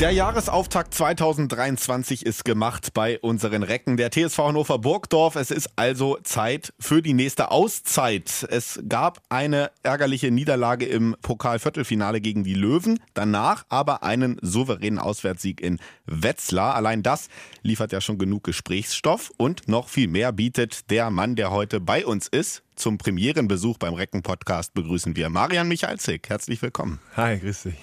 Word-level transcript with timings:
Der 0.00 0.12
Jahresauftakt 0.12 0.94
2023 0.94 2.24
ist 2.24 2.44
gemacht 2.44 2.94
bei 2.94 3.18
unseren 3.18 3.64
Recken 3.64 3.96
der 3.96 4.12
TSV 4.12 4.38
Hannover 4.38 4.78
Burgdorf. 4.78 5.34
Es 5.34 5.50
ist 5.50 5.70
also 5.74 6.18
Zeit 6.22 6.72
für 6.78 7.02
die 7.02 7.14
nächste 7.14 7.50
Auszeit. 7.50 8.46
Es 8.48 8.78
gab 8.88 9.20
eine 9.28 9.72
ärgerliche 9.82 10.30
Niederlage 10.30 10.86
im 10.86 11.16
Pokalviertelfinale 11.20 12.20
gegen 12.20 12.44
die 12.44 12.54
Löwen, 12.54 13.00
danach 13.14 13.66
aber 13.70 14.04
einen 14.04 14.38
souveränen 14.40 15.00
Auswärtssieg 15.00 15.60
in 15.60 15.80
Wetzlar. 16.06 16.76
Allein 16.76 17.02
das 17.02 17.28
liefert 17.62 17.90
ja 17.90 18.00
schon 18.00 18.18
genug 18.18 18.44
Gesprächsstoff 18.44 19.32
und 19.36 19.66
noch 19.66 19.88
viel 19.88 20.06
mehr 20.06 20.30
bietet 20.30 20.92
der 20.92 21.10
Mann, 21.10 21.34
der 21.34 21.50
heute 21.50 21.80
bei 21.80 22.06
uns 22.06 22.28
ist. 22.28 22.62
Zum 22.76 22.98
Premierenbesuch 22.98 23.78
beim 23.78 23.94
Recken 23.94 24.22
Podcast 24.22 24.74
begrüßen 24.74 25.16
wir 25.16 25.28
Marian 25.28 25.66
Michalzik. 25.66 26.28
Herzlich 26.28 26.62
willkommen. 26.62 27.00
Hi, 27.16 27.36
grüß 27.40 27.64
dich. 27.64 27.74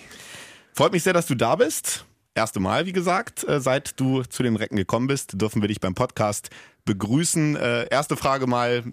Freut 0.76 0.92
mich 0.92 1.04
sehr, 1.04 1.14
dass 1.14 1.26
du 1.26 1.36
da 1.36 1.56
bist. 1.56 2.06
Erste 2.34 2.60
Mal, 2.60 2.86
wie 2.86 2.92
gesagt, 2.92 3.48
äh, 3.48 3.62
seit 3.62 3.98
du 3.98 4.24
zu 4.24 4.44
den 4.44 4.58
Recken 4.58 4.76
gekommen 4.76 5.08
bist, 5.08 5.40
dürfen 5.40 5.62
wir 5.62 5.70
dich 5.70 5.80
beim 5.80 5.96
Podcast 5.96 6.50
begrüßen. 6.84 7.56
Äh, 7.56 7.88
erste 7.90 8.18
Frage 8.18 8.46
mal, 8.46 8.84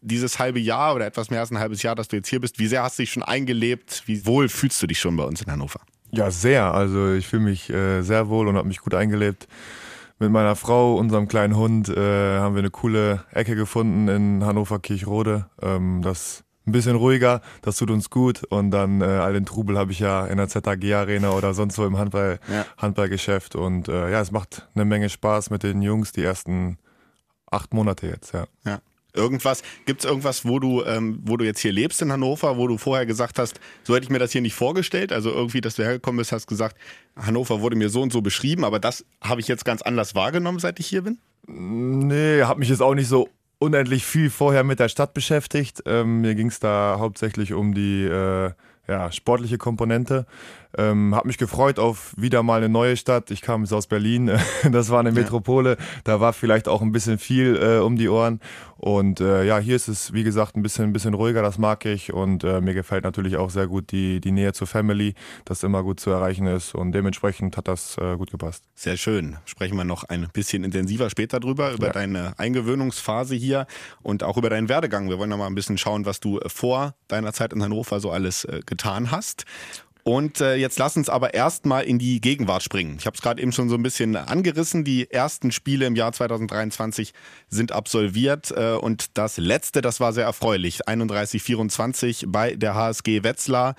dieses 0.00 0.38
halbe 0.38 0.60
Jahr 0.60 0.94
oder 0.94 1.04
etwas 1.04 1.28
mehr 1.28 1.40
als 1.40 1.50
ein 1.50 1.58
halbes 1.58 1.82
Jahr, 1.82 1.94
dass 1.94 2.08
du 2.08 2.16
jetzt 2.16 2.28
hier 2.28 2.40
bist, 2.40 2.58
wie 2.58 2.68
sehr 2.68 2.82
hast 2.82 2.98
du 2.98 3.02
dich 3.02 3.12
schon 3.12 3.22
eingelebt? 3.22 4.04
Wie 4.06 4.24
wohl 4.24 4.48
fühlst 4.48 4.82
du 4.82 4.86
dich 4.86 4.98
schon 4.98 5.14
bei 5.14 5.24
uns 5.24 5.42
in 5.42 5.52
Hannover? 5.52 5.80
Ja, 6.10 6.30
sehr. 6.30 6.72
Also 6.72 7.12
ich 7.12 7.26
fühle 7.26 7.42
mich 7.42 7.68
äh, 7.68 8.00
sehr 8.00 8.30
wohl 8.30 8.48
und 8.48 8.56
habe 8.56 8.66
mich 8.66 8.80
gut 8.80 8.94
eingelebt. 8.94 9.46
Mit 10.18 10.30
meiner 10.30 10.56
Frau, 10.56 10.96
unserem 10.96 11.28
kleinen 11.28 11.54
Hund, 11.54 11.88
haben 11.88 12.54
wir 12.54 12.60
eine 12.60 12.70
coole 12.70 13.24
Ecke 13.32 13.56
gefunden 13.56 14.08
in 14.08 14.42
Hannover 14.42 14.78
Kirchrode. 14.78 15.50
Ähm, 15.60 16.00
das 16.00 16.44
ein 16.66 16.72
bisschen 16.72 16.96
ruhiger, 16.96 17.40
das 17.62 17.76
tut 17.76 17.90
uns 17.90 18.10
gut 18.10 18.42
und 18.44 18.70
dann 18.70 19.00
äh, 19.00 19.04
all 19.04 19.32
den 19.32 19.46
Trubel 19.46 19.78
habe 19.78 19.92
ich 19.92 20.00
ja 20.00 20.26
in 20.26 20.36
der 20.38 20.48
ZAG 20.48 20.84
Arena 20.92 21.30
oder 21.30 21.54
sonst 21.54 21.78
wo 21.78 21.84
im 21.84 21.96
Handball, 21.96 22.40
ja. 22.48 22.66
Handballgeschäft 22.76 23.54
und 23.54 23.88
äh, 23.88 24.10
ja, 24.10 24.20
es 24.20 24.32
macht 24.32 24.68
eine 24.74 24.84
Menge 24.84 25.08
Spaß 25.08 25.50
mit 25.50 25.62
den 25.62 25.80
Jungs 25.82 26.12
die 26.12 26.24
ersten 26.24 26.78
acht 27.50 27.72
Monate 27.72 28.08
jetzt, 28.08 28.32
ja. 28.32 28.46
ja. 28.64 28.80
Irgendwas, 29.14 29.62
gibt 29.86 30.00
es 30.00 30.10
irgendwas, 30.10 30.44
wo 30.44 30.58
du, 30.58 30.84
ähm, 30.84 31.20
wo 31.24 31.38
du 31.38 31.44
jetzt 31.46 31.60
hier 31.60 31.72
lebst 31.72 32.02
in 32.02 32.12
Hannover, 32.12 32.58
wo 32.58 32.66
du 32.66 32.76
vorher 32.76 33.06
gesagt 33.06 33.38
hast, 33.38 33.58
so 33.82 33.94
hätte 33.94 34.04
ich 34.04 34.10
mir 34.10 34.18
das 34.18 34.32
hier 34.32 34.42
nicht 34.42 34.54
vorgestellt? 34.54 35.10
Also 35.10 35.30
irgendwie, 35.30 35.62
dass 35.62 35.76
du 35.76 35.84
hergekommen 35.84 36.18
bist, 36.18 36.32
hast 36.32 36.46
gesagt, 36.46 36.76
Hannover 37.16 37.62
wurde 37.62 37.76
mir 37.76 37.88
so 37.88 38.02
und 38.02 38.12
so 38.12 38.20
beschrieben, 38.20 38.62
aber 38.62 38.78
das 38.78 39.06
habe 39.22 39.40
ich 39.40 39.48
jetzt 39.48 39.64
ganz 39.64 39.80
anders 39.80 40.14
wahrgenommen, 40.14 40.58
seit 40.58 40.78
ich 40.80 40.86
hier 40.86 41.00
bin? 41.00 41.18
Nee, 41.46 42.42
habe 42.42 42.58
mich 42.60 42.68
jetzt 42.68 42.82
auch 42.82 42.94
nicht 42.94 43.08
so 43.08 43.30
unendlich 43.58 44.04
viel 44.04 44.30
vorher 44.30 44.64
mit 44.64 44.80
der 44.80 44.88
Stadt 44.88 45.14
beschäftigt. 45.14 45.82
Ähm, 45.86 46.20
mir 46.20 46.34
ging 46.34 46.48
es 46.48 46.60
da 46.60 46.96
hauptsächlich 46.98 47.52
um 47.52 47.74
die 47.74 48.04
äh, 48.04 48.52
ja, 48.88 49.10
sportliche 49.10 49.58
Komponente. 49.58 50.26
Ähm, 50.76 51.14
hab 51.14 51.24
mich 51.24 51.38
gefreut 51.38 51.78
auf 51.78 52.12
wieder 52.16 52.42
mal 52.42 52.58
eine 52.58 52.68
neue 52.68 52.96
Stadt. 52.96 53.30
Ich 53.30 53.40
kam 53.40 53.62
jetzt 53.62 53.72
aus 53.72 53.86
Berlin, 53.86 54.30
das 54.70 54.90
war 54.90 55.00
eine 55.00 55.12
Metropole, 55.12 55.76
da 56.04 56.20
war 56.20 56.32
vielleicht 56.32 56.68
auch 56.68 56.82
ein 56.82 56.92
bisschen 56.92 57.18
viel 57.18 57.56
äh, 57.56 57.78
um 57.78 57.96
die 57.96 58.08
Ohren. 58.08 58.40
Und 58.78 59.20
äh, 59.20 59.44
ja, 59.44 59.58
hier 59.58 59.74
ist 59.74 59.88
es, 59.88 60.12
wie 60.12 60.22
gesagt, 60.22 60.54
ein 60.54 60.62
bisschen, 60.62 60.84
ein 60.84 60.92
bisschen 60.92 61.14
ruhiger, 61.14 61.40
das 61.42 61.56
mag 61.56 61.84
ich. 61.86 62.12
Und 62.12 62.44
äh, 62.44 62.60
mir 62.60 62.74
gefällt 62.74 63.04
natürlich 63.04 63.36
auch 63.36 63.48
sehr 63.48 63.66
gut 63.66 63.90
die, 63.90 64.20
die 64.20 64.32
Nähe 64.32 64.52
zur 64.52 64.66
Family, 64.66 65.14
das 65.46 65.62
immer 65.62 65.82
gut 65.82 65.98
zu 65.98 66.10
erreichen 66.10 66.46
ist. 66.46 66.74
Und 66.74 66.92
dementsprechend 66.92 67.56
hat 67.56 67.68
das 67.68 67.96
äh, 67.96 68.16
gut 68.16 68.30
gepasst. 68.30 68.64
Sehr 68.74 68.98
schön. 68.98 69.38
Sprechen 69.46 69.76
wir 69.76 69.84
noch 69.84 70.04
ein 70.04 70.28
bisschen 70.32 70.62
intensiver 70.62 71.08
später 71.08 71.40
drüber, 71.40 71.72
über 71.72 71.86
ja. 71.86 71.92
deine 71.92 72.38
Eingewöhnungsphase 72.38 73.34
hier 73.34 73.66
und 74.02 74.22
auch 74.22 74.36
über 74.36 74.50
deinen 74.50 74.68
Werdegang. 74.68 75.08
Wir 75.08 75.18
wollen 75.18 75.30
noch 75.30 75.38
mal 75.38 75.46
ein 75.46 75.54
bisschen 75.54 75.78
schauen, 75.78 76.04
was 76.04 76.20
du 76.20 76.38
vor 76.46 76.94
deiner 77.08 77.32
Zeit 77.32 77.54
in 77.54 77.62
Hannover 77.62 77.98
so 78.00 78.10
alles 78.10 78.44
äh, 78.44 78.60
getan 78.66 79.10
hast. 79.10 79.46
Und 80.06 80.40
äh, 80.40 80.54
jetzt 80.54 80.78
lass 80.78 80.96
uns 80.96 81.08
aber 81.08 81.34
erstmal 81.34 81.82
in 81.82 81.98
die 81.98 82.20
Gegenwart 82.20 82.62
springen. 82.62 82.94
Ich 82.96 83.06
habe 83.06 83.16
es 83.16 83.22
gerade 83.22 83.42
eben 83.42 83.50
schon 83.50 83.68
so 83.68 83.74
ein 83.74 83.82
bisschen 83.82 84.14
angerissen. 84.14 84.84
Die 84.84 85.10
ersten 85.10 85.50
Spiele 85.50 85.84
im 85.84 85.96
Jahr 85.96 86.12
2023 86.12 87.12
sind 87.48 87.72
absolviert 87.72 88.52
äh, 88.52 88.74
und 88.74 89.18
das 89.18 89.36
letzte, 89.36 89.80
das 89.80 89.98
war 89.98 90.12
sehr 90.12 90.22
erfreulich. 90.22 90.86
31-24 90.86 92.26
bei 92.28 92.54
der 92.54 92.76
HSG 92.76 93.24
Wetzlar. 93.24 93.74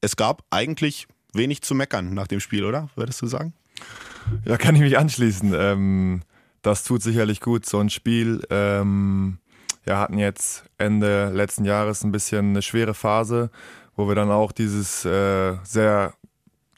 Es 0.00 0.16
gab 0.16 0.42
eigentlich 0.50 1.06
wenig 1.34 1.62
zu 1.62 1.76
meckern 1.76 2.14
nach 2.14 2.26
dem 2.26 2.40
Spiel, 2.40 2.64
oder? 2.64 2.90
Würdest 2.96 3.22
du 3.22 3.28
sagen? 3.28 3.54
Ja, 4.44 4.56
kann 4.56 4.74
ich 4.74 4.80
mich 4.80 4.98
anschließen. 4.98 5.54
Ähm, 5.54 6.22
das 6.62 6.82
tut 6.82 7.00
sicherlich 7.00 7.40
gut, 7.40 7.64
so 7.64 7.78
ein 7.78 7.90
Spiel. 7.90 8.42
Ähm, 8.50 9.38
ja, 9.86 9.98
hatten 9.98 10.18
jetzt 10.18 10.64
Ende 10.78 11.30
letzten 11.30 11.64
Jahres 11.64 12.02
ein 12.02 12.10
bisschen 12.10 12.50
eine 12.50 12.62
schwere 12.62 12.92
Phase 12.92 13.50
wo 14.00 14.08
wir 14.08 14.14
dann 14.14 14.30
auch 14.30 14.52
dieses 14.52 15.04
äh, 15.04 15.56
sehr 15.62 16.14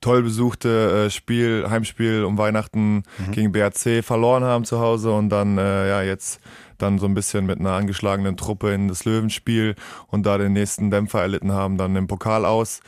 toll 0.01 0.23
besuchte 0.23 1.07
äh, 1.07 1.11
Spiel, 1.11 1.65
Heimspiel 1.71 2.25
um 2.25 2.37
Weihnachten 2.37 3.05
mhm. 3.19 3.31
gegen 3.31 3.53
BRC 3.53 4.05
verloren 4.05 4.45
haben 4.45 4.65
zu 4.65 4.81
Hause 4.81 5.13
und 5.13 5.31
dann 5.31 5.57
äh, 5.57 5.89
ja 5.89 6.03
jetzt 6.03 6.41
dann 6.79 6.99
so 6.99 7.07
ein 7.07 7.15
bisschen 7.15 7.47
mit 7.47 7.61
einer 7.61 7.73
angeschlagenen 7.73 8.37
Truppe 8.37 8.73
in 8.75 8.89
das 8.89 9.05
Löwenspiel 9.05 9.77
und 10.09 10.27
da 10.27 10.37
den 10.37 10.53
nächsten 10.53 10.91
Dämpfer 10.91 11.23
erlitten 11.23 11.53
haben, 11.53 11.79
dann 11.79 11.97
im 11.97 12.09
Pokal 12.09 12.45
aus. 12.45 12.81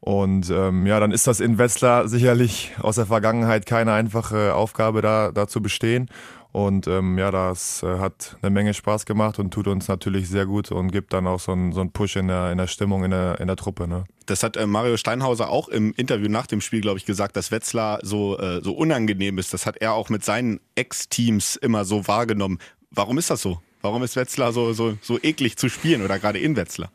Und 0.00 0.50
ähm, 0.50 0.86
ja, 0.86 1.00
dann 1.00 1.12
ist 1.12 1.26
das 1.26 1.40
in 1.40 1.56
Wetzlar 1.56 2.08
sicherlich 2.08 2.72
aus 2.80 2.96
der 2.96 3.06
Vergangenheit 3.06 3.64
keine 3.64 3.92
einfache 3.92 4.54
Aufgabe, 4.54 5.00
da, 5.00 5.30
da 5.32 5.46
zu 5.46 5.62
bestehen. 5.62 6.10
Und 6.54 6.86
ähm, 6.86 7.18
ja, 7.18 7.32
das 7.32 7.82
äh, 7.82 7.98
hat 7.98 8.36
eine 8.40 8.52
Menge 8.52 8.74
Spaß 8.74 9.06
gemacht 9.06 9.40
und 9.40 9.50
tut 9.50 9.66
uns 9.66 9.88
natürlich 9.88 10.28
sehr 10.28 10.46
gut 10.46 10.70
und 10.70 10.92
gibt 10.92 11.12
dann 11.12 11.26
auch 11.26 11.40
so 11.40 11.50
einen, 11.50 11.72
so 11.72 11.80
einen 11.80 11.90
Push 11.90 12.14
in 12.14 12.28
der, 12.28 12.52
in 12.52 12.58
der 12.58 12.68
Stimmung 12.68 13.02
in 13.02 13.10
der, 13.10 13.40
in 13.40 13.48
der 13.48 13.56
Truppe. 13.56 13.88
Ne? 13.88 14.04
Das 14.26 14.44
hat 14.44 14.56
äh, 14.56 14.64
Mario 14.64 14.96
Steinhauser 14.96 15.50
auch 15.50 15.66
im 15.66 15.92
Interview 15.96 16.28
nach 16.28 16.46
dem 16.46 16.60
Spiel, 16.60 16.80
glaube 16.80 16.96
ich, 16.98 17.06
gesagt, 17.06 17.36
dass 17.36 17.50
Wetzlar 17.50 17.98
so, 18.02 18.38
äh, 18.38 18.60
so 18.62 18.72
unangenehm 18.72 19.38
ist. 19.38 19.52
Das 19.52 19.66
hat 19.66 19.78
er 19.78 19.94
auch 19.94 20.10
mit 20.10 20.24
seinen 20.24 20.60
Ex-Teams 20.76 21.56
immer 21.56 21.84
so 21.84 22.06
wahrgenommen. 22.06 22.60
Warum 22.92 23.18
ist 23.18 23.30
das 23.30 23.42
so? 23.42 23.60
Warum 23.82 24.04
ist 24.04 24.14
Wetzlar 24.14 24.52
so, 24.52 24.74
so, 24.74 24.96
so 25.02 25.18
eklig 25.20 25.56
zu 25.56 25.68
spielen 25.68 26.02
oder 26.02 26.20
gerade 26.20 26.38
in 26.38 26.54
Wetzlar? 26.54 26.92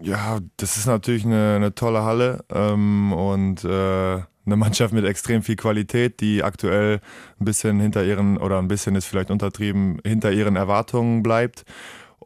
Ja, 0.00 0.38
das 0.56 0.76
ist 0.76 0.86
natürlich 0.86 1.24
eine, 1.24 1.56
eine 1.56 1.74
tolle 1.74 2.04
Halle 2.04 2.44
ähm, 2.50 3.12
und 3.12 3.64
äh, 3.64 3.68
eine 3.68 4.56
Mannschaft 4.56 4.94
mit 4.94 5.04
extrem 5.04 5.42
viel 5.42 5.56
Qualität, 5.56 6.20
die 6.20 6.42
aktuell 6.44 7.00
ein 7.40 7.44
bisschen 7.44 7.80
hinter 7.80 8.04
ihren, 8.04 8.38
oder 8.38 8.58
ein 8.58 8.68
bisschen 8.68 8.94
ist 8.94 9.06
vielleicht 9.06 9.30
untertrieben, 9.30 10.00
hinter 10.04 10.30
ihren 10.32 10.56
Erwartungen 10.56 11.22
bleibt. 11.22 11.64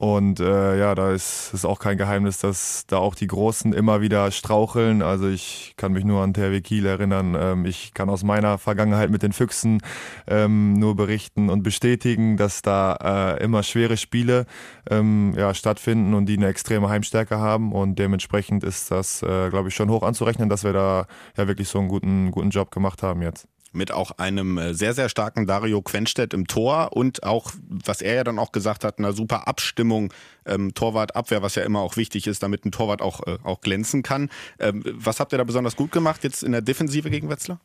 Und 0.02 0.40
äh, 0.40 0.80
ja, 0.80 0.96
da 0.96 1.12
ist 1.12 1.54
es 1.54 1.64
auch 1.64 1.78
kein 1.78 1.96
Geheimnis, 1.96 2.38
dass 2.38 2.86
da 2.88 2.96
auch 2.96 3.14
die 3.14 3.28
Großen 3.28 3.72
immer 3.72 4.00
wieder 4.00 4.32
straucheln. 4.32 5.00
Also 5.00 5.28
ich 5.28 5.74
kann 5.76 5.92
mich 5.92 6.04
nur 6.04 6.22
an 6.22 6.34
THW 6.34 6.60
Kiel 6.60 6.86
erinnern. 6.86 7.36
Ähm, 7.38 7.66
ich 7.66 7.94
kann 7.94 8.10
aus 8.10 8.24
meiner 8.24 8.58
Vergangenheit 8.58 9.10
mit 9.10 9.22
den 9.22 9.32
Füchsen 9.32 9.80
ähm, 10.26 10.72
nur 10.72 10.96
berichten 10.96 11.50
und 11.50 11.62
bestätigen, 11.62 12.36
dass 12.36 12.62
da 12.62 13.36
äh, 13.36 13.44
immer 13.44 13.62
schwere 13.62 13.96
Spiele 13.96 14.46
ähm, 14.90 15.34
ja, 15.36 15.54
stattfinden 15.54 16.14
und 16.14 16.26
die 16.26 16.36
eine 16.36 16.48
extreme 16.48 16.88
Heimstärke 16.88 17.38
haben. 17.38 17.70
Und 17.70 17.96
dementsprechend 18.00 18.64
ist 18.64 18.90
das, 18.90 19.22
äh, 19.22 19.50
glaube 19.50 19.68
ich, 19.68 19.76
schon 19.76 19.88
hoch 19.88 20.02
anzurechnen, 20.02 20.48
dass 20.48 20.64
wir 20.64 20.72
da 20.72 21.06
ja 21.36 21.46
wirklich 21.46 21.68
so 21.68 21.78
einen 21.78 21.86
guten, 21.86 22.32
guten 22.32 22.50
Job 22.50 22.72
gemacht 22.72 23.04
haben 23.04 23.22
jetzt 23.22 23.46
mit 23.72 23.92
auch 23.92 24.12
einem 24.18 24.58
äh, 24.58 24.74
sehr, 24.74 24.94
sehr 24.94 25.08
starken 25.08 25.46
Dario 25.46 25.82
Quenstedt 25.82 26.34
im 26.34 26.46
Tor 26.46 26.90
und 26.92 27.22
auch, 27.24 27.52
was 27.68 28.02
er 28.02 28.14
ja 28.14 28.24
dann 28.24 28.38
auch 28.38 28.52
gesagt 28.52 28.84
hat, 28.84 28.98
einer 28.98 29.12
super 29.12 29.48
Abstimmung 29.48 30.12
ähm, 30.46 30.74
Torwart-Abwehr, 30.74 31.42
was 31.42 31.54
ja 31.54 31.62
immer 31.62 31.80
auch 31.80 31.96
wichtig 31.96 32.26
ist, 32.26 32.42
damit 32.42 32.64
ein 32.64 32.72
Torwart 32.72 33.02
auch, 33.02 33.26
äh, 33.26 33.38
auch 33.42 33.60
glänzen 33.60 34.02
kann. 34.02 34.30
Ähm, 34.58 34.82
was 34.84 35.20
habt 35.20 35.32
ihr 35.32 35.38
da 35.38 35.44
besonders 35.44 35.76
gut 35.76 35.92
gemacht 35.92 36.24
jetzt 36.24 36.42
in 36.42 36.52
der 36.52 36.62
Defensive 36.62 37.10
gegen 37.10 37.28
Wetzlar? 37.28 37.60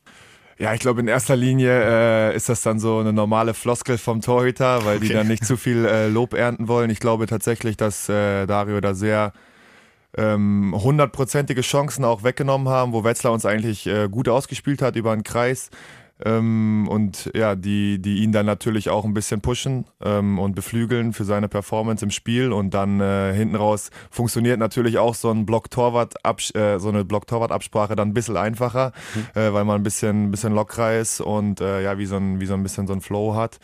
Ja, 0.59 0.73
ich 0.73 0.79
glaube, 0.79 1.01
in 1.01 1.07
erster 1.07 1.35
Linie 1.35 2.31
äh, 2.31 2.35
ist 2.35 2.50
das 2.50 2.63
dann 2.63 2.79
so 2.79 2.97
eine 2.97 3.13
normale 3.13 3.53
Floskel 3.53 4.00
vom 4.00 4.22
Torhüter, 4.22 4.85
weil 4.85 4.97
okay. 4.97 5.07
die 5.07 5.13
dann 5.13 5.28
nicht 5.28 5.45
zu 5.45 5.56
viel 5.56 5.86
äh, 5.86 6.07
Lob 6.07 6.33
ernten 6.33 6.68
wollen. 6.68 6.89
Ich 6.89 7.00
glaube 7.00 7.27
tatsächlich, 7.27 7.77
dass 7.77 8.10
äh, 8.10 8.48
Dario 8.48 8.81
da 8.81 8.95
sehr 8.95 9.33
hundertprozentige 10.18 11.62
Chancen 11.62 12.04
auch 12.04 12.24
weggenommen 12.24 12.69
haben, 12.69 12.94
wo 12.94 13.04
Wetzlar 13.04 13.34
uns 13.34 13.46
eigentlich 13.46 13.88
äh, 13.88 14.08
gut 14.10 14.28
ausgespielt 14.28 14.81
hat 14.81 14.96
über 14.96 15.16
den 15.16 15.24
Kreis. 15.24 15.69
Ähm, 16.25 16.88
und 16.90 17.30
ja, 17.36 17.56
die, 17.56 18.02
die 18.02 18.24
ihn 18.24 18.31
dann 18.31 18.46
natürlich 18.46 18.90
auch 18.90 19.06
ein 19.06 19.14
bisschen 19.14 19.42
pushen 19.42 19.86
ähm, 20.04 20.40
und 20.40 20.56
beflügeln 20.56 21.14
für 21.14 21.25
seine 21.25 21.48
Performance 21.48 22.04
im 22.04 22.12
Spiel. 22.12 22.52
Und 22.52 22.74
dann 22.74 23.00
äh, 23.00 23.34
hinten 23.34 23.56
raus 23.56 23.92
funktioniert 24.10 24.60
natürlich 24.60 24.98
auch 24.98 25.14
so 25.14 25.30
ein 25.30 25.46
Block-Torwart, 25.46 26.16
äh, 26.56 26.80
so 26.80 26.90
eine 26.90 27.06
Block-Torwart-Absprache 27.06 27.96
dann 27.96 28.10
ein 28.10 28.13
bisschen 28.13 28.38
einfacher, 28.38 28.94
mhm. 29.13 29.40
äh, 29.40 29.54
weil 29.54 29.66
man 29.66 29.75
ein 29.75 29.84
bisschen, 29.84 30.31
bisschen 30.31 30.54
lockerer 30.54 30.98
ist 30.98 31.22
und 31.22 31.62
äh, 31.62 31.84
ja, 31.84 31.98
wie 31.98 32.06
so, 32.06 32.18
ein, 32.18 32.40
wie 32.40 32.46
so 32.46 32.56
ein 32.56 32.63
bisschen 32.63 32.88
so 32.88 32.94
ein 32.94 33.02
Flow 33.02 33.36
hat. 33.36 33.60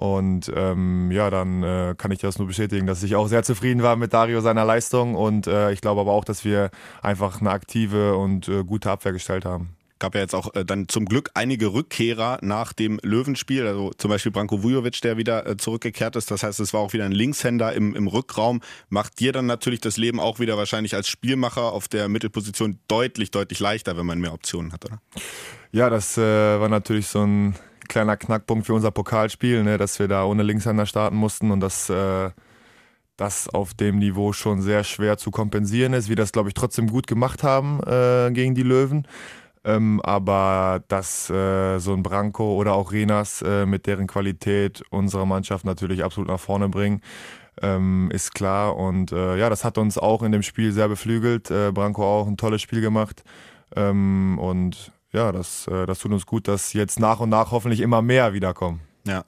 Und 0.00 0.50
ähm, 0.56 1.10
ja, 1.10 1.28
dann 1.28 1.62
äh, 1.62 1.94
kann 1.94 2.10
ich 2.10 2.20
das 2.20 2.38
nur 2.38 2.48
bestätigen, 2.48 2.86
dass 2.86 3.02
ich 3.02 3.16
auch 3.16 3.28
sehr 3.28 3.42
zufrieden 3.42 3.82
war 3.82 3.96
mit 3.96 4.14
Dario 4.14 4.40
seiner 4.40 4.64
Leistung. 4.64 5.14
Und 5.14 5.46
äh, 5.46 5.72
ich 5.72 5.82
glaube 5.82 6.00
aber 6.00 6.12
auch, 6.12 6.24
dass 6.24 6.42
wir 6.42 6.70
einfach 7.02 7.42
eine 7.42 7.50
aktive 7.50 8.16
und 8.16 8.48
äh, 8.48 8.64
gute 8.64 8.90
Abwehr 8.90 9.12
gestellt 9.12 9.44
haben. 9.44 9.76
Gab 9.98 10.14
ja 10.14 10.22
jetzt 10.22 10.34
auch 10.34 10.54
äh, 10.54 10.64
dann 10.64 10.88
zum 10.88 11.04
Glück 11.04 11.28
einige 11.34 11.74
Rückkehrer 11.74 12.38
nach 12.40 12.72
dem 12.72 12.98
Löwenspiel, 13.02 13.66
also 13.66 13.90
zum 13.98 14.08
Beispiel 14.08 14.32
Branko 14.32 14.62
Vujovic, 14.62 15.02
der 15.02 15.18
wieder 15.18 15.46
äh, 15.46 15.58
zurückgekehrt 15.58 16.16
ist. 16.16 16.30
Das 16.30 16.44
heißt, 16.44 16.60
es 16.60 16.72
war 16.72 16.80
auch 16.80 16.94
wieder 16.94 17.04
ein 17.04 17.12
Linkshänder 17.12 17.74
im, 17.74 17.94
im 17.94 18.06
Rückraum. 18.06 18.62
Macht 18.88 19.20
dir 19.20 19.32
dann 19.32 19.44
natürlich 19.44 19.82
das 19.82 19.98
Leben 19.98 20.18
auch 20.18 20.38
wieder 20.38 20.56
wahrscheinlich 20.56 20.94
als 20.94 21.08
Spielmacher 21.08 21.72
auf 21.74 21.88
der 21.88 22.08
Mittelposition 22.08 22.78
deutlich, 22.88 23.32
deutlich 23.32 23.60
leichter, 23.60 23.98
wenn 23.98 24.06
man 24.06 24.18
mehr 24.18 24.32
Optionen 24.32 24.72
hat, 24.72 24.86
oder? 24.86 25.02
Ja, 25.72 25.90
das 25.90 26.16
äh, 26.16 26.22
war 26.22 26.70
natürlich 26.70 27.06
so 27.06 27.22
ein 27.22 27.54
kleiner 27.90 28.16
Knackpunkt 28.16 28.66
für 28.66 28.74
unser 28.74 28.90
Pokalspiel, 28.90 29.62
ne, 29.62 29.76
dass 29.76 29.98
wir 29.98 30.08
da 30.08 30.24
ohne 30.24 30.42
Linkshänder 30.42 30.86
starten 30.86 31.16
mussten 31.16 31.50
und 31.50 31.60
das 31.60 31.90
äh, 31.90 32.30
das 33.16 33.48
auf 33.50 33.74
dem 33.74 33.98
Niveau 33.98 34.32
schon 34.32 34.62
sehr 34.62 34.82
schwer 34.82 35.18
zu 35.18 35.30
kompensieren 35.30 35.92
ist. 35.92 36.08
Wir 36.08 36.16
das, 36.16 36.32
glaube 36.32 36.48
ich, 36.48 36.54
trotzdem 36.54 36.88
gut 36.88 37.06
gemacht 37.06 37.42
haben 37.42 37.80
äh, 37.82 38.30
gegen 38.32 38.54
die 38.54 38.62
Löwen. 38.62 39.06
Ähm, 39.62 40.00
aber 40.00 40.82
dass 40.88 41.28
äh, 41.28 41.78
so 41.80 41.92
ein 41.92 42.02
Branko 42.02 42.54
oder 42.54 42.72
auch 42.72 42.92
Renas 42.92 43.42
äh, 43.42 43.66
mit 43.66 43.86
deren 43.86 44.06
Qualität 44.06 44.82
unsere 44.88 45.26
Mannschaft 45.26 45.66
natürlich 45.66 46.02
absolut 46.02 46.30
nach 46.30 46.40
vorne 46.40 46.70
bringen, 46.70 47.02
ähm, 47.60 48.10
ist 48.10 48.34
klar. 48.34 48.76
Und 48.76 49.12
äh, 49.12 49.36
ja, 49.36 49.50
das 49.50 49.64
hat 49.64 49.76
uns 49.76 49.98
auch 49.98 50.22
in 50.22 50.32
dem 50.32 50.42
Spiel 50.42 50.72
sehr 50.72 50.88
beflügelt. 50.88 51.50
Äh, 51.50 51.72
Branko 51.72 52.02
auch 52.04 52.26
ein 52.26 52.38
tolles 52.38 52.62
Spiel 52.62 52.80
gemacht. 52.80 53.22
Ähm, 53.76 54.38
und 54.38 54.92
ja, 55.12 55.32
das, 55.32 55.66
äh, 55.66 55.86
das 55.86 55.98
tut 55.98 56.12
uns 56.12 56.26
gut, 56.26 56.48
dass 56.48 56.72
jetzt 56.72 57.00
nach 57.00 57.20
und 57.20 57.30
nach 57.30 57.50
hoffentlich 57.50 57.80
immer 57.80 58.02
mehr 58.02 58.32
wiederkommen. 58.32 58.80
Ja. 59.06 59.24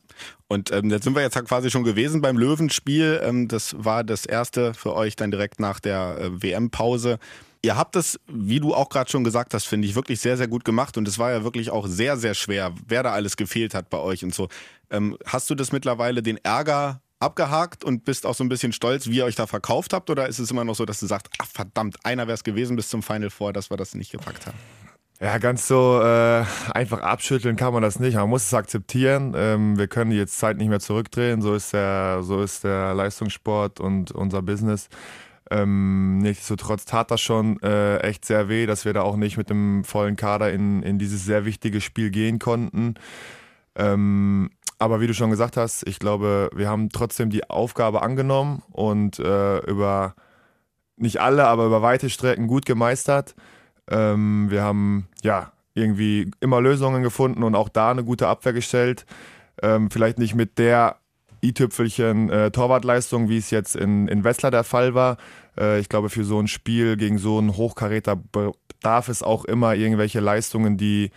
Und 0.49 0.71
ähm, 0.71 0.91
jetzt 0.91 1.05
sind 1.05 1.15
wir 1.15 1.23
jetzt 1.23 1.43
quasi 1.47 1.71
schon 1.71 1.85
gewesen 1.85 2.21
beim 2.21 2.37
Löwenspiel. 2.37 3.21
Ähm, 3.23 3.49
das 3.49 3.75
war 3.79 4.05
das 4.05 4.27
erste 4.27 4.75
für 4.75 4.95
euch 4.95 5.17
dann 5.17 5.31
direkt 5.31 5.61
nach 5.61 5.81
der 5.81 6.19
äh, 6.21 6.43
WM-Pause. 6.43 7.19
Ihr 7.65 7.77
habt 7.77 7.97
es, 7.97 8.19
wie 8.27 8.61
du 8.61 8.75
auch 8.75 8.89
gerade 8.89 9.11
schon 9.11 9.25
gesagt 9.25 9.55
hast, 9.55 9.67
finde 9.67 9.87
ich, 9.89 9.95
wirklich 9.95 10.21
sehr, 10.21 10.37
sehr 10.37 10.49
gut 10.49 10.65
gemacht. 10.65 10.97
Und 10.99 11.09
es 11.09 11.19
war 11.19 11.31
ja 11.31 11.45
wirklich 11.45 11.71
auch 11.71 11.87
sehr, 11.87 12.17
sehr 12.17 12.35
schwer, 12.35 12.75
wer 12.87 13.03
da 13.03 13.13
alles 13.13 13.37
gefehlt 13.37 13.73
hat 13.73 13.89
bei 13.89 13.99
euch 13.99 14.25
und 14.25 14.35
so. 14.35 14.49
Ähm, 14.91 15.17
hast 15.25 15.49
du 15.49 15.55
das 15.55 15.73
mittlerweile 15.73 16.23
den 16.23 16.39
Ärger 16.39 17.01
abgehakt 17.21 17.85
und 17.85 18.05
bist 18.05 18.27
auch 18.27 18.35
so 18.35 18.45
ein 18.45 18.49
bisschen 18.49 18.73
stolz, 18.73 19.07
wie 19.07 19.19
ihr 19.19 19.25
euch 19.25 19.37
da 19.37 19.47
verkauft 19.47 19.93
habt? 19.93 20.11
Oder 20.11 20.29
ist 20.29 20.41
es 20.41 20.51
immer 20.51 20.65
noch 20.65 20.75
so, 20.75 20.85
dass 20.85 20.99
du 21.01 21.07
sagst, 21.07 21.29
ach 21.39 21.47
verdammt, 21.47 22.05
einer 22.05 22.27
wäre 22.27 22.35
es 22.35 22.45
gewesen 22.45 22.77
bis 22.77 22.89
zum 22.89 23.03
Final 23.03 23.31
Four, 23.31 23.53
dass 23.53 23.71
wir 23.71 23.77
das 23.77 23.95
nicht 23.95 24.11
gepackt 24.11 24.47
haben? 24.47 24.59
Ja, 25.21 25.39
ganz 25.39 25.69
so 25.69 26.01
äh, 26.03 26.45
einfach 26.75 27.01
abschütteln 27.01 27.55
kann 27.55 27.73
man 27.73 27.83
das 27.83 28.01
nicht. 28.01 28.17
Man 28.17 28.29
muss 28.29 28.45
es 28.45 28.55
akzeptieren. 28.55 29.35
Ähm, 29.37 29.79
wir 29.79 29.87
können 29.87 30.11
jetzt 30.11 30.37
Zeit 30.39 30.57
nicht 30.57 30.69
mehr 30.69 30.81
zurückdrehen. 30.81 31.43
So 31.43 31.55
ist 31.55 31.73
der, 31.73 32.23
so 32.23 32.43
ist 32.43 32.65
der 32.65 32.93
Leistungssport 32.95 33.79
und 33.79 34.11
unser 34.11 34.43
Business. 34.43 34.89
Ähm, 35.51 36.19
nichtsdestotrotz 36.19 36.87
tat 36.87 37.11
das 37.11 37.21
schon 37.21 37.61
äh, 37.63 37.99
echt 37.99 38.25
sehr 38.25 38.49
weh, 38.49 38.67
dass 38.67 38.85
wir 38.85 38.95
da 38.95 39.03
auch 39.03 39.17
nicht 39.17 39.37
mit 39.37 39.51
dem 39.51 39.85
vollen 39.85 40.17
Kader 40.17 40.53
in, 40.53 40.83
in 40.83 40.99
dieses 40.99 41.25
sehr 41.25 41.45
wichtige 41.45 41.81
Spiel 41.81 42.11
gehen 42.11 42.39
konnten. 42.39 42.95
Ähm, 43.77 44.51
aber 44.79 45.01
wie 45.01 45.07
du 45.07 45.15
schon 45.15 45.31
gesagt 45.31 45.57
hast, 45.57 45.87
ich 45.87 45.99
glaube, 45.99 46.51
wir 46.55 46.69
haben 46.69 46.89
trotzdem 46.89 47.31
die 47.31 47.49
Aufgabe 47.49 48.03
angenommen 48.03 48.63
und 48.71 49.19
äh, 49.21 49.59
über 49.67 50.15
nicht 50.97 51.21
alle, 51.21 51.47
aber 51.47 51.67
über 51.67 51.83
weite 51.83 52.11
Strecken 52.11 52.49
gut 52.49 52.67
gemeistert. 52.67 53.35
Ähm, 53.93 54.51
wir 54.51 54.63
haben 54.63 55.09
ja 55.23 55.53
irgendwie 55.75 56.31
immer 56.41 56.61
Lösungen 56.61 57.03
gefunden 57.03 57.43
und 57.43 57.55
auch 57.55 57.69
da 57.69 57.91
eine 57.91 58.05
gute 58.05 58.29
Abwehr 58.29 58.53
gestellt. 58.53 59.07
Ähm, 59.63 59.91
vielleicht 59.91 60.19
nicht 60.19 60.35
mit 60.35 60.59
der 60.59 60.97
i-Tüpfelchen 61.43 62.31
äh, 62.31 62.51
Torwartleistung, 62.51 63.29
wie 63.29 63.37
es 63.37 63.51
jetzt 63.51 63.77
in, 63.77 64.09
in 64.09 64.25
Wetzlar 64.25 64.51
der 64.51 64.65
Fall 64.65 64.95
war. 64.95 65.17
Äh, 65.59 65.81
ich 65.81 65.89
glaube, 65.89 66.09
für 66.09 66.25
so 66.25 66.41
ein 66.41 66.49
Spiel 66.49 66.97
gegen 66.97 67.19
so 67.19 67.39
einen 67.39 67.57
Hochkaräter 67.57 68.17
bedarf 68.17 69.09
es 69.09 69.23
auch 69.23 69.45
immer 69.45 69.75
irgendwelche 69.75 70.21
Leistungen, 70.21 70.77
die 70.77 71.11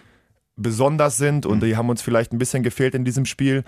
besonders 0.58 1.18
sind 1.18 1.46
und 1.46 1.58
mhm. 1.58 1.66
die 1.66 1.78
haben 1.78 1.90
uns 1.90 2.02
vielleicht 2.02 2.32
ein 2.32 2.38
bisschen 2.38 2.64
gefehlt 2.64 2.96
in 2.96 3.04
diesem 3.04 3.26
Spiel. 3.26 3.64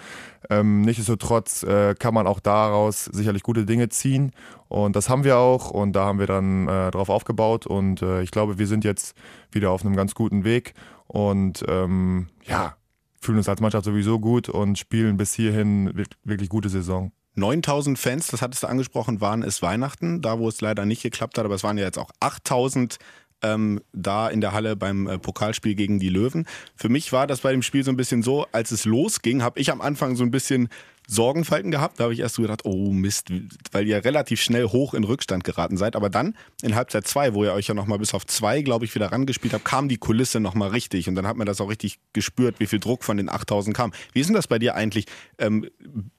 Ähm, 0.49 0.81
nichtsdestotrotz 0.81 1.63
äh, 1.63 1.95
kann 1.95 2.13
man 2.13 2.27
auch 2.27 2.39
daraus 2.39 3.05
sicherlich 3.05 3.43
gute 3.43 3.65
Dinge 3.65 3.89
ziehen 3.89 4.31
und 4.69 4.95
das 4.95 5.09
haben 5.09 5.23
wir 5.23 5.37
auch 5.37 5.71
und 5.71 5.93
da 5.93 6.05
haben 6.05 6.19
wir 6.19 6.27
dann 6.27 6.67
äh, 6.67 6.91
drauf 6.91 7.09
aufgebaut 7.09 7.67
und 7.67 8.01
äh, 8.01 8.21
ich 8.21 8.31
glaube, 8.31 8.57
wir 8.57 8.67
sind 8.67 8.83
jetzt 8.83 9.15
wieder 9.51 9.71
auf 9.71 9.85
einem 9.85 9.95
ganz 9.95 10.15
guten 10.15 10.43
Weg 10.43 10.73
und 11.07 11.63
ähm, 11.67 12.27
ja, 12.45 12.75
fühlen 13.19 13.37
uns 13.37 13.49
als 13.49 13.61
Mannschaft 13.61 13.85
sowieso 13.85 14.19
gut 14.19 14.47
und 14.47 14.77
spielen 14.77 15.17
bis 15.17 15.33
hierhin 15.33 15.91
wirklich 16.23 16.49
gute 16.49 16.69
Saison. 16.69 17.11
9000 17.35 17.99
Fans, 17.99 18.27
das 18.27 18.41
hattest 18.41 18.63
du 18.63 18.67
angesprochen, 18.67 19.21
waren 19.21 19.43
es 19.43 19.61
Weihnachten, 19.61 20.21
da 20.21 20.39
wo 20.39 20.47
es 20.47 20.59
leider 20.61 20.85
nicht 20.85 21.03
geklappt 21.03 21.37
hat, 21.37 21.45
aber 21.45 21.53
es 21.55 21.63
waren 21.63 21.77
ja 21.77 21.85
jetzt 21.85 21.99
auch 21.99 22.09
8000 22.19 22.97
ähm, 23.41 23.81
da 23.93 24.29
in 24.29 24.41
der 24.41 24.53
Halle 24.53 24.75
beim 24.75 25.07
äh, 25.07 25.19
Pokalspiel 25.19 25.75
gegen 25.75 25.99
die 25.99 26.09
Löwen. 26.09 26.45
Für 26.75 26.89
mich 26.89 27.11
war 27.11 27.27
das 27.27 27.41
bei 27.41 27.51
dem 27.51 27.61
Spiel 27.61 27.83
so 27.83 27.91
ein 27.91 27.97
bisschen 27.97 28.23
so, 28.23 28.47
als 28.51 28.71
es 28.71 28.85
losging, 28.85 29.43
habe 29.43 29.59
ich 29.59 29.71
am 29.71 29.81
Anfang 29.81 30.15
so 30.15 30.23
ein 30.23 30.31
bisschen 30.31 30.69
Sorgenfalten 31.07 31.71
gehabt. 31.71 31.99
Da 31.99 32.05
habe 32.05 32.13
ich 32.13 32.19
erst 32.19 32.35
so 32.35 32.41
gedacht, 32.41 32.65
oh 32.65 32.91
Mist, 32.91 33.31
weil 33.71 33.87
ihr 33.87 34.03
relativ 34.03 34.41
schnell 34.41 34.65
hoch 34.65 34.93
in 34.93 35.05
Rückstand 35.05 35.45
geraten 35.45 35.77
seid. 35.77 35.95
Aber 35.95 36.09
dann 36.09 36.35
in 36.61 36.75
Halbzeit 36.75 37.07
2, 37.07 37.33
wo 37.33 37.45
ihr 37.45 37.53
euch 37.53 37.67
ja 37.67 37.73
nochmal 37.73 37.97
bis 37.97 38.13
auf 38.13 38.25
zwei, 38.25 38.61
glaube 38.61 38.85
ich, 38.85 38.93
wieder 38.93 39.11
rangespielt 39.11 39.53
habt, 39.53 39.63
kam 39.63 39.87
die 39.87 39.97
Kulisse 39.97 40.39
nochmal 40.39 40.69
richtig. 40.69 41.07
Und 41.07 41.15
dann 41.15 41.25
hat 41.25 41.37
man 41.37 41.47
das 41.47 41.61
auch 41.61 41.69
richtig 41.69 41.99
gespürt, 42.11 42.59
wie 42.59 42.67
viel 42.67 42.79
Druck 42.79 43.05
von 43.05 43.17
den 43.17 43.29
8000 43.29 43.75
kam. 43.75 43.93
Wie 44.11 44.19
ist 44.19 44.27
denn 44.27 44.35
das 44.35 44.47
bei 44.47 44.59
dir 44.59 44.75
eigentlich? 44.75 45.05
Ähm, 45.37 45.69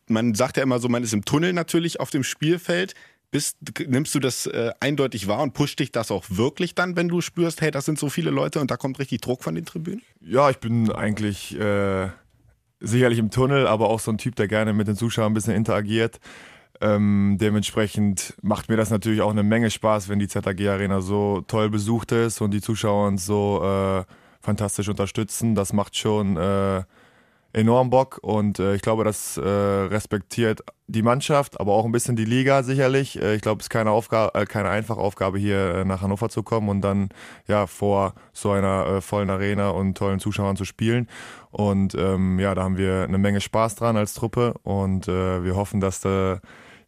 man 0.08 0.34
sagt 0.34 0.56
ja 0.56 0.62
immer 0.62 0.78
so, 0.78 0.88
man 0.88 1.02
ist 1.02 1.12
im 1.12 1.24
Tunnel 1.24 1.52
natürlich 1.52 2.00
auf 2.00 2.08
dem 2.08 2.24
Spielfeld. 2.24 2.94
Bist, 3.30 3.58
nimmst 3.86 4.14
du 4.14 4.20
das 4.20 4.46
äh, 4.46 4.72
eindeutig 4.80 5.28
wahr 5.28 5.42
und 5.42 5.52
pusht 5.52 5.80
dich 5.80 5.92
das 5.92 6.10
auch 6.10 6.24
wirklich 6.28 6.74
dann, 6.74 6.96
wenn 6.96 7.08
du 7.08 7.20
spürst, 7.20 7.60
hey, 7.60 7.70
das 7.70 7.84
sind 7.84 7.98
so 7.98 8.08
viele 8.08 8.30
Leute 8.30 8.58
und 8.60 8.70
da 8.70 8.76
kommt 8.76 8.98
richtig 8.98 9.20
Druck 9.20 9.42
von 9.42 9.54
den 9.54 9.66
Tribünen? 9.66 10.02
Ja, 10.20 10.48
ich 10.48 10.58
bin 10.58 10.90
eigentlich 10.90 11.58
äh, 11.58 12.08
sicherlich 12.80 13.18
im 13.18 13.30
Tunnel, 13.30 13.66
aber 13.66 13.90
auch 13.90 14.00
so 14.00 14.10
ein 14.10 14.18
Typ, 14.18 14.36
der 14.36 14.48
gerne 14.48 14.72
mit 14.72 14.88
den 14.88 14.96
Zuschauern 14.96 15.32
ein 15.32 15.34
bisschen 15.34 15.54
interagiert. 15.54 16.20
Ähm, 16.80 17.36
dementsprechend 17.40 18.34
macht 18.40 18.68
mir 18.68 18.76
das 18.76 18.90
natürlich 18.90 19.20
auch 19.20 19.30
eine 19.32 19.42
Menge 19.42 19.70
Spaß, 19.70 20.08
wenn 20.08 20.20
die 20.20 20.28
ZAG 20.28 20.60
Arena 20.68 21.00
so 21.00 21.42
toll 21.48 21.70
besucht 21.70 22.12
ist 22.12 22.40
und 22.40 22.52
die 22.52 22.60
Zuschauer 22.60 23.08
uns 23.08 23.26
so 23.26 23.62
äh, 23.62 24.04
fantastisch 24.40 24.88
unterstützen. 24.88 25.54
Das 25.54 25.72
macht 25.72 25.96
schon 25.96 26.36
äh, 26.36 26.84
enorm 27.52 27.90
Bock 27.90 28.18
und 28.22 28.58
äh, 28.58 28.74
ich 28.74 28.82
glaube, 28.82 29.04
das 29.04 29.36
äh, 29.36 29.40
respektiert 29.40 30.60
die 30.86 31.02
Mannschaft, 31.02 31.60
aber 31.60 31.72
auch 31.72 31.84
ein 31.84 31.92
bisschen 31.92 32.16
die 32.16 32.24
Liga 32.24 32.62
sicherlich. 32.62 33.20
Äh, 33.20 33.34
ich 33.34 33.42
glaube, 33.42 33.60
es 33.60 33.66
ist 33.66 33.70
keine, 33.70 33.90
Aufgabe, 33.90 34.38
äh, 34.38 34.44
keine 34.44 34.68
einfache 34.68 35.00
Aufgabe, 35.00 35.38
hier 35.38 35.74
äh, 35.74 35.84
nach 35.84 36.02
Hannover 36.02 36.28
zu 36.28 36.42
kommen 36.42 36.68
und 36.68 36.82
dann 36.82 37.08
ja 37.46 37.66
vor 37.66 38.14
so 38.32 38.50
einer 38.50 38.86
äh, 38.86 39.00
vollen 39.00 39.30
Arena 39.30 39.70
und 39.70 39.96
tollen 39.96 40.20
Zuschauern 40.20 40.56
zu 40.56 40.64
spielen. 40.64 41.08
Und 41.50 41.94
ähm, 41.94 42.38
ja, 42.38 42.54
da 42.54 42.64
haben 42.64 42.76
wir 42.76 43.04
eine 43.04 43.18
Menge 43.18 43.40
Spaß 43.40 43.76
dran 43.76 43.96
als 43.96 44.14
Truppe 44.14 44.54
und 44.62 45.06
wir 45.06 45.56
hoffen, 45.56 45.80
dass 45.80 46.00
da 46.00 46.40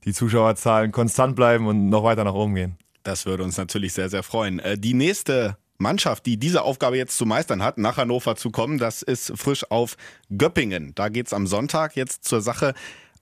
die 0.05 0.13
Zuschauerzahlen 0.13 0.93
konstant 0.93 1.35
bleiben 1.35 1.67
und 1.67 1.89
noch 1.89 2.05
weiter 2.05 2.25
nach 2.25 2.35
oben 2.35 2.55
gehen. 2.55 2.77
Das 3.03 3.25
würde 3.25 3.43
uns 3.43 3.57
natürlich 3.57 3.95
sehr, 3.95 4.11
sehr 4.11 4.23
freuen. 4.23 4.61
Die 4.77 4.93
nächste 4.93 5.57
Mannschaft, 5.81 6.27
die 6.27 6.37
diese 6.37 6.63
Aufgabe 6.63 6.97
jetzt 6.97 7.17
zu 7.17 7.27
meistern 7.27 7.63
hat, 7.63 7.79
nach 7.79 7.97
Hannover 7.97 8.37
zu 8.37 8.51
kommen, 8.51 8.79
das 8.79 9.03
ist 9.03 9.33
frisch 9.37 9.71
auf 9.71 9.97
Göppingen. 10.37 10.95
Da 10.95 11.09
geht 11.09 11.27
es 11.27 11.33
am 11.33 11.47
Sonntag 11.47 11.97
jetzt 11.97 12.25
zur 12.25 12.41
Sache. 12.41 12.75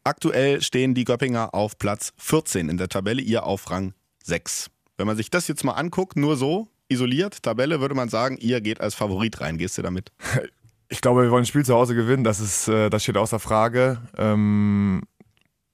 Aktuell 0.04 0.60
stehen 0.62 0.94
die 0.94 1.04
Göppinger 1.04 1.54
auf 1.54 1.78
Platz 1.78 2.12
14 2.18 2.68
in 2.68 2.76
der 2.76 2.88
Tabelle, 2.88 3.22
ihr 3.22 3.44
auf 3.44 3.70
Rang 3.70 3.94
6. 4.24 4.70
Wenn 4.96 5.06
man 5.06 5.16
sich 5.16 5.30
das 5.30 5.48
jetzt 5.48 5.64
mal 5.64 5.72
anguckt, 5.72 6.16
nur 6.16 6.36
so 6.36 6.68
isoliert, 6.88 7.42
Tabelle, 7.42 7.80
würde 7.80 7.94
man 7.94 8.08
sagen, 8.08 8.36
ihr 8.38 8.60
geht 8.60 8.80
als 8.80 8.94
Favorit 8.94 9.40
rein. 9.40 9.58
Gehst 9.58 9.78
du 9.78 9.82
damit? 9.82 10.12
Ich 10.90 11.02
glaube, 11.02 11.22
wir 11.22 11.30
wollen 11.30 11.42
das 11.42 11.48
Spiel 11.48 11.66
zu 11.66 11.74
Hause 11.74 11.94
gewinnen. 11.94 12.24
Das, 12.24 12.40
ist, 12.40 12.66
äh, 12.66 12.88
das 12.88 13.02
steht 13.02 13.18
außer 13.18 13.38
Frage. 13.38 14.00
Ähm, 14.16 15.02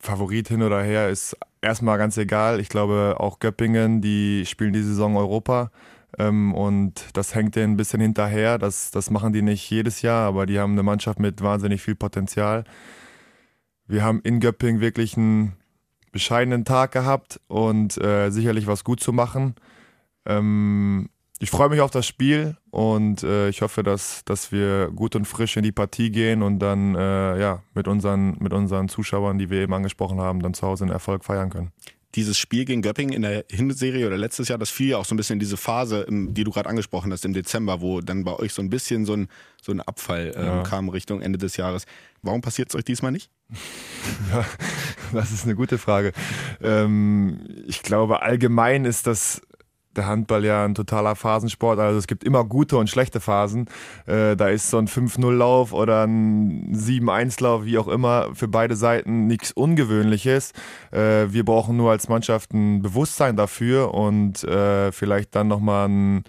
Favorit 0.00 0.48
hin 0.48 0.60
oder 0.60 0.82
her 0.82 1.08
ist 1.08 1.36
erstmal 1.62 1.98
ganz 1.98 2.16
egal. 2.16 2.58
Ich 2.58 2.68
glaube, 2.68 3.14
auch 3.18 3.38
Göppingen, 3.38 4.00
die 4.00 4.44
spielen 4.44 4.72
die 4.72 4.82
Saison 4.82 5.16
Europa. 5.16 5.70
Ähm, 6.18 6.54
und 6.54 7.06
das 7.12 7.34
hängt 7.34 7.56
denen 7.56 7.74
ein 7.74 7.76
bisschen 7.76 8.00
hinterher. 8.00 8.58
Das, 8.58 8.90
das 8.90 9.10
machen 9.10 9.32
die 9.32 9.42
nicht 9.42 9.68
jedes 9.70 10.02
Jahr, 10.02 10.26
aber 10.26 10.46
die 10.46 10.58
haben 10.58 10.72
eine 10.72 10.82
Mannschaft 10.82 11.18
mit 11.18 11.42
wahnsinnig 11.42 11.82
viel 11.82 11.94
Potenzial. 11.94 12.64
Wir 13.86 14.02
haben 14.02 14.20
in 14.22 14.40
Göpping 14.40 14.80
wirklich 14.80 15.16
einen 15.16 15.54
bescheidenen 16.12 16.64
Tag 16.64 16.92
gehabt 16.92 17.40
und 17.48 17.98
äh, 18.02 18.30
sicherlich 18.30 18.66
was 18.66 18.84
gut 18.84 19.00
zu 19.00 19.12
machen. 19.12 19.54
Ähm, 20.26 21.10
ich 21.40 21.50
freue 21.50 21.68
mich 21.68 21.80
auf 21.80 21.90
das 21.90 22.06
Spiel 22.06 22.56
und 22.70 23.22
äh, 23.24 23.48
ich 23.48 23.60
hoffe, 23.60 23.82
dass, 23.82 24.24
dass 24.24 24.52
wir 24.52 24.90
gut 24.94 25.16
und 25.16 25.26
frisch 25.26 25.56
in 25.56 25.64
die 25.64 25.72
Partie 25.72 26.10
gehen 26.10 26.42
und 26.42 26.60
dann 26.60 26.94
äh, 26.94 27.38
ja, 27.38 27.62
mit, 27.74 27.88
unseren, 27.88 28.36
mit 28.38 28.52
unseren 28.52 28.88
Zuschauern, 28.88 29.38
die 29.38 29.50
wir 29.50 29.60
eben 29.60 29.74
angesprochen 29.74 30.20
haben, 30.20 30.40
dann 30.40 30.54
zu 30.54 30.66
Hause 30.66 30.84
einen 30.84 30.92
Erfolg 30.92 31.24
feiern 31.24 31.50
können 31.50 31.72
dieses 32.14 32.38
Spiel 32.38 32.64
gegen 32.64 32.82
Göppingen 32.82 33.12
in 33.12 33.22
der 33.22 33.44
Hinserie 33.50 34.06
oder 34.06 34.16
letztes 34.16 34.48
Jahr, 34.48 34.58
das 34.58 34.70
fiel 34.70 34.90
ja 34.90 34.98
auch 34.98 35.04
so 35.04 35.14
ein 35.14 35.16
bisschen 35.16 35.34
in 35.34 35.40
diese 35.40 35.56
Phase, 35.56 36.06
die 36.08 36.44
du 36.44 36.50
gerade 36.50 36.68
angesprochen 36.68 37.12
hast, 37.12 37.24
im 37.24 37.32
Dezember, 37.32 37.80
wo 37.80 38.00
dann 38.00 38.24
bei 38.24 38.34
euch 38.34 38.52
so 38.52 38.62
ein 38.62 38.70
bisschen 38.70 39.04
so 39.04 39.14
ein, 39.14 39.28
so 39.62 39.72
ein 39.72 39.80
Abfall 39.80 40.32
ähm, 40.36 40.44
ja. 40.44 40.62
kam 40.62 40.88
Richtung 40.88 41.20
Ende 41.20 41.38
des 41.38 41.56
Jahres. 41.56 41.86
Warum 42.22 42.40
passiert 42.40 42.70
es 42.70 42.74
euch 42.76 42.84
diesmal 42.84 43.12
nicht? 43.12 43.30
Ja, 44.30 44.44
das 45.12 45.32
ist 45.32 45.44
eine 45.44 45.54
gute 45.54 45.78
Frage. 45.78 46.12
Ähm, 46.62 47.40
ich 47.66 47.82
glaube, 47.82 48.22
allgemein 48.22 48.84
ist 48.84 49.06
das 49.06 49.40
der 49.96 50.06
Handball 50.06 50.44
ja 50.44 50.64
ein 50.64 50.74
totaler 50.74 51.16
Phasensport. 51.16 51.78
Also 51.78 51.98
es 51.98 52.06
gibt 52.06 52.24
immer 52.24 52.44
gute 52.44 52.76
und 52.76 52.88
schlechte 52.88 53.20
Phasen. 53.20 53.66
Äh, 54.06 54.36
da 54.36 54.48
ist 54.48 54.70
so 54.70 54.78
ein 54.78 54.88
5-0-Lauf 54.88 55.72
oder 55.72 56.04
ein 56.06 56.74
7-1-Lauf, 56.74 57.64
wie 57.64 57.78
auch 57.78 57.88
immer, 57.88 58.34
für 58.34 58.48
beide 58.48 58.76
Seiten 58.76 59.26
nichts 59.26 59.52
Ungewöhnliches. 59.52 60.52
Äh, 60.90 61.26
wir 61.28 61.44
brauchen 61.44 61.76
nur 61.76 61.90
als 61.90 62.08
Mannschaft 62.08 62.52
ein 62.52 62.82
Bewusstsein 62.82 63.36
dafür 63.36 63.94
und 63.94 64.44
äh, 64.44 64.92
vielleicht 64.92 65.34
dann 65.34 65.48
nochmal 65.48 65.88
ein 65.88 66.24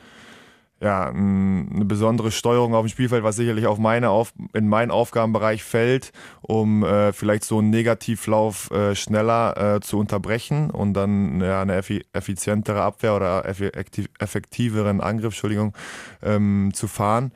ja, 0.81 1.07
eine 1.07 1.85
besondere 1.85 2.31
Steuerung 2.31 2.75
auf 2.75 2.85
dem 2.85 2.89
Spielfeld, 2.89 3.23
was 3.23 3.37
sicherlich 3.37 3.65
auf 3.65 3.77
meine 3.77 4.09
auf, 4.09 4.33
in 4.53 4.67
meinen 4.67 4.91
Aufgabenbereich 4.91 5.63
fällt, 5.63 6.11
um 6.41 6.83
äh, 6.83 7.13
vielleicht 7.13 7.45
so 7.45 7.59
einen 7.59 7.69
Negativlauf 7.69 8.69
äh, 8.71 8.93
schneller 8.93 9.75
äh, 9.75 9.79
zu 9.79 9.97
unterbrechen 9.97 10.69
und 10.69 10.93
dann 10.93 11.39
ja, 11.41 11.61
eine 11.61 11.81
effizientere 12.13 12.81
Abwehr 12.81 13.15
oder 13.15 13.45
effektiv, 13.45 14.07
effektiveren 14.19 14.99
Angriff, 14.99 15.33
Entschuldigung, 15.33 15.73
ähm, 16.21 16.71
zu 16.73 16.87
fahren. 16.87 17.31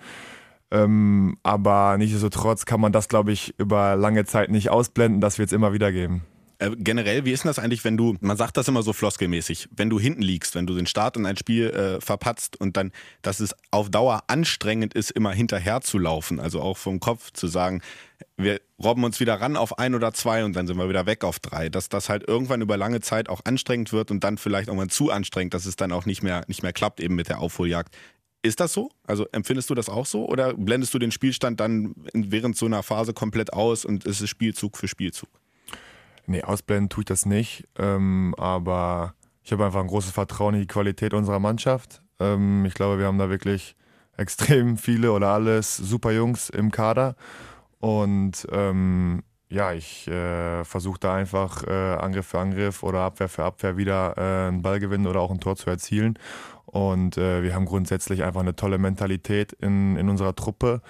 Ähm, 0.71 1.37
aber 1.41 1.97
nichtsdestotrotz 1.97 2.65
kann 2.65 2.81
man 2.81 2.91
das, 2.91 3.07
glaube 3.07 3.31
ich, 3.31 3.57
über 3.57 3.95
lange 3.95 4.25
Zeit 4.25 4.51
nicht 4.51 4.69
ausblenden. 4.69 5.21
Das 5.21 5.39
wird 5.39 5.47
es 5.47 5.53
immer 5.53 5.73
wieder 5.73 5.91
geben. 5.91 6.23
Äh, 6.59 6.71
generell, 6.77 7.23
wie 7.23 7.31
ist 7.31 7.43
denn 7.43 7.49
das 7.49 7.57
eigentlich, 7.57 7.85
wenn 7.85 7.95
du, 7.95 8.15
man 8.19 8.35
sagt 8.35 8.57
das 8.57 8.67
immer 8.67 8.83
so 8.83 8.91
floskelmäßig, 8.91 9.69
wenn 9.75 9.89
du 9.89 9.97
hinten 9.97 10.21
liegst, 10.21 10.55
wenn 10.55 10.67
du 10.67 10.75
den 10.75 10.85
Start 10.85 11.15
in 11.15 11.25
ein 11.25 11.37
Spiel 11.37 11.69
äh, 11.69 12.01
verpatzt 12.01 12.59
und 12.59 12.75
dann, 12.75 12.91
dass 13.21 13.39
es 13.39 13.55
auf 13.71 13.89
Dauer 13.89 14.23
anstrengend 14.27 14.93
ist, 14.93 15.09
immer 15.11 15.31
hinterher 15.31 15.79
zu 15.79 15.97
laufen, 15.97 16.39
also 16.39 16.61
auch 16.61 16.77
vom 16.77 16.99
Kopf 16.99 17.31
zu 17.31 17.47
sagen, 17.47 17.81
wir 18.35 18.59
robben 18.77 19.05
uns 19.05 19.21
wieder 19.21 19.35
ran 19.35 19.55
auf 19.55 19.79
ein 19.79 19.95
oder 19.95 20.13
zwei 20.13 20.43
und 20.43 20.53
dann 20.53 20.67
sind 20.67 20.77
wir 20.77 20.89
wieder 20.89 21.05
weg 21.05 21.23
auf 21.23 21.39
drei, 21.39 21.69
dass 21.69 21.87
das 21.87 22.09
halt 22.09 22.27
irgendwann 22.27 22.61
über 22.61 22.75
lange 22.75 22.99
Zeit 22.99 23.29
auch 23.29 23.39
anstrengend 23.45 23.93
wird 23.93 24.11
und 24.11 24.25
dann 24.25 24.37
vielleicht 24.37 24.67
irgendwann 24.67 24.89
zu 24.89 25.11
anstrengend, 25.11 25.53
dass 25.53 25.65
es 25.65 25.77
dann 25.77 25.93
auch 25.93 26.05
nicht 26.05 26.23
mehr, 26.23 26.43
nicht 26.47 26.61
mehr 26.61 26.73
klappt 26.73 26.99
eben 26.99 27.15
mit 27.15 27.29
der 27.29 27.39
Aufholjagd. 27.39 27.95
Ist 28.41 28.59
das 28.59 28.73
so? 28.73 28.89
Also 29.05 29.25
empfindest 29.31 29.69
du 29.69 29.75
das 29.75 29.87
auch 29.87 30.05
so 30.05 30.27
oder 30.27 30.53
blendest 30.53 30.93
du 30.93 30.99
den 30.99 31.11
Spielstand 31.11 31.61
dann 31.61 31.93
während 32.13 32.57
so 32.57 32.65
einer 32.65 32.83
Phase 32.83 33.13
komplett 33.13 33.53
aus 33.53 33.85
und 33.85 34.05
es 34.05 34.19
ist 34.19 34.29
Spielzug 34.29 34.77
für 34.77 34.89
Spielzug? 34.89 35.29
Nee, 36.29 36.43
ausblenden 36.43 36.89
tue 36.89 37.01
ich 37.01 37.07
das 37.07 37.25
nicht. 37.25 37.67
Ähm, 37.75 38.35
aber 38.37 39.15
ich 39.41 39.51
habe 39.51 39.65
einfach 39.65 39.79
ein 39.79 39.87
großes 39.87 40.11
Vertrauen 40.11 40.53
in 40.53 40.61
die 40.61 40.67
Qualität 40.67 41.15
unserer 41.15 41.39
Mannschaft. 41.39 42.03
Ähm, 42.19 42.65
ich 42.65 42.75
glaube, 42.75 42.99
wir 42.99 43.07
haben 43.07 43.17
da 43.17 43.31
wirklich 43.31 43.75
extrem 44.17 44.77
viele 44.77 45.11
oder 45.11 45.29
alles 45.29 45.75
super 45.75 46.11
Jungs 46.11 46.51
im 46.51 46.69
Kader. 46.71 47.15
Und 47.79 48.47
ähm, 48.51 49.23
ja, 49.49 49.73
ich 49.73 50.07
äh, 50.07 50.63
versuche 50.65 50.99
da 50.99 51.15
einfach 51.15 51.63
äh, 51.63 51.95
Angriff 51.95 52.27
für 52.27 52.37
Angriff 52.37 52.83
oder 52.83 52.99
Abwehr 52.99 53.27
für 53.27 53.45
Abwehr 53.45 53.77
wieder 53.77 54.15
äh, 54.15 54.49
einen 54.49 54.61
Ball 54.61 54.79
gewinnen 54.79 55.07
oder 55.07 55.21
auch 55.21 55.31
ein 55.31 55.39
Tor 55.39 55.55
zu 55.55 55.67
erzielen. 55.71 56.19
Und 56.67 57.17
äh, 57.17 57.41
wir 57.41 57.55
haben 57.55 57.65
grundsätzlich 57.65 58.23
einfach 58.23 58.41
eine 58.41 58.55
tolle 58.55 58.77
Mentalität 58.77 59.53
in, 59.53 59.95
in 59.95 60.09
unserer 60.09 60.35
Truppe. 60.35 60.83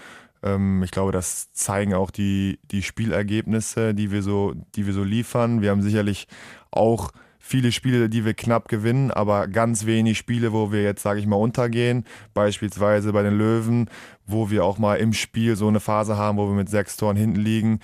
Ähm, 0.43 0.83
ich 0.83 0.91
glaube, 0.91 1.11
das 1.11 1.51
zeigen 1.53 1.93
auch 1.93 2.11
die, 2.11 2.59
die 2.71 2.83
Spielergebnisse, 2.83 3.93
die 3.93 4.11
wir, 4.11 4.23
so, 4.23 4.53
die 4.75 4.85
wir 4.85 4.93
so 4.93 5.03
liefern. 5.03 5.61
Wir 5.61 5.71
haben 5.71 5.81
sicherlich 5.81 6.27
auch 6.71 7.11
viele 7.39 7.71
Spiele, 7.71 8.09
die 8.09 8.25
wir 8.25 8.33
knapp 8.33 8.67
gewinnen, 8.67 9.11
aber 9.11 9.47
ganz 9.47 9.85
wenig 9.85 10.17
Spiele, 10.17 10.53
wo 10.53 10.71
wir 10.71 10.83
jetzt, 10.83 11.01
sage 11.01 11.19
ich 11.19 11.25
mal, 11.25 11.37
untergehen. 11.37 12.05
Beispielsweise 12.33 13.11
bei 13.11 13.23
den 13.23 13.37
Löwen, 13.37 13.89
wo 14.25 14.49
wir 14.49 14.63
auch 14.63 14.77
mal 14.77 14.95
im 14.95 15.13
Spiel 15.13 15.55
so 15.55 15.67
eine 15.67 15.79
Phase 15.79 16.17
haben, 16.17 16.37
wo 16.37 16.47
wir 16.47 16.55
mit 16.55 16.69
sechs 16.69 16.97
Toren 16.97 17.17
hinten 17.17 17.39
liegen. 17.39 17.79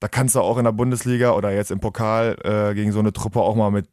Da 0.00 0.08
kannst 0.08 0.34
du 0.34 0.40
auch 0.40 0.58
in 0.58 0.64
der 0.64 0.72
Bundesliga 0.72 1.32
oder 1.32 1.52
jetzt 1.52 1.70
im 1.70 1.80
Pokal 1.80 2.36
äh, 2.42 2.74
gegen 2.74 2.92
so 2.92 2.98
eine 2.98 3.12
Truppe 3.12 3.40
auch 3.40 3.54
mal 3.54 3.70
mit 3.70 3.86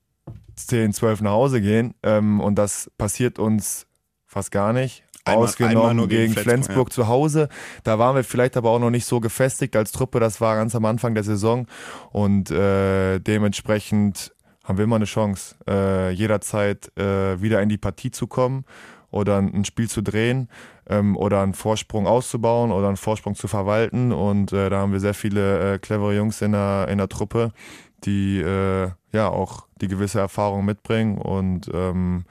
10, 0.55 0.93
12 0.93 1.21
nach 1.21 1.31
Hause 1.31 1.61
gehen. 1.61 1.93
Ähm, 2.03 2.39
und 2.39 2.55
das 2.55 2.91
passiert 2.97 3.39
uns 3.39 3.87
fast 4.25 4.51
gar 4.51 4.73
nicht 4.73 5.06
einmal, 5.27 5.43
ausgenommen 5.45 5.89
einmal 5.89 6.07
gegen, 6.07 6.21
gegen 6.21 6.33
Flensburg, 6.33 6.65
Flensburg 6.65 6.89
ja. 6.89 6.93
zu 6.93 7.07
Hause. 7.07 7.49
Da 7.83 7.99
waren 7.99 8.15
wir 8.15 8.23
vielleicht 8.23 8.57
aber 8.57 8.71
auch 8.71 8.79
noch 8.79 8.89
nicht 8.89 9.05
so 9.05 9.19
gefestigt 9.19 9.75
als 9.75 9.91
Truppe. 9.91 10.19
Das 10.19 10.41
war 10.41 10.55
ganz 10.55 10.75
am 10.75 10.85
Anfang 10.85 11.13
der 11.13 11.23
Saison 11.23 11.67
und 12.11 12.51
äh, 12.51 13.19
dementsprechend 13.19 14.33
haben 14.63 14.77
wir 14.77 14.83
immer 14.83 14.97
eine 14.97 15.05
Chance, 15.05 15.55
äh, 15.67 16.11
jederzeit 16.11 16.91
äh, 16.97 17.41
wieder 17.41 17.61
in 17.61 17.69
die 17.69 17.77
Partie 17.77 18.11
zu 18.11 18.27
kommen 18.27 18.65
oder 19.11 19.37
ein 19.37 19.63
Spiel 19.63 19.89
zu 19.89 20.01
drehen 20.01 20.49
ähm, 20.89 21.15
oder 21.15 21.41
einen 21.41 21.53
Vorsprung 21.53 22.07
auszubauen 22.07 22.71
oder 22.71 22.87
einen 22.87 22.97
Vorsprung 22.97 23.35
zu 23.35 23.47
verwalten. 23.47 24.11
Und 24.11 24.51
äh, 24.51 24.69
da 24.69 24.79
haben 24.79 24.91
wir 24.91 24.99
sehr 24.99 25.13
viele 25.13 25.75
äh, 25.75 25.79
clevere 25.79 26.15
Jungs 26.15 26.41
in 26.41 26.51
der, 26.51 26.87
in 26.89 26.97
der 26.97 27.07
Truppe, 27.07 27.51
die 28.03 28.39
äh, 28.39 28.89
ja 29.11 29.29
auch 29.29 29.67
die 29.81 29.87
gewisse 29.87 30.19
Erfahrung 30.19 30.65
mitbringen 30.65 31.17
und 31.17 31.69
ähm, 31.73 32.25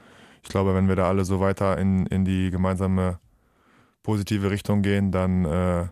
ich 0.47 0.49
glaube, 0.49 0.73
wenn 0.73 0.87
wir 0.87 0.95
da 0.95 1.09
alle 1.09 1.25
so 1.25 1.41
weiter 1.41 1.77
in, 1.77 2.05
in 2.05 2.23
die 2.23 2.51
gemeinsame 2.51 3.19
positive 4.01 4.49
Richtung 4.49 4.81
gehen, 4.81 5.11
dann 5.11 5.43
äh, 5.43 5.87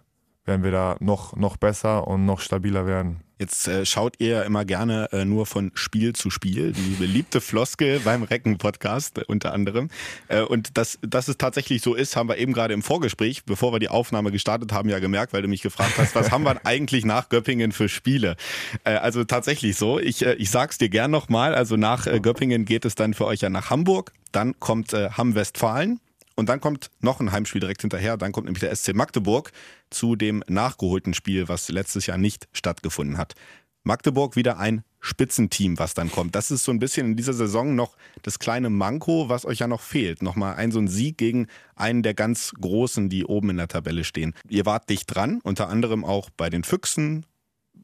werden 0.46 0.64
wir 0.64 0.72
da 0.72 0.96
noch, 1.02 1.36
noch 1.36 1.58
besser 1.58 2.08
und 2.08 2.26
noch 2.26 2.40
stabiler 2.40 2.86
werden. 2.88 3.20
Jetzt 3.38 3.68
äh, 3.68 3.86
schaut 3.86 4.16
ihr 4.20 4.28
ja 4.30 4.42
immer 4.44 4.64
gerne 4.64 5.10
äh, 5.12 5.26
nur 5.26 5.46
von 5.46 5.72
Spiel 5.74 6.14
zu 6.14 6.30
Spiel, 6.30 6.72
die 6.72 6.96
beliebte 6.98 7.42
Floskel 7.42 8.00
beim 8.06 8.24
Recken-Podcast 8.24 9.18
äh, 9.18 9.24
unter 9.28 9.54
anderem. 9.54 9.90
Äh, 10.30 10.42
und 10.42 10.78
dass, 10.78 11.00
dass 11.02 11.28
es 11.28 11.38
tatsächlich 11.38 11.82
so 11.82 11.96
ist, 11.96 12.16
haben 12.16 12.30
wir 12.30 12.38
eben 12.38 12.54
gerade 12.54 12.74
im 12.74 12.82
Vorgespräch, 12.82 13.44
bevor 13.44 13.74
wir 13.74 13.80
die 13.80 13.90
Aufnahme 13.90 14.32
gestartet 14.32 14.72
haben, 14.72 14.88
ja 14.88 15.00
gemerkt, 15.00 15.34
weil 15.34 15.42
du 15.42 15.50
mich 15.50 15.62
gefragt 15.62 15.98
hast, 15.98 16.16
was 16.16 16.32
haben 16.32 16.44
wir 16.44 16.62
eigentlich 16.66 17.04
nach 17.04 17.28
Göppingen 17.28 17.74
für 17.74 17.90
Spiele? 17.90 18.38
Äh, 18.86 18.92
also 18.92 19.26
tatsächlich 19.26 19.76
so. 19.76 20.00
Ich, 20.00 20.26
äh, 20.26 20.36
ich 20.36 20.50
sag's 20.50 20.78
dir 20.78 20.90
gern 20.90 21.12
nochmal. 21.12 21.56
Also 21.56 21.76
nach 21.76 22.06
Göppingen 22.06 22.66
geht 22.66 22.86
es 22.86 22.96
dann 22.96 23.14
für 23.14 23.26
euch 23.26 23.42
ja 23.42 23.50
nach 23.50 23.70
Hamburg. 23.70 24.12
Dann 24.32 24.60
kommt 24.60 24.94
Hamm-Westfalen. 24.94 26.00
Und 26.36 26.50
dann 26.50 26.60
kommt 26.60 26.92
noch 27.00 27.20
ein 27.20 27.32
Heimspiel 27.32 27.62
direkt 27.62 27.82
hinterher. 27.82 28.18
Dann 28.18 28.32
kommt 28.32 28.46
nämlich 28.46 28.62
der 28.62 28.76
SC 28.76 28.94
Magdeburg 28.94 29.52
zu 29.90 30.16
dem 30.16 30.44
nachgeholten 30.48 31.14
Spiel, 31.14 31.48
was 31.48 31.70
letztes 31.70 32.06
Jahr 32.08 32.18
nicht 32.18 32.48
stattgefunden 32.52 33.18
hat. 33.18 33.36
Magdeburg 33.84 34.36
wieder 34.36 34.58
ein 34.58 34.84
Spitzenteam, 35.00 35.78
was 35.78 35.94
dann 35.94 36.12
kommt. 36.12 36.34
Das 36.34 36.50
ist 36.50 36.64
so 36.64 36.72
ein 36.72 36.80
bisschen 36.80 37.06
in 37.06 37.16
dieser 37.16 37.34
Saison 37.34 37.76
noch 37.76 37.96
das 38.24 38.40
kleine 38.40 38.72
Manko, 38.72 39.30
was 39.30 39.46
euch 39.46 39.60
ja 39.60 39.68
noch 39.68 39.82
fehlt. 39.82 40.24
Nochmal 40.24 40.56
ein 40.56 40.72
so 40.72 40.80
ein 40.80 40.88
Sieg 40.88 41.20
gegen 41.20 41.48
einen 41.76 42.02
der 42.02 42.16
ganz 42.16 42.52
Großen, 42.60 43.08
die 43.10 43.24
oben 43.26 43.52
in 43.52 43.58
der 43.58 43.68
Tabelle 43.68 44.04
stehen. 44.04 44.34
Ihr 44.50 44.66
wart 44.66 44.90
dicht 44.90 45.14
dran, 45.14 45.40
unter 45.44 45.70
anderem 45.70 46.04
auch 46.04 46.32
bei 46.32 46.50
den 46.50 46.64
Füchsen. 46.64 47.28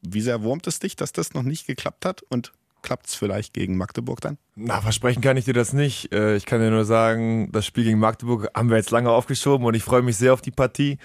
Wie 0.01 0.21
sehr 0.21 0.41
wurmt 0.41 0.65
es 0.65 0.79
dich, 0.79 0.95
dass 0.95 1.11
das 1.11 1.35
noch 1.35 1.43
nicht 1.43 1.67
geklappt 1.67 2.05
hat? 2.05 2.23
Und 2.23 2.51
klappt 2.81 3.07
es 3.07 3.15
vielleicht 3.15 3.53
gegen 3.53 3.77
Magdeburg 3.77 4.21
dann? 4.21 4.37
Na, 4.55 4.81
versprechen 4.81 5.21
kann 5.21 5.37
ich 5.37 5.45
dir 5.45 5.53
das 5.53 5.73
nicht. 5.73 6.13
Äh, 6.13 6.35
ich 6.35 6.45
kann 6.45 6.59
dir 6.59 6.71
nur 6.71 6.85
sagen, 6.85 7.51
das 7.51 7.65
Spiel 7.65 7.83
gegen 7.83 7.99
Magdeburg 7.99 8.49
haben 8.55 8.69
wir 8.69 8.77
jetzt 8.77 8.91
lange 8.91 9.09
aufgeschoben 9.11 9.65
und 9.65 9.73
ich 9.73 9.83
freue 9.83 10.01
mich 10.01 10.17
sehr 10.17 10.33
auf 10.33 10.41
die 10.41 10.51
Partie. 10.51 10.97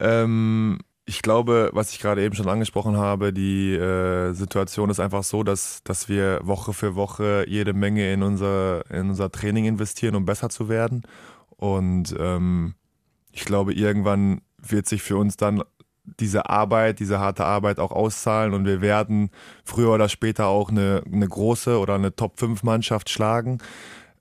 Ähm, 0.00 0.78
ich 1.04 1.22
glaube, 1.22 1.70
was 1.72 1.92
ich 1.92 1.98
gerade 1.98 2.22
eben 2.22 2.34
schon 2.34 2.48
angesprochen 2.48 2.96
habe, 2.96 3.32
die 3.32 3.74
äh, 3.74 4.32
Situation 4.32 4.88
ist 4.88 5.00
einfach 5.00 5.24
so, 5.24 5.42
dass, 5.42 5.82
dass 5.82 6.08
wir 6.08 6.40
Woche 6.44 6.72
für 6.72 6.94
Woche 6.94 7.44
jede 7.48 7.72
Menge 7.72 8.12
in 8.12 8.22
unser, 8.22 8.88
in 8.90 9.10
unser 9.10 9.30
Training 9.30 9.64
investieren, 9.64 10.14
um 10.14 10.24
besser 10.24 10.48
zu 10.48 10.68
werden. 10.68 11.02
Und 11.56 12.14
ähm, 12.18 12.74
ich 13.32 13.44
glaube, 13.44 13.72
irgendwann 13.72 14.42
wird 14.58 14.86
sich 14.86 15.02
für 15.02 15.16
uns 15.16 15.36
dann 15.36 15.62
diese 16.04 16.50
Arbeit, 16.50 16.98
diese 16.98 17.20
harte 17.20 17.44
Arbeit 17.44 17.78
auch 17.78 17.92
auszahlen 17.92 18.54
und 18.54 18.64
wir 18.64 18.80
werden 18.80 19.30
früher 19.64 19.90
oder 19.92 20.08
später 20.08 20.46
auch 20.46 20.70
eine, 20.70 21.02
eine 21.10 21.28
große 21.28 21.78
oder 21.78 21.94
eine 21.94 22.14
Top-5-Mannschaft 22.14 23.08
schlagen. 23.08 23.58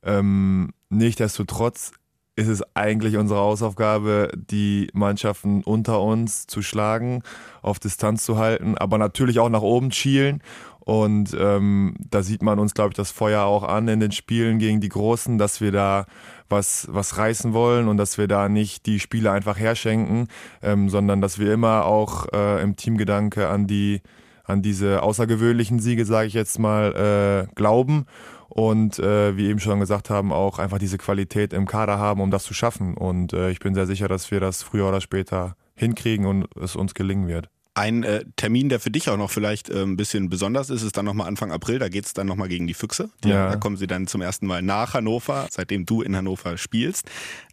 Ähm, 0.04 0.74
Nichtsdestotrotz 0.92 1.94
ist 2.36 2.50
es 2.50 2.64
eigentlich 2.76 3.16
unsere 3.16 3.40
Hausaufgabe, 3.40 4.30
die 4.36 4.90
Mannschaften 4.94 5.64
unter 5.64 6.02
uns 6.02 6.48
zu 6.48 6.62
schlagen, 6.62 7.24
auf 7.62 7.80
Distanz 7.80 8.26
zu 8.26 8.38
halten, 8.38 8.78
aber 8.78 8.98
natürlich 8.98 9.40
auch 9.40 9.48
nach 9.48 9.62
oben 9.62 9.94
schielen. 9.94 10.44
Und 10.82 11.34
ähm, 11.40 11.96
da 12.10 12.24
sieht 12.24 12.42
man 12.42 12.60
uns, 12.60 12.74
glaube 12.74 12.90
ich, 12.90 12.96
das 12.96 13.10
Feuer 13.10 13.44
auch 13.44 13.64
an 13.64 13.88
in 13.88 14.02
den 14.02 14.12
Spielen 14.12 14.60
gegen 14.60 14.82
die 14.82 14.90
Großen, 14.90 15.38
dass 15.38 15.62
wir 15.62 15.72
da 15.72 16.06
was, 16.52 16.88
was 16.92 17.18
reißen 17.18 17.54
wollen 17.54 17.88
und 17.88 17.98
dass 17.98 18.18
wir 18.18 18.28
da 18.28 18.50
nicht 18.50 18.86
die 18.86 19.00
Spiele 19.00 19.32
einfach 19.32 19.58
herschenken, 19.58 20.28
ähm, 20.62 20.90
sondern 20.90 21.22
dass 21.22 21.40
wir 21.40 21.54
immer 21.54 21.86
auch 21.86 22.28
äh, 22.34 22.62
im 22.62 22.76
Teamgedanke 22.76 23.48
an 23.48 23.68
die 23.68 24.02
an 24.44 24.62
diese 24.62 25.02
außergewöhnlichen 25.02 25.80
Siege, 25.80 26.06
sage 26.06 26.28
ich 26.28 26.34
jetzt 26.34 26.60
mal, 26.60 27.48
äh, 27.48 27.54
glauben 27.56 28.06
und 28.50 29.00
äh, 29.00 29.38
wie 29.38 29.48
eben 29.48 29.60
schon 29.60 29.80
gesagt 29.80 30.10
haben, 30.10 30.34
auch 30.34 30.60
einfach 30.60 30.78
diese 30.78 30.98
Qualität 30.98 31.54
im 31.54 31.66
Kader 31.66 31.98
haben, 31.98 32.20
um 32.20 32.32
das 32.32 32.44
zu 32.44 32.54
schaffen. 32.54 32.96
Und 32.96 33.32
äh, 33.32 33.50
ich 33.50 33.60
bin 33.60 33.74
sehr 33.74 33.86
sicher, 33.86 34.10
dass 34.10 34.30
wir 34.30 34.42
das 34.42 34.62
früher 34.62 34.90
oder 34.90 35.00
später 35.00 35.56
hinkriegen 35.76 36.26
und 36.26 36.48
es 36.62 36.76
uns 36.76 36.94
gelingen 36.94 37.28
wird. 37.28 37.50
Ein 37.74 38.04
äh, 38.04 38.26
Termin, 38.36 38.68
der 38.68 38.80
für 38.80 38.92
dich 38.92 39.10
auch 39.10 39.18
noch 39.18 39.32
vielleicht 39.32 39.70
äh, 39.70 39.82
ein 39.82 39.96
bisschen 39.96 40.30
besonders 40.30 40.70
ist, 40.70 40.82
ist 40.84 40.98
dann 40.98 41.06
nochmal 41.06 41.28
Anfang 41.28 41.52
April. 41.52 41.80
Da 41.80 41.88
geht 41.88 42.06
es 42.06 42.14
dann 42.14 42.28
nochmal 42.28 42.50
gegen 42.50 42.68
die 42.68 42.74
Füchse. 42.74 43.10
Die, 43.24 43.30
ja. 43.30 43.50
Da 43.50 43.56
kommen 43.56 43.78
sie 43.78 43.88
dann 43.88 44.08
zum 44.08 44.22
ersten 44.22 44.46
Mal 44.46 44.62
nach 44.62 44.94
Hannover, 44.94 45.48
seitdem 45.50 45.86
du 45.86 46.02
in 46.02 46.16
Hannover 46.16 46.58
spielst. 46.58 47.10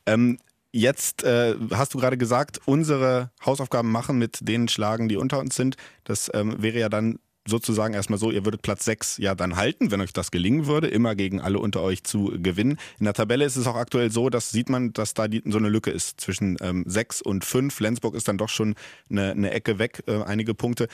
Ähm, 0.06 0.38
jetzt 0.72 1.22
äh, 1.22 1.54
hast 1.72 1.94
du 1.94 1.98
gerade 1.98 2.18
gesagt, 2.18 2.60
unsere 2.64 3.30
Hausaufgaben 3.44 3.90
machen 3.90 4.18
mit 4.18 4.38
denen 4.40 4.68
schlagen, 4.68 5.08
die 5.08 5.16
unter 5.16 5.38
uns 5.38 5.54
sind. 5.54 5.76
Das 6.04 6.30
ähm, 6.34 6.60
wäre 6.60 6.78
ja 6.78 6.88
dann 6.88 7.18
sozusagen 7.49 7.95
erstmal 7.95 8.19
so, 8.19 8.31
ihr 8.31 8.45
würdet 8.45 8.62
Platz 8.62 8.85
6 8.85 9.19
ja 9.19 9.35
dann 9.35 9.57
halten, 9.57 9.90
wenn 9.90 10.00
euch 10.00 10.12
das 10.12 10.31
gelingen 10.31 10.67
würde, 10.67 10.88
immer 10.88 11.14
gegen 11.14 11.40
alle 11.40 11.59
unter 11.59 11.83
euch 11.83 12.05
zu 12.05 12.33
gewinnen. 12.37 12.78
In 12.99 13.05
der 13.05 13.14
Tabelle 13.14 13.45
ist 13.45 13.57
es 13.57 13.67
auch 13.67 13.76
aktuell 13.76 14.11
so, 14.11 14.31
dass 14.31 14.50
sieht 14.50 14.69
man, 14.69 14.93
dass 14.93 15.14
da 15.14 15.28
die, 15.28 15.43
so 15.45 15.59
eine 15.59 15.69
Lücke 15.69 15.90
ist 15.90 16.21
zwischen 16.21 16.57
ähm, 16.61 16.85
6 16.87 17.23
und 17.23 17.45
5. 17.45 17.75
Flensburg 17.75 18.14
ist 18.14 18.28
dann 18.28 18.38
doch 18.38 18.49
schon 18.49 18.75
eine, 19.11 19.33
eine 19.33 19.50
Ecke 19.50 19.78
weg, 19.78 20.02
äh, 20.07 20.23
einige 20.23 20.55
Punkte. 20.55 20.88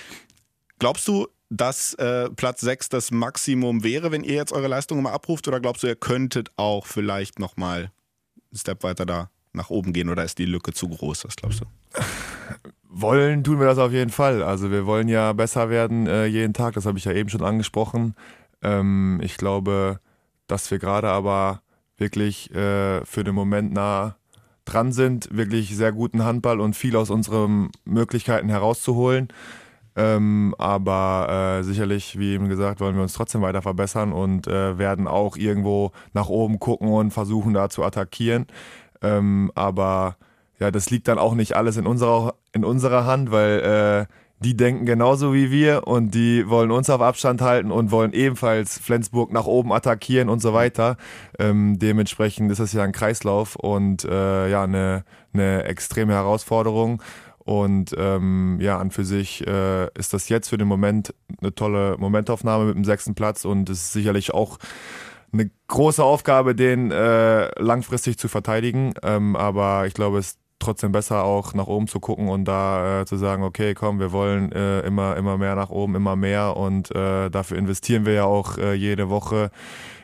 Glaubst 0.78 1.06
du, 1.08 1.28
dass 1.50 1.94
äh, 1.94 2.30
Platz 2.30 2.60
6 2.60 2.88
das 2.88 3.10
Maximum 3.10 3.84
wäre, 3.84 4.10
wenn 4.10 4.24
ihr 4.24 4.34
jetzt 4.34 4.52
eure 4.52 4.68
Leistung 4.68 5.02
mal 5.02 5.12
abruft? 5.12 5.46
Oder 5.48 5.60
glaubst 5.60 5.82
du, 5.82 5.86
ihr 5.86 5.96
könntet 5.96 6.50
auch 6.56 6.86
vielleicht 6.86 7.38
nochmal 7.38 7.92
einen 8.50 8.58
Step 8.58 8.82
weiter 8.82 9.06
da 9.06 9.30
nach 9.52 9.70
oben 9.70 9.92
gehen? 9.92 10.08
Oder 10.08 10.24
ist 10.24 10.38
die 10.38 10.46
Lücke 10.46 10.72
zu 10.72 10.88
groß? 10.88 11.24
Was 11.24 11.36
glaubst 11.36 11.60
du? 11.60 11.66
Wollen 12.96 13.42
tun 13.42 13.58
wir 13.58 13.66
das 13.66 13.78
auf 13.78 13.90
jeden 13.90 14.12
Fall. 14.12 14.44
Also 14.44 14.70
wir 14.70 14.86
wollen 14.86 15.08
ja 15.08 15.32
besser 15.32 15.68
werden 15.68 16.06
äh, 16.06 16.26
jeden 16.26 16.52
Tag, 16.54 16.74
das 16.74 16.86
habe 16.86 16.96
ich 16.96 17.04
ja 17.04 17.12
eben 17.12 17.28
schon 17.28 17.42
angesprochen. 17.42 18.14
Ähm, 18.62 19.18
ich 19.20 19.36
glaube, 19.36 19.98
dass 20.46 20.70
wir 20.70 20.78
gerade 20.78 21.08
aber 21.08 21.62
wirklich 21.96 22.54
äh, 22.54 23.04
für 23.04 23.24
den 23.24 23.34
Moment 23.34 23.72
nah 23.72 24.14
dran 24.64 24.92
sind, 24.92 25.28
wirklich 25.36 25.74
sehr 25.76 25.90
guten 25.90 26.24
Handball 26.24 26.60
und 26.60 26.76
viel 26.76 26.94
aus 26.94 27.10
unseren 27.10 27.70
Möglichkeiten 27.84 28.48
herauszuholen. 28.48 29.26
Ähm, 29.96 30.54
aber 30.58 31.58
äh, 31.58 31.64
sicherlich, 31.64 32.16
wie 32.16 32.34
eben 32.34 32.48
gesagt, 32.48 32.80
wollen 32.80 32.94
wir 32.94 33.02
uns 33.02 33.14
trotzdem 33.14 33.42
weiter 33.42 33.62
verbessern 33.62 34.12
und 34.12 34.46
äh, 34.46 34.78
werden 34.78 35.08
auch 35.08 35.36
irgendwo 35.36 35.90
nach 36.12 36.28
oben 36.28 36.60
gucken 36.60 36.88
und 36.88 37.10
versuchen 37.10 37.54
da 37.54 37.68
zu 37.68 37.82
attackieren. 37.82 38.46
Ähm, 39.02 39.50
aber 39.56 40.16
ja, 40.64 40.70
das 40.70 40.88
liegt 40.90 41.08
dann 41.08 41.18
auch 41.18 41.34
nicht 41.34 41.56
alles 41.56 41.76
in 41.76 41.86
unserer, 41.86 42.34
in 42.52 42.64
unserer 42.64 43.04
Hand, 43.04 43.30
weil 43.30 44.08
äh, 44.08 44.14
die 44.42 44.56
denken 44.56 44.86
genauso 44.86 45.34
wie 45.34 45.50
wir 45.50 45.86
und 45.86 46.14
die 46.14 46.48
wollen 46.48 46.70
uns 46.70 46.88
auf 46.88 47.02
Abstand 47.02 47.42
halten 47.42 47.70
und 47.70 47.90
wollen 47.90 48.12
ebenfalls 48.12 48.78
Flensburg 48.78 49.30
nach 49.30 49.44
oben 49.44 49.72
attackieren 49.72 50.28
und 50.28 50.40
so 50.40 50.54
weiter. 50.54 50.96
Ähm, 51.38 51.78
dementsprechend 51.78 52.50
ist 52.50 52.60
das 52.60 52.72
ja 52.72 52.82
ein 52.82 52.92
Kreislauf 52.92 53.56
und 53.56 54.04
äh, 54.04 54.48
ja, 54.50 54.64
eine, 54.64 55.04
eine 55.34 55.64
extreme 55.64 56.14
Herausforderung. 56.14 57.02
Und 57.38 57.94
ähm, 57.98 58.58
ja, 58.60 58.78
an 58.78 58.90
für 58.90 59.04
sich 59.04 59.46
äh, 59.46 59.88
ist 59.98 60.14
das 60.14 60.30
jetzt 60.30 60.48
für 60.48 60.56
den 60.56 60.66
Moment 60.66 61.14
eine 61.42 61.54
tolle 61.54 61.96
Momentaufnahme 61.98 62.64
mit 62.64 62.74
dem 62.74 62.84
sechsten 62.84 63.14
Platz 63.14 63.44
und 63.44 63.68
es 63.68 63.82
ist 63.82 63.92
sicherlich 63.92 64.32
auch 64.32 64.58
eine 65.34 65.50
große 65.68 66.02
Aufgabe, 66.02 66.54
den 66.54 66.90
äh, 66.90 67.50
langfristig 67.60 68.18
zu 68.18 68.28
verteidigen. 68.28 68.94
Ähm, 69.02 69.36
aber 69.36 69.86
ich 69.86 69.92
glaube, 69.94 70.18
es 70.18 70.38
trotzdem 70.58 70.92
besser 70.92 71.24
auch 71.24 71.54
nach 71.54 71.66
oben 71.66 71.88
zu 71.88 72.00
gucken 72.00 72.28
und 72.28 72.44
da 72.44 73.02
äh, 73.02 73.06
zu 73.06 73.16
sagen, 73.16 73.42
okay, 73.42 73.74
komm, 73.74 74.00
wir 74.00 74.12
wollen 74.12 74.52
äh, 74.52 74.80
immer, 74.80 75.16
immer 75.16 75.38
mehr 75.38 75.54
nach 75.54 75.70
oben, 75.70 75.94
immer 75.94 76.16
mehr 76.16 76.56
und 76.56 76.94
äh, 76.94 77.30
dafür 77.30 77.58
investieren 77.58 78.06
wir 78.06 78.14
ja 78.14 78.24
auch 78.24 78.58
äh, 78.58 78.74
jede 78.74 79.10
Woche 79.10 79.50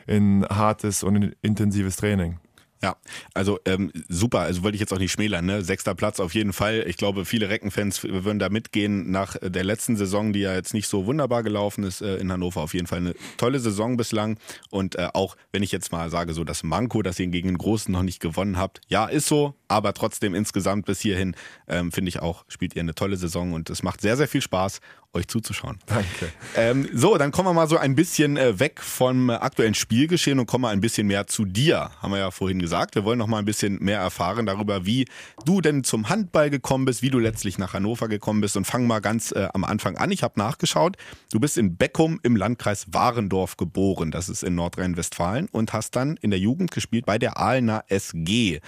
in 0.07 0.45
hartes 0.49 1.03
und 1.03 1.35
intensives 1.41 1.95
Training. 1.95 2.39
Ja, 2.83 2.95
also 3.35 3.59
ähm, 3.65 3.91
super, 4.09 4.39
also 4.39 4.63
wollte 4.63 4.75
ich 4.75 4.79
jetzt 4.79 4.91
auch 4.91 4.97
nicht 4.97 5.11
schmälern, 5.11 5.45
ne? 5.45 5.61
Sechster 5.61 5.93
Platz 5.93 6.19
auf 6.19 6.33
jeden 6.33 6.51
Fall. 6.51 6.83
Ich 6.87 6.97
glaube, 6.97 7.25
viele 7.25 7.47
Reckenfans 7.47 8.03
würden 8.03 8.39
da 8.39 8.49
mitgehen 8.49 9.11
nach 9.11 9.35
der 9.39 9.63
letzten 9.63 9.97
Saison, 9.97 10.33
die 10.33 10.39
ja 10.39 10.55
jetzt 10.55 10.73
nicht 10.73 10.87
so 10.87 11.05
wunderbar 11.05 11.43
gelaufen 11.43 11.83
ist 11.83 12.01
äh, 12.01 12.17
in 12.17 12.31
Hannover. 12.31 12.61
Auf 12.61 12.73
jeden 12.73 12.87
Fall 12.87 12.97
eine 12.97 13.13
tolle 13.37 13.59
Saison 13.59 13.97
bislang. 13.97 14.39
Und 14.71 14.95
äh, 14.95 15.09
auch 15.13 15.37
wenn 15.51 15.61
ich 15.61 15.71
jetzt 15.71 15.91
mal 15.91 16.09
sage, 16.09 16.33
so 16.33 16.43
das 16.43 16.63
Manko, 16.63 17.03
dass 17.03 17.19
ihr 17.19 17.27
gegen 17.27 17.49
den 17.49 17.59
Großen 17.59 17.91
noch 17.91 18.01
nicht 18.01 18.19
gewonnen 18.19 18.57
habt, 18.57 18.81
ja, 18.87 19.05
ist 19.05 19.27
so, 19.27 19.53
aber 19.71 19.93
trotzdem 19.93 20.35
insgesamt 20.35 20.85
bis 20.85 20.99
hierhin 20.99 21.35
ähm, 21.67 21.91
finde 21.91 22.09
ich 22.09 22.21
auch, 22.21 22.45
spielt 22.47 22.75
ihr 22.75 22.81
eine 22.81 22.95
tolle 22.95 23.17
Saison 23.17 23.53
und 23.53 23.69
es 23.69 23.83
macht 23.83 24.01
sehr, 24.01 24.17
sehr 24.17 24.27
viel 24.27 24.41
Spaß 24.41 24.79
euch 25.13 25.27
zuzuschauen. 25.27 25.77
Danke. 25.87 26.31
Ähm, 26.55 26.87
so, 26.93 27.17
dann 27.17 27.31
kommen 27.31 27.49
wir 27.49 27.53
mal 27.53 27.67
so 27.67 27.77
ein 27.77 27.95
bisschen 27.95 28.37
äh, 28.37 28.59
weg 28.59 28.81
vom 28.81 29.29
aktuellen 29.29 29.73
Spielgeschehen 29.73 30.39
und 30.39 30.45
kommen 30.45 30.61
mal 30.61 30.69
ein 30.69 30.79
bisschen 30.79 31.07
mehr 31.07 31.27
zu 31.27 31.43
dir, 31.43 31.91
haben 32.01 32.11
wir 32.11 32.19
ja 32.19 32.31
vorhin 32.31 32.59
gesagt. 32.59 32.95
Wir 32.95 33.03
wollen 33.03 33.19
noch 33.19 33.27
mal 33.27 33.39
ein 33.39 33.45
bisschen 33.45 33.77
mehr 33.83 33.99
erfahren 33.99 34.45
darüber, 34.45 34.85
wie 34.85 35.05
du 35.45 35.59
denn 35.59 35.83
zum 35.83 36.07
Handball 36.07 36.49
gekommen 36.49 36.85
bist, 36.85 37.01
wie 37.01 37.09
du 37.09 37.19
letztlich 37.19 37.57
nach 37.57 37.73
Hannover 37.73 38.07
gekommen 38.07 38.39
bist 38.39 38.55
und 38.55 38.65
fangen 38.65 38.87
mal 38.87 38.99
ganz 38.99 39.31
äh, 39.31 39.49
am 39.53 39.65
Anfang 39.65 39.97
an. 39.97 40.11
Ich 40.11 40.23
habe 40.23 40.39
nachgeschaut, 40.39 40.95
du 41.31 41.39
bist 41.39 41.57
in 41.57 41.75
Beckum 41.75 42.19
im 42.23 42.37
Landkreis 42.37 42.85
Warendorf 42.91 43.57
geboren, 43.57 44.11
das 44.11 44.29
ist 44.29 44.43
in 44.43 44.55
Nordrhein-Westfalen 44.55 45.49
und 45.51 45.73
hast 45.73 45.95
dann 45.95 46.17
in 46.17 46.31
der 46.31 46.39
Jugend 46.39 46.71
gespielt 46.71 47.05
bei 47.05 47.17
der 47.17 47.37
Aalener 47.37 47.83
SG. 47.89 48.61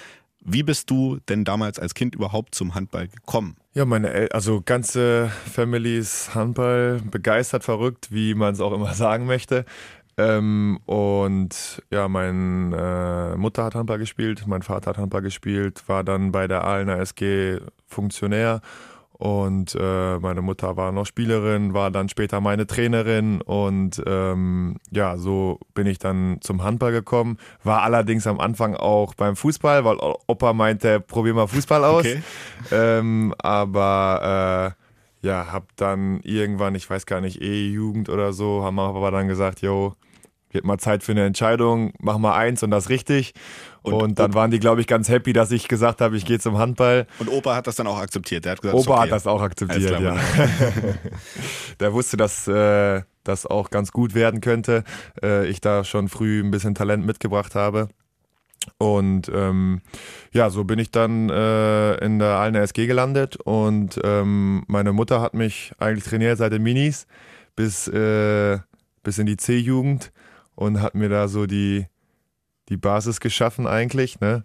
Wie 0.45 0.63
bist 0.63 0.89
du 0.89 1.19
denn 1.29 1.45
damals 1.45 1.79
als 1.79 1.93
Kind 1.93 2.15
überhaupt 2.15 2.53
zum 2.53 2.75
Handball 2.75 3.07
gekommen? 3.07 3.55
Ja, 3.73 3.85
meine 3.85 4.09
El 4.09 4.29
also 4.29 4.61
ganze 4.61 5.31
Family 5.51 5.97
ist 5.97 6.35
Handball 6.35 7.01
begeistert, 7.09 7.63
verrückt, 7.63 8.11
wie 8.11 8.35
man 8.35 8.53
es 8.53 8.59
auch 8.59 8.73
immer 8.73 8.93
sagen 8.93 9.25
möchte. 9.25 9.65
Ähm, 10.17 10.79
und 10.85 11.81
ja, 11.89 12.07
meine 12.07 13.33
äh, 13.33 13.37
Mutter 13.37 13.63
hat 13.63 13.75
Handball 13.75 13.97
gespielt, 13.97 14.43
mein 14.45 14.61
Vater 14.61 14.91
hat 14.91 14.97
Handball 14.97 15.21
gespielt, 15.21 15.83
war 15.87 16.03
dann 16.03 16.31
bei 16.31 16.47
der 16.47 16.63
Aalener 16.63 16.99
SG 16.99 17.59
Funktionär 17.87 18.61
und 19.13 19.77
äh, 19.79 20.17
meine 20.19 20.41
Mutter 20.41 20.75
war 20.75 20.91
noch 20.91 21.05
Spielerin, 21.05 21.73
war 21.73 21.91
dann 21.91 22.09
später 22.09 22.41
meine 22.41 22.67
Trainerin 22.67 23.41
und 23.41 24.01
ähm, 24.05 24.77
ja, 24.91 25.17
so 25.17 25.59
bin 25.75 25.87
ich 25.87 25.99
dann 25.99 26.39
zum 26.41 26.63
Handball 26.63 26.91
gekommen. 26.91 27.37
War 27.63 27.83
allerdings 27.83 28.27
am 28.27 28.39
Anfang 28.39 28.75
auch 28.75 29.13
beim 29.13 29.35
Fußball, 29.35 29.85
weil 29.85 29.97
Opa 30.27 30.53
meinte, 30.53 30.99
probier 30.99 31.35
mal 31.35 31.47
Fußball 31.47 31.83
aus. 31.83 31.99
Okay. 32.01 32.23
Ähm, 32.71 33.33
aber 33.37 34.75
äh, 35.23 35.27
ja, 35.27 35.51
hab 35.51 35.75
dann 35.77 36.19
irgendwann, 36.23 36.75
ich 36.75 36.89
weiß 36.89 37.05
gar 37.05 37.21
nicht, 37.21 37.41
E-Jugend 37.41 38.09
oder 38.09 38.33
so, 38.33 38.63
haben 38.63 38.79
aber 38.79 39.11
dann 39.11 39.27
gesagt, 39.27 39.61
yo, 39.61 39.93
wird 40.51 40.65
mal 40.65 40.77
Zeit 40.79 41.03
für 41.03 41.13
eine 41.13 41.25
Entscheidung, 41.25 41.93
mach 41.99 42.17
mal 42.17 42.35
eins 42.35 42.63
und 42.63 42.71
das 42.71 42.89
richtig. 42.89 43.33
Und, 43.83 43.93
und 43.93 44.19
dann 44.19 44.33
waren 44.33 44.49
die, 44.49 44.59
glaube 44.59 44.79
ich, 44.79 44.87
ganz 44.87 45.09
happy, 45.09 45.33
dass 45.33 45.51
ich 45.51 45.67
gesagt 45.67 45.99
habe, 45.99 46.15
ich 46.15 46.25
gehe 46.25 46.39
zum 46.39 46.57
Handball. 46.57 47.05
Und 47.19 47.29
Opa 47.29 47.55
hat 47.55 47.67
das 47.67 47.75
dann 47.75 47.85
auch 47.85 47.99
akzeptiert. 47.99 48.45
Der 48.45 48.53
hat 48.53 48.61
gesagt, 48.61 48.79
Opa 48.79 48.93
okay. 48.93 49.01
hat 49.03 49.11
das 49.11 49.27
auch 49.27 49.41
akzeptiert, 49.41 49.99
ja. 49.99 50.15
Der 51.81 51.93
wusste, 51.93 52.15
dass 52.15 52.47
äh, 52.47 53.01
das 53.25 53.45
auch 53.45 53.69
ganz 53.69 53.91
gut 53.91 54.15
werden 54.15 54.39
könnte. 54.39 54.85
Äh, 55.21 55.47
ich 55.47 55.59
da 55.59 55.83
schon 55.83 56.07
früh 56.07 56.41
ein 56.41 56.49
bisschen 56.49 56.75
Talent 56.75 57.05
mitgebracht 57.05 57.55
habe. 57.55 57.89
Und 58.77 59.29
ähm, 59.33 59.81
ja, 60.31 60.49
so 60.49 60.63
bin 60.63 60.79
ich 60.79 60.91
dann 60.91 61.29
äh, 61.29 61.95
in 61.95 62.19
der 62.19 62.37
Alner 62.37 62.61
SG 62.61 62.87
gelandet 62.87 63.35
und 63.35 63.99
ähm, 64.05 64.63
meine 64.67 64.93
Mutter 64.93 65.19
hat 65.19 65.33
mich 65.33 65.73
eigentlich 65.79 66.05
trainiert 66.05 66.37
seit 66.37 66.53
den 66.53 66.63
Minis 66.63 67.05
bis, 67.57 67.89
äh, 67.89 68.59
bis 69.03 69.17
in 69.17 69.25
die 69.25 69.35
C-Jugend 69.35 70.13
und 70.55 70.81
hat 70.81 70.95
mir 70.95 71.09
da 71.09 71.27
so 71.27 71.45
die, 71.45 71.87
die 72.73 72.77
Basis 72.77 73.19
geschaffen 73.19 73.67
eigentlich, 73.67 74.19
ne? 74.19 74.43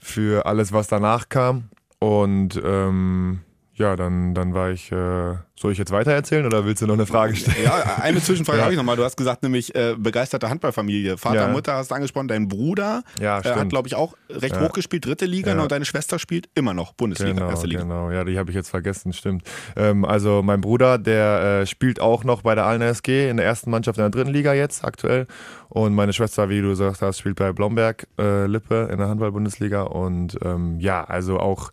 Für 0.00 0.46
alles, 0.46 0.72
was 0.72 0.88
danach 0.88 1.28
kam. 1.28 1.68
Und 1.98 2.60
ähm, 2.64 3.40
ja, 3.80 3.96
dann, 3.96 4.34
dann 4.34 4.52
war 4.52 4.70
ich, 4.70 4.92
äh, 4.92 5.34
soll 5.56 5.72
ich 5.72 5.78
jetzt 5.78 5.90
weiter 5.90 6.12
erzählen 6.12 6.44
oder 6.44 6.66
willst 6.66 6.82
du 6.82 6.86
noch 6.86 6.94
eine 6.94 7.06
Frage 7.06 7.34
stellen? 7.34 7.64
Ja, 7.64 7.96
eine 8.02 8.20
Zwischenfrage 8.20 8.58
ja. 8.58 8.64
habe 8.64 8.74
ich 8.74 8.78
nochmal. 8.78 8.96
Du 8.96 9.04
hast 9.04 9.16
gesagt, 9.16 9.42
nämlich 9.42 9.74
äh, 9.74 9.96
begeisterte 9.98 10.50
Handballfamilie. 10.50 11.16
Vater, 11.16 11.46
ja. 11.46 11.48
Mutter 11.48 11.74
hast 11.74 11.90
du 11.90 11.94
angesprochen, 11.94 12.28
dein 12.28 12.46
Bruder 12.46 13.02
ja, 13.18 13.40
äh, 13.40 13.54
hat, 13.54 13.70
glaube 13.70 13.88
ich, 13.88 13.94
auch 13.94 14.14
recht 14.28 14.54
ja. 14.54 14.60
hoch 14.60 14.72
gespielt, 14.72 15.06
dritte 15.06 15.24
Liga, 15.24 15.54
ja. 15.54 15.62
und 15.62 15.72
deine 15.72 15.86
Schwester 15.86 16.18
spielt 16.18 16.50
immer 16.54 16.74
noch 16.74 16.92
Bundesliga, 16.92 17.32
genau, 17.32 17.48
erste 17.48 17.66
Liga. 17.66 17.80
Genau, 17.80 18.10
ja, 18.10 18.22
die 18.24 18.38
habe 18.38 18.50
ich 18.50 18.56
jetzt 18.56 18.68
vergessen, 18.68 19.14
stimmt. 19.14 19.44
Ähm, 19.76 20.04
also 20.04 20.42
mein 20.42 20.60
Bruder, 20.60 20.98
der 20.98 21.62
äh, 21.62 21.66
spielt 21.66 22.02
auch 22.02 22.22
noch 22.22 22.42
bei 22.42 22.54
der 22.54 22.66
Allen 22.66 22.82
SG 22.82 23.30
in 23.30 23.38
der 23.38 23.46
ersten 23.46 23.70
Mannschaft 23.70 23.96
in 23.98 24.02
der 24.02 24.10
dritten 24.10 24.30
Liga 24.30 24.52
jetzt 24.52 24.84
aktuell. 24.84 25.26
Und 25.70 25.94
meine 25.94 26.12
Schwester, 26.12 26.50
wie 26.50 26.60
du 26.60 26.68
gesagt 26.68 27.00
hast, 27.00 27.18
spielt 27.18 27.36
bei 27.36 27.52
Blomberg 27.52 28.06
äh, 28.18 28.44
Lippe 28.44 28.90
in 28.92 28.98
der 28.98 29.08
Handball-Bundesliga. 29.08 29.82
Und 29.82 30.36
ähm, 30.44 30.78
ja, 30.80 31.02
also 31.02 31.38
auch 31.38 31.70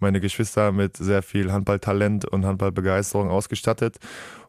meine 0.00 0.20
Geschwister 0.20 0.72
mit 0.72 0.96
sehr 0.96 1.22
viel 1.22 1.52
Handballtalent 1.52 2.24
und 2.24 2.44
Handballbegeisterung 2.44 3.30
ausgestattet. 3.30 3.98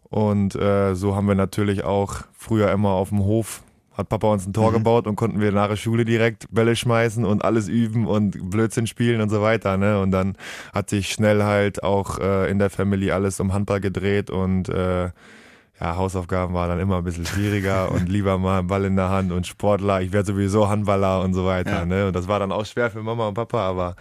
Und 0.04 0.56
äh, 0.56 0.94
so 0.96 1.16
haben 1.16 1.28
wir 1.28 1.36
natürlich 1.36 1.84
auch 1.84 2.22
früher 2.34 2.72
immer 2.72 2.90
auf 2.90 3.10
dem 3.10 3.20
Hof 3.20 3.64
hat 3.94 4.10
Papa 4.10 4.28
uns 4.32 4.48
ein 4.48 4.54
Tor 4.54 4.72
mhm. 4.72 4.76
gebaut 4.76 5.08
und 5.08 5.16
konnten 5.16 5.40
wir 5.42 5.52
nach 5.52 5.68
der 5.68 5.76
Schule 5.76 6.06
direkt 6.06 6.48
Bälle 6.50 6.76
schmeißen 6.76 7.26
und 7.26 7.44
alles 7.44 7.68
üben 7.68 8.08
und 8.08 8.50
Blödsinn 8.50 8.88
spielen 8.88 9.22
und 9.22 9.30
so 9.30 9.42
weiter. 9.42 9.78
Ne? 9.78 10.00
Und 10.00 10.12
dann 10.12 10.38
hat 10.74 10.90
sich 10.90 11.10
schnell 11.10 11.44
halt 11.44 11.84
auch 11.84 12.20
äh, 12.20 12.50
in 12.50 12.60
der 12.60 12.70
Family 12.70 13.12
alles 13.12 13.40
um 13.40 13.54
Handball 13.54 13.82
gedreht 13.82 14.30
und 14.30 14.70
äh, 14.70 15.10
ja, 15.80 15.96
Hausaufgaben 15.96 16.54
waren 16.54 16.70
dann 16.70 16.80
immer 16.80 16.98
ein 16.98 17.04
bisschen 17.04 17.26
schwieriger 17.26 17.92
und 17.94 18.08
lieber 18.08 18.38
mal 18.38 18.64
Ball 18.64 18.86
in 18.86 18.96
der 18.96 19.10
Hand 19.10 19.32
und 19.32 19.48
Sportler. 19.48 20.02
Ich 20.02 20.14
werde 20.14 20.28
sowieso 20.28 20.70
Handballer 20.70 21.22
und 21.22 21.34
so 21.34 21.46
weiter. 21.46 21.80
Ja. 21.80 21.86
Ne? 21.86 22.08
Und 22.08 22.16
das 22.16 22.28
war 22.28 22.40
dann 22.40 22.52
auch 22.52 22.66
schwer 22.66 22.92
für 22.92 23.04
Mama 23.04 23.28
und 23.28 23.34
Papa, 23.34 23.60
aber 23.68 23.96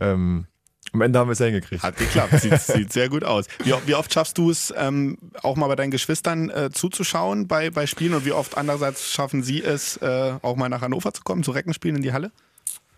ähm, 0.00 0.46
am 0.92 1.00
Ende 1.00 1.18
haben 1.18 1.28
wir 1.28 1.32
es 1.32 1.38
hingekriegt. 1.38 1.82
Hat 1.82 1.96
geklappt, 1.96 2.40
sieht, 2.40 2.60
sieht 2.60 2.92
sehr 2.92 3.08
gut 3.08 3.24
aus. 3.24 3.46
Wie, 3.64 3.72
wie 3.86 3.94
oft 3.94 4.12
schaffst 4.12 4.36
du 4.38 4.50
es, 4.50 4.72
ähm, 4.76 5.18
auch 5.42 5.56
mal 5.56 5.66
bei 5.68 5.76
deinen 5.76 5.90
Geschwistern 5.90 6.50
äh, 6.50 6.70
zuzuschauen 6.70 7.48
bei, 7.48 7.70
bei 7.70 7.86
Spielen 7.86 8.14
und 8.14 8.24
wie 8.24 8.32
oft 8.32 8.58
andererseits 8.58 9.10
schaffen 9.12 9.42
sie 9.42 9.62
es, 9.62 9.96
äh, 9.98 10.34
auch 10.42 10.56
mal 10.56 10.68
nach 10.68 10.82
Hannover 10.82 11.12
zu 11.14 11.22
kommen, 11.22 11.42
zu 11.42 11.52
Reckenspielen 11.52 11.96
in 11.96 12.02
die 12.02 12.12
Halle? 12.12 12.30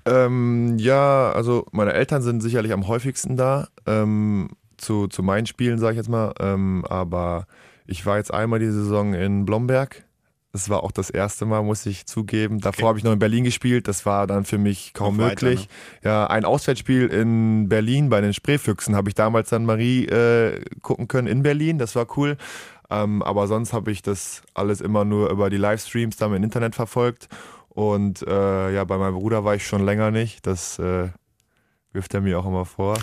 Ähm, 0.06 0.76
ja, 0.78 1.32
also 1.32 1.66
meine 1.72 1.92
Eltern 1.94 2.20
sind 2.20 2.42
sicherlich 2.42 2.72
am 2.72 2.88
häufigsten 2.88 3.36
da, 3.36 3.68
ähm, 3.86 4.50
zu, 4.76 5.06
zu 5.08 5.22
meinen 5.22 5.46
Spielen, 5.46 5.78
sage 5.78 5.92
ich 5.92 5.98
jetzt 5.98 6.10
mal, 6.10 6.34
ähm, 6.40 6.84
aber 6.88 7.46
Ich 7.86 8.06
war 8.06 8.16
jetzt 8.16 8.32
einmal 8.32 8.58
die 8.58 8.70
Saison 8.70 9.14
in 9.14 9.44
Blomberg. 9.44 10.04
Das 10.54 10.68
war 10.70 10.84
auch 10.84 10.92
das 10.92 11.10
erste 11.10 11.46
Mal, 11.46 11.64
muss 11.64 11.84
ich 11.84 12.06
zugeben. 12.06 12.60
Davor 12.60 12.78
Okay. 12.78 12.86
habe 12.86 12.98
ich 12.98 13.04
noch 13.04 13.10
in 13.12 13.18
Berlin 13.18 13.42
gespielt. 13.42 13.88
Das 13.88 14.06
war 14.06 14.28
dann 14.28 14.44
für 14.44 14.56
mich 14.56 14.92
kaum 14.94 15.16
Noch 15.16 15.24
weiter, 15.24 15.46
möglich. 15.46 15.68
Ja, 16.04 16.28
ein 16.28 16.44
Auswärtsspiel 16.44 17.08
in 17.08 17.68
Berlin 17.68 18.08
bei 18.08 18.20
den 18.20 18.32
Spreefüchsen 18.32 18.94
habe 18.94 19.08
ich 19.08 19.16
damals 19.16 19.50
dann 19.50 19.64
Marie 19.66 20.04
äh, 20.06 20.60
gucken 20.80 21.08
können 21.08 21.26
in 21.26 21.42
Berlin. 21.42 21.78
Das 21.78 21.96
war 21.96 22.06
cool. 22.16 22.36
Ähm, 22.88 23.20
aber 23.22 23.48
sonst 23.48 23.72
habe 23.72 23.90
ich 23.90 24.02
das 24.02 24.42
alles 24.54 24.80
immer 24.80 25.04
nur 25.04 25.28
über 25.30 25.50
die 25.50 25.56
Livestreams 25.56 26.16
dann 26.18 26.32
im 26.32 26.44
Internet 26.44 26.76
verfolgt. 26.76 27.28
Und 27.70 28.22
äh, 28.22 28.72
ja, 28.72 28.84
bei 28.84 28.96
meinem 28.96 29.14
Bruder 29.14 29.44
war 29.44 29.56
ich 29.56 29.66
schon 29.66 29.84
länger 29.84 30.12
nicht. 30.12 30.46
Das 30.46 30.78
äh, 30.78 31.08
wirft 31.94 32.12
er 32.12 32.20
mir 32.20 32.38
auch 32.38 32.46
immer 32.46 32.64
vor. 32.64 32.98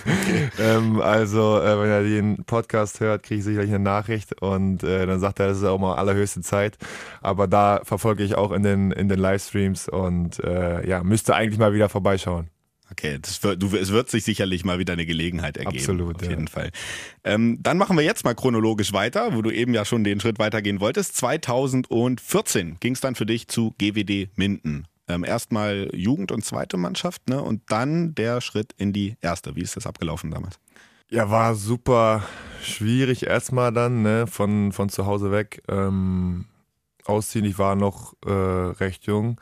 ähm, 0.58 1.00
also, 1.00 1.58
äh, 1.60 1.80
wenn 1.80 1.90
er 1.90 2.02
den 2.02 2.44
Podcast 2.44 3.00
hört, 3.00 3.22
kriege 3.22 3.38
ich 3.38 3.44
sicherlich 3.44 3.70
eine 3.70 3.82
Nachricht 3.82 4.40
und 4.40 4.82
äh, 4.82 5.06
dann 5.06 5.20
sagt 5.20 5.40
er, 5.40 5.48
das 5.48 5.58
ist 5.58 5.64
auch 5.64 5.78
mal 5.78 5.96
allerhöchste 5.96 6.42
Zeit. 6.42 6.76
Aber 7.22 7.46
da 7.48 7.80
verfolge 7.84 8.22
ich 8.22 8.36
auch 8.36 8.52
in 8.52 8.62
den, 8.62 8.92
in 8.92 9.08
den 9.08 9.18
Livestreams 9.18 9.88
und 9.88 10.42
äh, 10.44 10.86
ja, 10.86 11.02
müsste 11.02 11.34
eigentlich 11.34 11.58
mal 11.58 11.72
wieder 11.72 11.88
vorbeischauen. 11.88 12.50
Okay, 12.92 13.18
wird, 13.40 13.62
du, 13.62 13.76
es 13.76 13.90
wird 13.90 14.10
sich 14.10 14.24
sicherlich 14.24 14.64
mal 14.64 14.78
wieder 14.78 14.92
eine 14.92 15.06
Gelegenheit 15.06 15.56
ergeben. 15.56 15.76
Absolut, 15.76 16.16
Auf 16.16 16.22
ja. 16.22 16.30
jeden 16.30 16.46
Fall. 16.46 16.70
Ähm, 17.24 17.58
dann 17.60 17.78
machen 17.78 17.96
wir 17.96 18.04
jetzt 18.04 18.24
mal 18.24 18.34
chronologisch 18.34 18.92
weiter, 18.92 19.34
wo 19.34 19.42
du 19.42 19.50
eben 19.50 19.74
ja 19.74 19.84
schon 19.84 20.04
den 20.04 20.20
Schritt 20.20 20.38
weitergehen 20.38 20.78
wolltest. 20.78 21.16
2014 21.16 22.76
ging 22.78 22.92
es 22.92 23.00
dann 23.00 23.16
für 23.16 23.26
dich 23.26 23.48
zu 23.48 23.74
GWD 23.78 24.30
Minden. 24.36 24.86
Ähm, 25.08 25.24
Erstmal 25.24 25.88
Jugend- 25.94 26.32
und 26.32 26.44
zweite 26.44 26.76
Mannschaft, 26.76 27.28
ne? 27.28 27.42
Und 27.42 27.62
dann 27.68 28.14
der 28.14 28.40
Schritt 28.40 28.72
in 28.76 28.92
die 28.92 29.16
erste. 29.20 29.56
Wie 29.56 29.62
ist 29.62 29.76
das 29.76 29.86
abgelaufen 29.86 30.30
damals? 30.30 30.58
Ja, 31.08 31.30
war 31.30 31.54
super 31.54 32.24
schwierig 32.62 33.26
erstmal 33.26 33.72
dann, 33.72 34.02
ne, 34.02 34.26
von, 34.26 34.72
von 34.72 34.88
zu 34.88 35.06
Hause 35.06 35.30
weg. 35.30 35.62
Ähm, 35.68 36.46
ausziehen, 37.04 37.44
ich 37.44 37.58
war 37.58 37.76
noch 37.76 38.14
äh, 38.26 38.30
recht 38.30 39.06
jung 39.06 39.40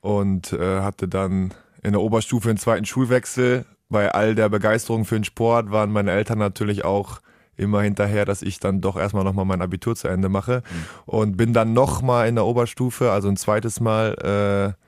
und 0.00 0.52
äh, 0.52 0.80
hatte 0.80 1.06
dann 1.06 1.54
in 1.82 1.92
der 1.92 2.00
Oberstufe 2.00 2.48
einen 2.48 2.58
zweiten 2.58 2.84
Schulwechsel. 2.84 3.64
Bei 3.88 4.10
all 4.10 4.34
der 4.34 4.48
Begeisterung 4.48 5.04
für 5.04 5.14
den 5.14 5.24
Sport 5.24 5.70
waren 5.70 5.92
meine 5.92 6.10
Eltern 6.10 6.38
natürlich 6.38 6.84
auch 6.84 7.20
immer 7.56 7.82
hinterher, 7.82 8.24
dass 8.24 8.42
ich 8.42 8.60
dann 8.60 8.80
doch 8.80 8.96
erstmal 8.96 9.24
nochmal 9.24 9.44
mein 9.44 9.62
Abitur 9.62 9.96
zu 9.96 10.08
Ende 10.08 10.28
mache. 10.28 10.62
Und 11.06 11.36
bin 11.36 11.52
dann 11.52 11.72
nochmal 11.72 12.28
in 12.28 12.34
der 12.34 12.44
Oberstufe, 12.44 13.10
also 13.12 13.28
ein 13.28 13.36
zweites 13.36 13.80
Mal 13.80 14.76
äh, 14.76 14.87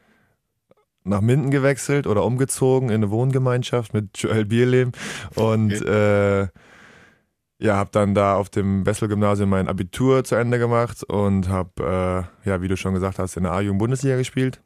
nach 1.04 1.20
Minden 1.20 1.50
gewechselt 1.50 2.06
oder 2.06 2.24
umgezogen 2.24 2.88
in 2.88 2.96
eine 2.96 3.10
Wohngemeinschaft 3.10 3.94
mit 3.94 4.18
Joel 4.18 4.44
Bierlehm. 4.44 4.92
Und 5.34 5.72
äh, 5.82 6.48
ja, 7.62 7.76
habe 7.76 7.90
dann 7.92 8.14
da 8.14 8.36
auf 8.36 8.48
dem 8.48 8.86
Wessel-Gymnasium 8.86 9.50
mein 9.50 9.68
Abitur 9.68 10.24
zu 10.24 10.34
Ende 10.34 10.58
gemacht 10.58 11.04
und 11.04 11.48
habe, 11.48 12.26
äh, 12.44 12.48
ja, 12.48 12.62
wie 12.62 12.68
du 12.68 12.76
schon 12.76 12.94
gesagt 12.94 13.18
hast, 13.18 13.36
in 13.36 13.42
der 13.42 13.52
A-Jugend-Bundesliga 13.52 14.16
gespielt. 14.16 14.60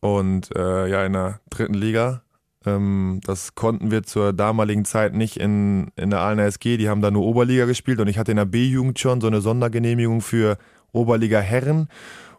Und 0.00 0.54
äh, 0.56 0.88
ja, 0.88 1.04
in 1.04 1.12
der 1.12 1.40
dritten 1.50 1.74
Liga. 1.74 2.22
Ähm, 2.66 3.20
das 3.24 3.54
konnten 3.54 3.90
wir 3.90 4.02
zur 4.02 4.32
damaligen 4.32 4.84
Zeit 4.84 5.14
nicht 5.14 5.38
in, 5.38 5.90
in 5.96 6.10
der 6.10 6.20
Aalener 6.20 6.44
SG, 6.44 6.76
die 6.76 6.88
haben 6.88 7.00
da 7.00 7.10
nur 7.10 7.24
Oberliga 7.24 7.64
gespielt 7.64 8.00
und 8.00 8.08
ich 8.08 8.18
hatte 8.18 8.32
in 8.32 8.36
der 8.36 8.44
B-Jugend 8.44 8.98
schon 8.98 9.20
so 9.22 9.26
eine 9.26 9.40
Sondergenehmigung 9.40 10.20
für 10.20 10.58
Oberliga 10.92 11.40
Herren 11.40 11.88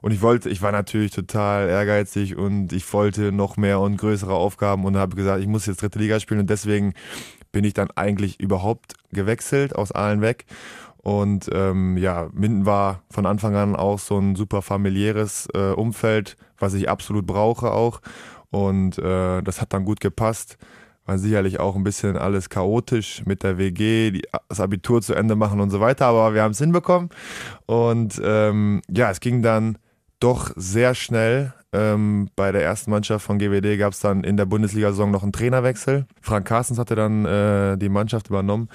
und 0.02 0.12
ich 0.12 0.22
wollte, 0.22 0.50
ich 0.50 0.62
war 0.62 0.72
natürlich 0.72 1.12
total 1.12 1.70
ehrgeizig 1.70 2.36
und 2.36 2.74
ich 2.74 2.92
wollte 2.92 3.32
noch 3.32 3.58
mehr 3.58 3.80
und 3.80 3.98
größere 3.98 4.34
Aufgaben 4.34 4.86
und 4.86 4.98
habe 4.98 5.16
gesagt, 5.16 5.42
ich 5.42 5.48
muss 5.48 5.68
jetzt 5.68 5.82
dritte 5.82 6.00
Liga 6.00 6.20
spielen 6.20 6.40
und 6.40 6.50
deswegen 6.50 6.94
bin 7.52 7.64
ich 7.64 7.74
dann 7.74 7.92
eigentlich 7.92 8.40
überhaupt 8.40 8.96
gewechselt 9.12 9.76
aus 9.76 9.92
Aalen 9.92 10.22
weg. 10.22 10.46
Und 10.98 11.50
ähm, 11.52 11.98
ja, 11.98 12.30
Minden 12.32 12.66
war 12.66 13.02
von 13.10 13.26
Anfang 13.26 13.56
an 13.56 13.76
auch 13.76 14.00
so 14.00 14.20
ein 14.20 14.36
super 14.36 14.62
familiäres 14.62 15.48
äh, 15.54 15.72
Umfeld, 15.72 16.38
was 16.60 16.74
ich 16.76 16.90
absolut 16.90 17.26
brauche 17.26 17.72
auch. 17.72 18.02
Und 18.52 19.00
äh, 19.00 19.42
das 19.42 19.62
hat 19.62 19.74
dann 19.74 19.86
gut 19.86 20.00
gepasst. 20.00 20.58
War 21.06 21.18
sicherlich 21.18 21.60
auch 21.60 21.76
ein 21.76 21.84
bisschen 21.84 22.18
alles 22.18 22.50
chaotisch 22.50 23.24
mit 23.26 23.42
der 23.42 23.58
WG, 23.58 24.12
die, 24.12 24.22
das 24.48 24.60
Abitur 24.60 25.02
zu 25.02 25.16
Ende 25.16 25.36
machen 25.36 25.60
und 25.60 25.72
so 25.72 25.80
weiter, 25.80 26.06
aber 26.06 26.36
wir 26.36 26.44
haben 26.44 26.52
es 26.52 26.60
hinbekommen. 26.60 27.10
Und 27.66 28.22
ähm, 28.24 28.82
ja, 28.88 29.10
es 29.10 29.20
ging 29.20 29.42
dann 29.42 29.80
doch 30.22 30.52
sehr 30.56 30.96
schnell. 30.96 31.54
Ähm, 31.74 32.30
bei 32.36 32.52
der 32.52 32.64
ersten 32.64 32.92
Mannschaft 32.92 33.26
von 33.26 33.40
GWD 33.40 33.78
gab 33.78 33.94
es 33.94 34.02
dann 34.02 34.24
in 34.24 34.36
der 34.36 34.46
Bundesliga-Saison 34.46 35.10
noch 35.10 35.24
einen 35.24 35.32
Trainerwechsel. 35.32 36.06
Frank 36.22 36.46
Carstens 36.48 36.78
hatte 36.78 36.96
dann 36.96 37.26
äh, 37.26 37.78
die 37.78 37.90
Mannschaft 37.90 38.28
übernommen, 38.28 38.70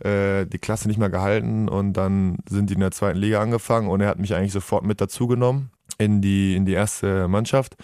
äh, 0.00 0.46
die 0.46 0.58
Klasse 0.58 0.88
nicht 0.88 0.98
mehr 0.98 1.10
gehalten 1.10 1.68
und 1.68 1.92
dann 1.92 2.38
sind 2.48 2.70
die 2.70 2.74
in 2.74 2.80
der 2.80 2.90
zweiten 2.90 3.18
Liga 3.18 3.40
angefangen 3.40 3.88
und 3.88 4.00
er 4.00 4.08
hat 4.08 4.18
mich 4.18 4.34
eigentlich 4.34 4.52
sofort 4.52 4.84
mit 4.84 5.00
dazugenommen 5.00 5.70
in 5.98 6.20
die, 6.22 6.56
in 6.56 6.64
die 6.66 6.72
erste 6.72 7.28
Mannschaft. 7.28 7.76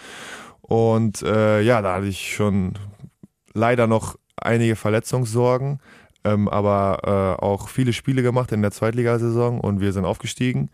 Und 0.61 1.21
äh, 1.21 1.61
ja, 1.61 1.81
da 1.81 1.95
hatte 1.95 2.07
ich 2.07 2.35
schon 2.35 2.73
leider 3.53 3.87
noch 3.87 4.17
einige 4.35 4.75
Verletzungssorgen, 4.75 5.79
ähm, 6.25 6.49
aber 6.49 7.37
äh, 7.39 7.41
auch 7.41 7.69
viele 7.69 7.93
Spiele 7.93 8.21
gemacht 8.21 8.51
in 8.51 8.61
der 8.61 8.71
Zweitligasaison 8.71 9.61
und 9.61 9.79
wir 9.79 9.93
sind 9.93 10.03
aufgestiegen. 10.03 10.69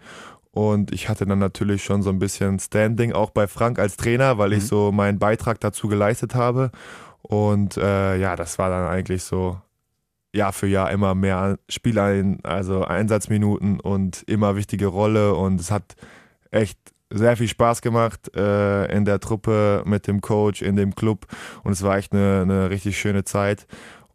Und 0.54 0.94
ich 0.94 1.10
hatte 1.10 1.26
dann 1.26 1.40
natürlich 1.40 1.84
schon 1.84 2.04
so 2.04 2.12
ein 2.12 2.20
bisschen 2.20 2.60
Standing 2.60 3.12
auch 3.12 3.32
bei 3.32 3.48
Frank 3.48 3.80
als 3.80 3.98
Trainer, 3.98 4.38
weil 4.38 4.54
ich 4.54 4.68
so 4.68 4.92
meinen 4.92 5.18
Beitrag 5.18 5.60
dazu 5.60 5.88
geleistet 5.88 6.36
habe. 6.36 6.70
Und 7.24 7.76
äh, 7.78 8.18
ja, 8.18 8.36
das 8.36 8.60
war 8.60 8.70
dann 8.70 8.88
eigentlich 8.88 9.24
so 9.24 9.60
Jahr 10.32 10.54
für 10.54 10.68
Jahr 10.68 10.92
immer 10.92 11.16
mehr 11.16 11.58
Spielein, 11.70 12.40
also 12.44 12.84
Einsatzminuten 12.84 13.80
und 13.80 14.22
immer 14.28 14.56
wichtige 14.56 14.86
Rolle. 14.86 15.34
Und 15.34 15.60
es 15.60 15.72
hat 15.72 15.96
echt 16.52 16.78
sehr 17.10 17.36
viel 17.36 17.48
Spaß 17.48 17.82
gemacht 17.82 18.36
äh, 18.36 18.96
in 18.96 19.06
der 19.06 19.20
Truppe 19.20 19.82
mit 19.86 20.06
dem 20.06 20.22
Coach, 20.22 20.62
in 20.62 20.76
dem 20.76 20.94
Club. 20.94 21.26
Und 21.64 21.72
es 21.72 21.82
war 21.82 21.98
echt 21.98 22.14
eine, 22.14 22.42
eine 22.44 22.70
richtig 22.70 23.00
schöne 23.00 23.24
Zeit. 23.24 23.66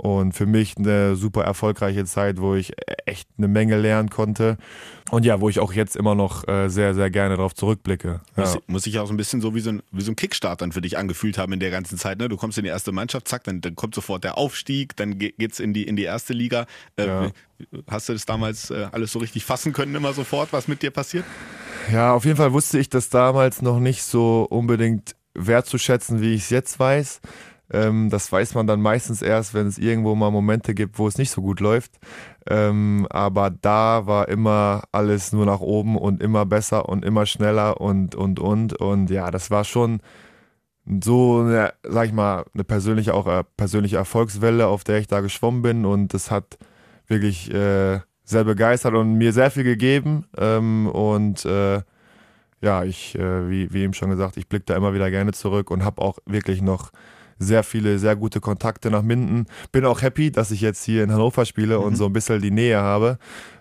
Und 0.01 0.33
für 0.33 0.47
mich 0.47 0.77
eine 0.79 1.17
super 1.17 1.43
erfolgreiche 1.43 2.05
Zeit, 2.05 2.41
wo 2.41 2.55
ich 2.55 2.73
echt 3.05 3.29
eine 3.37 3.49
Menge 3.49 3.77
lernen 3.77 4.11
konnte. 4.11 4.57
Und 5.11 5.25
ja, 5.25 5.41
wo 5.41 5.49
ich 5.49 5.59
auch 5.59 5.73
jetzt 5.73 5.97
immer 5.97 6.15
noch 6.15 6.47
äh, 6.47 6.69
sehr, 6.69 6.95
sehr 6.95 7.11
gerne 7.11 7.37
darauf 7.37 7.53
zurückblicke. 7.53 8.21
Ja. 8.37 8.43
Muss, 8.45 8.59
muss 8.69 8.83
sich 8.85 9.01
auch 9.01 9.09
so 9.09 9.13
ein 9.13 9.17
bisschen 9.17 9.41
so 9.41 9.57
wie 9.57 9.61
so 9.61 9.71
ein, 9.71 9.83
wie 9.91 10.03
so 10.03 10.13
ein 10.13 10.17
Kickstart 10.17 10.63
dann 10.63 10.71
für 10.71 10.81
dich 10.83 10.97
angefühlt 10.99 11.37
haben 11.37 11.53
in 11.53 11.59
der 11.59 11.71
ganzen 11.73 11.99
Zeit. 11.99 12.19
Ne? 12.21 12.29
Du 12.29 12.37
kommst 12.37 12.57
in 12.59 12.63
die 12.65 12.71
erste 12.71 12.93
Mannschaft, 12.93 13.27
zack, 13.27 13.43
dann, 13.43 13.61
dann 13.61 13.75
kommt 13.75 13.97
sofort 13.97 14.23
der 14.23 14.39
Aufstieg, 14.39 14.95
dann 14.95 15.19
ge- 15.19 15.35
geht's 15.37 15.59
in 15.59 15.75
die, 15.75 15.83
in 15.83 15.97
die 15.97 16.05
erste 16.05 16.33
Liga. 16.33 16.67
Äh, 16.97 17.07
Ja. 17.07 17.31
Hast 17.91 18.09
du 18.09 18.13
das 18.13 18.25
damals 18.25 18.71
äh, 18.71 18.87
alles 18.93 19.11
so 19.11 19.19
richtig 19.19 19.45
fassen 19.45 19.73
können, 19.73 19.93
immer 19.97 20.13
sofort, 20.13 20.53
was 20.53 20.69
mit 20.69 20.81
dir 20.81 20.93
passiert? 20.93 21.25
Ja, 21.93 22.13
auf 22.15 22.25
jeden 22.25 22.37
Fall 22.37 22.53
wusste 22.53 22.79
ich 22.79 22.89
das 22.89 23.09
damals 23.09 23.63
noch 23.63 23.81
nicht 23.81 24.05
so 24.05 24.47
unbedingt 24.49 25.17
wertzuschätzen, 25.35 26.21
wie 26.21 26.35
ich 26.35 26.43
es 26.43 26.51
jetzt 26.51 26.79
weiß. 26.79 27.21
Ähm, 27.71 28.09
das 28.11 28.31
weiß 28.33 28.55
man 28.55 28.67
dann 28.67 28.81
meistens 28.81 29.23
erst, 29.23 29.55
wenn 29.55 29.67
es 29.67 29.79
irgendwo 29.79 30.15
mal 30.15 30.31
Momente 30.31 30.75
gibt, 30.75 30.99
wo 30.99 31.07
es 31.07 31.19
nicht 31.19 31.31
so 31.31 31.43
gut 31.43 31.61
läuft. 31.61 31.99
Ähm, 32.49 33.07
aber 33.11 33.51
da 33.51 34.07
war 34.07 34.29
immer 34.29 34.85
alles 34.93 35.33
nur 35.33 35.47
nach 35.47 35.61
oben 35.61 35.99
und 35.99 36.23
immer 36.23 36.47
besser 36.47 36.89
und 36.89 37.05
immer 37.05 37.27
schneller 37.27 37.81
und, 37.81 38.15
und, 38.15 38.41
und. 38.41 38.75
Und 38.75 39.11
ja, 39.11 39.31
das 39.31 39.51
war 39.51 39.65
schon 39.65 40.01
so 41.03 41.41
eine, 41.41 41.75
sag 41.83 42.07
ich 42.07 42.13
mal, 42.13 42.45
eine 42.55 42.65
persönliche, 42.65 43.13
auch 43.15 43.27
äh, 43.27 43.45
persönliche 43.57 43.97
Erfolgswelle, 43.97 44.67
auf 44.69 44.85
der 44.85 44.99
ich 44.99 45.07
da 45.07 45.21
geschwommen 45.21 45.63
bin. 45.63 45.85
Und 45.85 46.15
das 46.15 46.31
hat 46.31 46.59
wirklich 47.07 47.53
äh, 47.53 48.01
sehr 48.25 48.45
begeistert 48.45 48.95
und 48.95 49.15
mir 49.15 49.33
sehr 49.33 49.51
viel 49.51 49.65
gegeben. 49.65 50.25
Ähm, 50.39 50.87
und 50.87 51.45
äh, 51.45 51.83
ja, 52.61 52.85
ich, 52.85 53.15
äh, 53.19 53.49
wie, 53.51 53.73
wie 53.73 53.83
eben 53.83 53.95
schon 53.95 54.11
gesagt, 54.11 54.37
ich 54.37 54.49
blicke 54.49 54.67
da 54.67 54.77
immer 54.77 54.95
wieder 54.95 55.11
gerne 55.11 55.33
zurück 55.33 55.71
und 55.71 55.85
habe 55.85 56.03
auch 56.03 56.19
wirklich 56.27 56.63
noch 56.63 56.91
sehr 57.39 57.63
viele, 57.63 57.99
sehr 57.99 58.17
gute 58.17 58.41
Kontakte 58.41 58.91
nach 58.91 59.03
Minden. 59.03 59.47
Bin 59.73 59.85
auch 59.85 60.03
happy, 60.03 60.31
dass 60.31 60.51
ich 60.51 60.61
jetzt 60.61 60.85
hier 60.85 61.05
in 61.05 61.13
Hannover 61.13 61.45
spiele 61.45 61.81
und 61.81 61.97
so 61.97 62.07
ein 62.07 62.13
bisschen 62.13 62.41
die 62.41 62.51
Nähe 62.51 62.79
habe. 62.79 63.19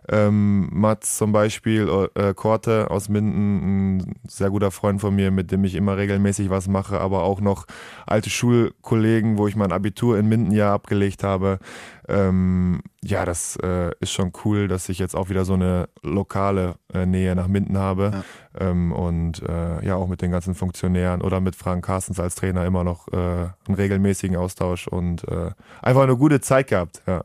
Ähm, 0.10 0.70
Mats 0.72 1.18
zum 1.18 1.34
Beispiel, 1.34 1.90
äh, 2.16 2.34
Korte 2.34 2.90
aus 2.90 3.10
Minden, 3.10 3.98
ein 3.98 4.16
sehr 4.28 4.50
guter 4.50 4.72
Freund 4.72 5.02
von 5.02 5.14
mir, 5.14 5.32
mit 5.32 5.52
dem 5.52 5.66
ich 5.66 5.76
immer 5.76 5.98
regelmäßig 5.98 6.50
was 6.50 6.70
mache, 6.70 7.00
aber 7.00 7.24
auch 7.24 7.42
noch 7.42 7.66
alte 8.06 8.30
Schulkollegen, 8.30 9.38
wo 9.38 9.48
ich 9.48 9.58
mein 9.58 9.74
Abitur 9.74 10.18
in 10.18 10.30
Minden 10.30 10.52
ja 10.52 10.74
abgelegt 10.74 11.24
habe. 11.24 11.60
Ähm, 12.08 12.82
ja, 13.04 13.26
das 13.26 13.58
äh, 13.58 13.92
ist 14.00 14.12
schon 14.12 14.32
cool, 14.46 14.68
dass 14.68 14.90
ich 14.90 15.00
jetzt 15.00 15.16
auch 15.16 15.30
wieder 15.30 15.46
so 15.46 15.54
eine 15.54 15.90
lokale 16.02 16.76
äh, 16.94 17.06
Nähe 17.06 17.36
nach 17.36 17.48
Minden 17.48 17.78
habe. 17.78 18.24
Ähm, 18.58 18.92
und 18.92 19.42
äh, 19.44 19.86
ja, 19.86 19.96
auch 19.96 20.08
mit 20.08 20.22
den 20.22 20.32
ganzen 20.32 20.56
Funktionären 20.56 21.22
oder 21.22 21.42
mit 21.42 21.56
Frank 21.56 21.86
Carstens 21.86 22.20
als 22.20 22.36
Trainer 22.36 22.66
immer 22.66 22.84
noch 22.84 23.08
äh, 23.10 23.16
einen 23.16 23.76
regelmäßigen 23.76 24.38
Austausch 24.38 24.88
und 24.88 25.28
äh, 25.28 25.52
einfach 25.82 26.04
eine 26.04 26.18
gute 26.18 26.40
Zeit 26.42 26.68
gehabt. 26.68 27.02
Ja. 27.06 27.24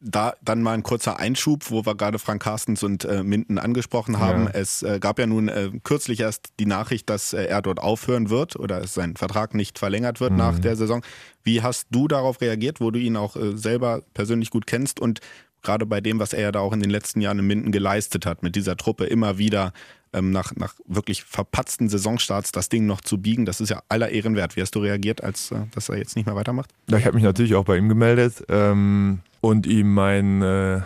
Da 0.00 0.34
dann 0.42 0.62
mal 0.62 0.74
ein 0.74 0.84
kurzer 0.84 1.18
Einschub, 1.18 1.70
wo 1.70 1.84
wir 1.84 1.96
gerade 1.96 2.20
Frank 2.20 2.42
Carstens 2.42 2.84
und 2.84 3.04
äh, 3.04 3.24
Minden 3.24 3.58
angesprochen 3.58 4.20
haben. 4.20 4.44
Ja. 4.44 4.50
Es 4.52 4.84
äh, 4.84 5.00
gab 5.00 5.18
ja 5.18 5.26
nun 5.26 5.48
äh, 5.48 5.70
kürzlich 5.82 6.20
erst 6.20 6.52
die 6.60 6.66
Nachricht, 6.66 7.10
dass 7.10 7.32
äh, 7.32 7.44
er 7.46 7.62
dort 7.62 7.80
aufhören 7.80 8.30
wird 8.30 8.54
oder 8.54 8.80
dass 8.80 8.94
sein 8.94 9.16
Vertrag 9.16 9.54
nicht 9.54 9.78
verlängert 9.78 10.20
wird 10.20 10.34
nach 10.34 10.60
der 10.60 10.76
Saison. 10.76 11.02
Wie 11.42 11.62
hast 11.62 11.88
du 11.90 12.06
darauf 12.06 12.40
reagiert, 12.40 12.80
wo 12.80 12.92
du 12.92 13.00
ihn 13.00 13.16
auch 13.16 13.34
äh, 13.34 13.56
selber 13.56 14.02
persönlich 14.14 14.50
gut 14.50 14.68
kennst 14.68 15.00
und 15.00 15.20
gerade 15.62 15.86
bei 15.86 16.00
dem, 16.00 16.18
was 16.18 16.32
er 16.32 16.42
ja 16.42 16.52
da 16.52 16.60
auch 16.60 16.72
in 16.72 16.80
den 16.80 16.90
letzten 16.90 17.20
Jahren 17.20 17.38
in 17.38 17.46
Minden 17.46 17.72
geleistet 17.72 18.26
hat, 18.26 18.42
mit 18.42 18.56
dieser 18.56 18.76
Truppe 18.76 19.04
immer 19.04 19.38
wieder 19.38 19.72
ähm, 20.12 20.30
nach, 20.30 20.54
nach 20.56 20.74
wirklich 20.86 21.24
verpatzten 21.24 21.88
Saisonstarts 21.88 22.52
das 22.52 22.68
Ding 22.68 22.86
noch 22.86 23.00
zu 23.00 23.18
biegen, 23.18 23.44
das 23.44 23.60
ist 23.60 23.68
ja 23.68 23.82
aller 23.88 24.08
Ehren 24.10 24.36
wert. 24.36 24.56
Wie 24.56 24.62
hast 24.62 24.74
du 24.74 24.80
reagiert, 24.80 25.22
als 25.22 25.50
äh, 25.50 25.66
dass 25.74 25.88
er 25.88 25.98
jetzt 25.98 26.16
nicht 26.16 26.26
mehr 26.26 26.36
weitermacht? 26.36 26.70
Ja, 26.88 26.98
ich 26.98 27.06
habe 27.06 27.16
mich 27.16 27.24
natürlich 27.24 27.54
auch 27.54 27.64
bei 27.64 27.76
ihm 27.76 27.88
gemeldet 27.88 28.44
ähm, 28.48 29.20
und 29.40 29.66
ihm 29.66 29.92
meinen 29.92 30.42
äh, 30.42 30.82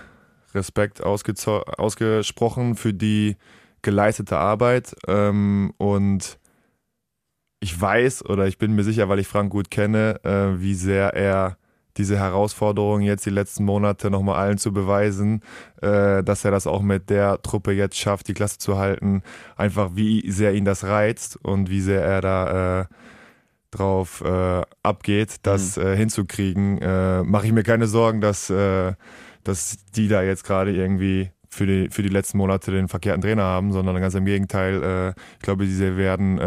Respekt 0.55 1.03
ausgesprochen 1.03 2.77
für 2.77 2.93
die 2.93 3.37
geleistete 3.83 4.39
Arbeit 4.39 4.95
ähm, 5.07 5.73
und 5.79 6.39
ich 7.61 7.81
weiß 7.81 8.27
oder 8.27 8.47
ich 8.49 8.59
bin 8.59 8.75
mir 8.75 8.83
sicher, 8.83 9.09
weil 9.09 9.21
ich 9.21 9.29
Frank 9.29 9.51
gut 9.51 9.71
kenne, 9.71 10.21
äh, 10.25 10.61
wie 10.61 10.75
sehr 10.75 11.15
er 11.15 11.57
diese 11.97 12.19
Herausforderung 12.19 13.03
jetzt 13.03 13.27
die 13.27 13.31
letzten 13.31 13.65
Monate 13.65 14.11
nochmal 14.11 14.37
allen 14.37 14.59
zu 14.59 14.73
beweisen, 14.73 15.43
äh, 15.81 16.23
dass 16.23 16.45
er 16.45 16.51
das 16.51 16.67
auch 16.67 16.83
mit 16.83 17.11
der 17.11 17.43
Truppe 17.43 17.73
jetzt 17.73 17.99
schafft, 17.99 18.29
die 18.29 18.35
Klasse 18.35 18.59
zu 18.59 18.79
halten. 18.79 19.23
Einfach 19.57 19.91
wie 19.95 20.31
sehr 20.31 20.55
ihn 20.55 20.65
das 20.65 20.85
reizt 20.85 21.37
und 21.43 21.71
wie 21.71 21.81
sehr 21.81 22.03
er 22.03 22.21
da 22.21 22.81
äh, 22.81 22.85
drauf 23.73 24.23
äh, 24.25 24.63
abgeht, 24.83 25.37
das 25.43 25.77
mhm. 25.77 25.83
äh, 25.83 25.97
hinzukriegen. 25.97 26.79
Äh, 26.79 27.23
Mache 27.25 27.47
ich 27.47 27.53
mir 27.53 27.65
keine 27.65 27.87
Sorgen, 27.87 28.21
dass, 28.21 28.49
äh, 28.51 28.93
dass 29.45 29.79
die 29.97 30.09
da 30.09 30.23
jetzt 30.23 30.45
gerade 30.45 30.73
irgendwie 30.73 31.31
für 31.49 31.67
die, 31.67 31.89
für 31.91 32.03
die 32.03 32.09
letzten 32.09 32.39
Monate 32.39 32.71
den 32.71 32.89
verkehrten 32.89 33.23
Trainer 33.23 33.43
haben, 33.43 33.73
sondern 33.73 34.01
ganz 34.01 34.15
im 34.15 34.25
Gegenteil. 34.25 35.15
Ich 35.35 35.43
glaube, 35.43 35.67
diese 35.67 35.99
werden 35.99 36.41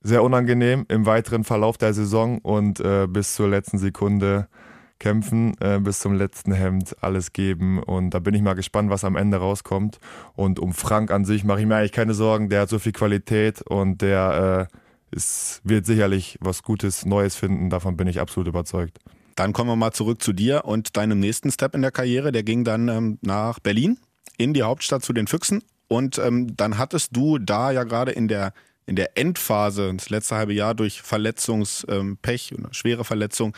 sehr 0.00 0.24
unangenehm 0.24 0.84
im 0.88 1.06
weiteren 1.06 1.44
Verlauf 1.44 1.78
der 1.78 1.94
Saison 1.94 2.38
und 2.38 2.82
bis 3.10 3.36
zur 3.36 3.48
letzten 3.48 3.78
Sekunde 3.78 4.48
kämpfen, 5.02 5.54
äh, 5.60 5.80
bis 5.80 5.98
zum 5.98 6.14
letzten 6.14 6.52
Hemd 6.52 6.96
alles 7.02 7.32
geben. 7.32 7.82
Und 7.82 8.10
da 8.10 8.20
bin 8.20 8.34
ich 8.34 8.40
mal 8.40 8.54
gespannt, 8.54 8.88
was 8.88 9.04
am 9.04 9.16
Ende 9.16 9.38
rauskommt. 9.38 9.98
Und 10.34 10.60
um 10.60 10.72
Frank 10.72 11.10
an 11.10 11.24
sich 11.24 11.42
mache 11.42 11.60
ich 11.60 11.66
mir 11.66 11.74
eigentlich 11.74 11.92
keine 11.92 12.14
Sorgen. 12.14 12.48
Der 12.48 12.62
hat 12.62 12.68
so 12.68 12.78
viel 12.78 12.92
Qualität 12.92 13.62
und 13.62 14.00
der 14.00 14.68
äh, 14.70 15.16
ist, 15.16 15.60
wird 15.64 15.86
sicherlich 15.86 16.38
was 16.40 16.62
Gutes, 16.62 17.04
Neues 17.04 17.34
finden. 17.34 17.68
Davon 17.68 17.96
bin 17.96 18.06
ich 18.06 18.20
absolut 18.20 18.46
überzeugt. 18.46 18.98
Dann 19.34 19.52
kommen 19.52 19.70
wir 19.70 19.76
mal 19.76 19.92
zurück 19.92 20.22
zu 20.22 20.32
dir 20.32 20.64
und 20.66 20.96
deinem 20.96 21.18
nächsten 21.18 21.50
Step 21.50 21.74
in 21.74 21.82
der 21.82 21.90
Karriere. 21.90 22.30
Der 22.30 22.44
ging 22.44 22.62
dann 22.62 22.86
ähm, 22.86 23.18
nach 23.22 23.58
Berlin, 23.58 23.98
in 24.38 24.54
die 24.54 24.62
Hauptstadt 24.62 25.04
zu 25.04 25.12
den 25.12 25.26
Füchsen. 25.26 25.64
Und 25.88 26.18
ähm, 26.18 26.56
dann 26.56 26.78
hattest 26.78 27.16
du 27.16 27.38
da 27.38 27.72
ja 27.72 27.82
gerade 27.82 28.12
in 28.12 28.28
der 28.28 28.52
in 28.84 28.96
der 28.96 29.16
Endphase, 29.16 29.94
das 29.94 30.10
letzte 30.10 30.34
halbe 30.34 30.52
Jahr 30.52 30.74
durch 30.74 31.02
Verletzungspech 31.02 32.52
ähm, 32.52 32.66
schwere 32.72 33.04
Verletzung, 33.04 33.56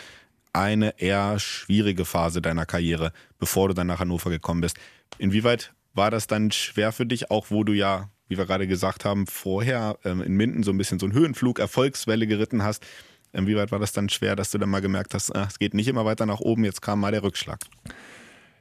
eine 0.55 1.01
eher 1.01 1.39
schwierige 1.39 2.05
Phase 2.05 2.41
deiner 2.41 2.67
Karriere, 2.67 3.13
bevor 3.39 3.69
du 3.69 3.75
dann 3.75 3.89
nach 3.89 4.01
Hannover 4.01 4.31
gekommen 4.31 4.61
bist. 4.61 4.77
Inwieweit 5.19 5.75
war 5.93 6.11
das 6.11 6.27
dann 6.27 6.51
schwer 6.51 6.93
für 6.93 7.07
dich, 7.07 7.31
auch 7.31 7.51
wo 7.51 7.65
du 7.65 7.73
ja, 7.73 8.11
wie 8.29 8.39
wir 8.39 8.47
gerade 8.47 8.67
gesagt 8.67 9.05
haben, 9.05 9.27
vorher 9.27 9.99
ähm, 10.05 10.23
in 10.23 10.35
Minden 10.35 10.63
so 10.63 10.71
ein 10.71 10.79
bisschen 10.79 10.99
so 10.99 11.07
einen 11.07 11.15
Höhenflug, 11.15 11.59
Erfolgswelle 11.59 12.27
geritten 12.27 12.63
hast? 12.63 12.85
Inwieweit 13.33 13.73
war 13.73 13.81
das 13.81 13.93
dann 13.93 14.09
schwer, 14.09 14.37
dass 14.37 14.51
du 14.53 14.59
dann 14.59 14.71
mal 14.71 14.81
gemerkt 14.81 15.13
hast, 15.13 15.35
ach, 15.35 15.49
es 15.49 15.59
geht 15.59 15.75
nicht 15.75 15.89
immer 15.89 16.05
weiter 16.05 16.25
nach 16.25 16.41
oben, 16.41 16.65
jetzt 16.65 16.83
kam 16.83 17.01
mal 17.01 17.11
der 17.11 17.25
Rückschlag? 17.25 17.59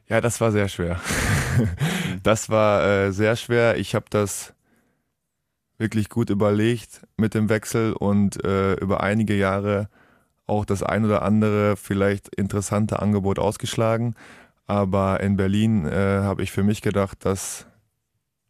Ja, 0.09 0.19
das 0.19 0.41
war 0.41 0.51
sehr 0.51 0.67
schwer. 0.67 0.99
das 2.23 2.49
war 2.49 2.85
äh, 2.85 3.11
sehr 3.11 3.35
schwer. 3.35 3.77
Ich 3.77 3.95
habe 3.95 4.05
das 4.09 4.53
wirklich 5.77 6.09
gut 6.09 6.29
überlegt 6.29 7.01
mit 7.17 7.33
dem 7.33 7.49
Wechsel 7.49 7.93
und 7.93 8.43
äh, 8.43 8.73
über 8.75 9.01
einige 9.01 9.35
Jahre 9.35 9.89
auch 10.45 10.65
das 10.65 10.83
ein 10.83 11.05
oder 11.05 11.21
andere 11.21 11.75
vielleicht 11.77 12.33
interessante 12.35 13.01
Angebot 13.01 13.39
ausgeschlagen. 13.39 14.15
Aber 14.65 15.19
in 15.19 15.35
Berlin 15.35 15.85
äh, 15.85 16.21
habe 16.21 16.43
ich 16.43 16.51
für 16.51 16.63
mich 16.63 16.81
gedacht, 16.81 17.19
das 17.25 17.67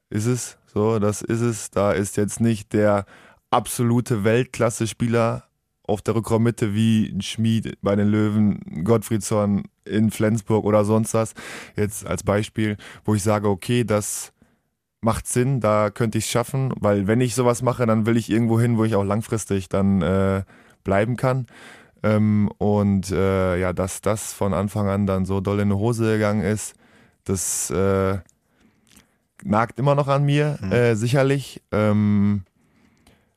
ist 0.09 0.25
es. 0.25 0.57
So, 0.73 0.99
das 0.99 1.21
ist 1.21 1.41
es. 1.41 1.71
Da 1.71 1.91
ist 1.91 2.17
jetzt 2.17 2.39
nicht 2.39 2.73
der 2.73 3.05
absolute 3.51 4.23
Weltklasse-Spieler 4.23 5.43
auf 5.85 6.01
der 6.01 6.15
Rückraummitte 6.15 6.73
wie 6.73 7.13
Schmied 7.21 7.77
bei 7.81 7.95
den 7.95 8.07
Löwen, 8.07 8.83
Gottfriedson 8.83 9.63
in 9.85 10.11
Flensburg 10.11 10.65
oder 10.65 10.85
sonst 10.85 11.13
was. 11.13 11.33
Jetzt 11.75 12.05
als 12.05 12.23
Beispiel, 12.23 12.77
wo 13.03 13.15
ich 13.15 13.23
sage, 13.23 13.49
okay, 13.49 13.83
das 13.83 14.33
macht 15.01 15.27
Sinn, 15.27 15.59
da 15.59 15.89
könnte 15.89 16.17
ich 16.17 16.25
es 16.25 16.31
schaffen, 16.31 16.73
weil 16.79 17.07
wenn 17.07 17.19
ich 17.19 17.35
sowas 17.35 17.61
mache, 17.61 17.85
dann 17.85 18.05
will 18.05 18.15
ich 18.15 18.29
irgendwo 18.29 18.59
hin, 18.59 18.77
wo 18.77 18.85
ich 18.85 18.95
auch 18.95 19.03
langfristig 19.03 19.67
dann 19.67 20.01
äh, 20.01 20.43
bleiben 20.83 21.17
kann. 21.17 21.45
Ähm, 22.03 22.51
und 22.57 23.11
äh, 23.11 23.57
ja, 23.57 23.71
dass 23.71 24.01
das 24.01 24.33
von 24.33 24.53
Anfang 24.53 24.89
an 24.89 25.07
dann 25.07 25.25
so 25.25 25.39
doll 25.39 25.61
in 25.61 25.69
die 25.69 25.75
Hose 25.75 26.13
gegangen 26.13 26.41
ist, 26.41 26.75
das 27.23 27.69
äh, 27.71 28.17
nagt 29.43 29.79
immer 29.79 29.95
noch 29.95 30.09
an 30.09 30.25
mir, 30.25 30.59
mhm. 30.61 30.71
äh, 30.71 30.95
sicherlich. 30.95 31.61
Ähm, 31.71 32.43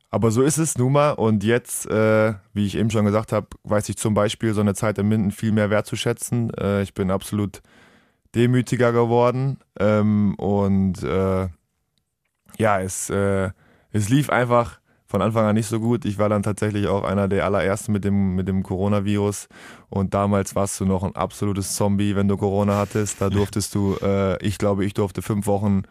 aber 0.09 0.31
so 0.31 0.41
ist 0.41 0.57
es 0.57 0.77
nun 0.77 0.91
mal. 0.93 1.11
Und 1.11 1.43
jetzt, 1.45 1.89
äh, 1.89 2.33
wie 2.53 2.65
ich 2.65 2.75
eben 2.75 2.91
schon 2.91 3.05
gesagt 3.05 3.31
habe, 3.31 3.47
weiß 3.63 3.87
ich 3.89 3.97
zum 3.97 4.13
Beispiel 4.13 4.53
so 4.53 4.61
eine 4.61 4.73
Zeit 4.73 4.97
in 4.97 5.07
Minden 5.07 5.31
viel 5.31 5.53
mehr 5.53 5.69
wertzuschätzen. 5.69 6.53
Äh, 6.55 6.81
ich 6.81 6.93
bin 6.93 7.09
absolut 7.09 7.61
demütiger 8.35 8.91
geworden. 8.91 9.59
Ähm, 9.79 10.35
und 10.35 11.03
äh, 11.03 11.47
ja, 12.57 12.81
es, 12.81 13.09
es 13.09 14.09
lief 14.09 14.29
einfach 14.31 14.79
von 15.07 15.21
Anfang 15.21 15.45
an 15.45 15.55
nicht 15.55 15.67
so 15.67 15.79
gut. 15.79 16.03
Ich 16.05 16.17
war 16.17 16.27
dann 16.27 16.43
tatsächlich 16.43 16.87
auch 16.87 17.03
einer 17.03 17.27
der 17.27 17.45
allerersten 17.45 17.93
mit 17.93 18.03
dem, 18.03 18.35
mit 18.35 18.47
dem 18.47 18.61
Coronavirus. 18.61 19.47
Und 19.89 20.13
damals 20.13 20.53
warst 20.55 20.79
du 20.79 20.85
noch 20.85 21.03
ein 21.03 21.15
absolutes 21.15 21.75
Zombie, 21.75 22.15
wenn 22.15 22.27
du 22.27 22.35
Corona 22.35 22.77
hattest. 22.77 23.21
Da 23.21 23.29
durftest 23.29 23.73
du, 23.73 23.95
äh, 24.01 24.45
ich 24.45 24.57
glaube, 24.57 24.85
ich 24.85 24.93
durfte 24.93 25.21
fünf 25.21 25.47
Wochen 25.47 25.83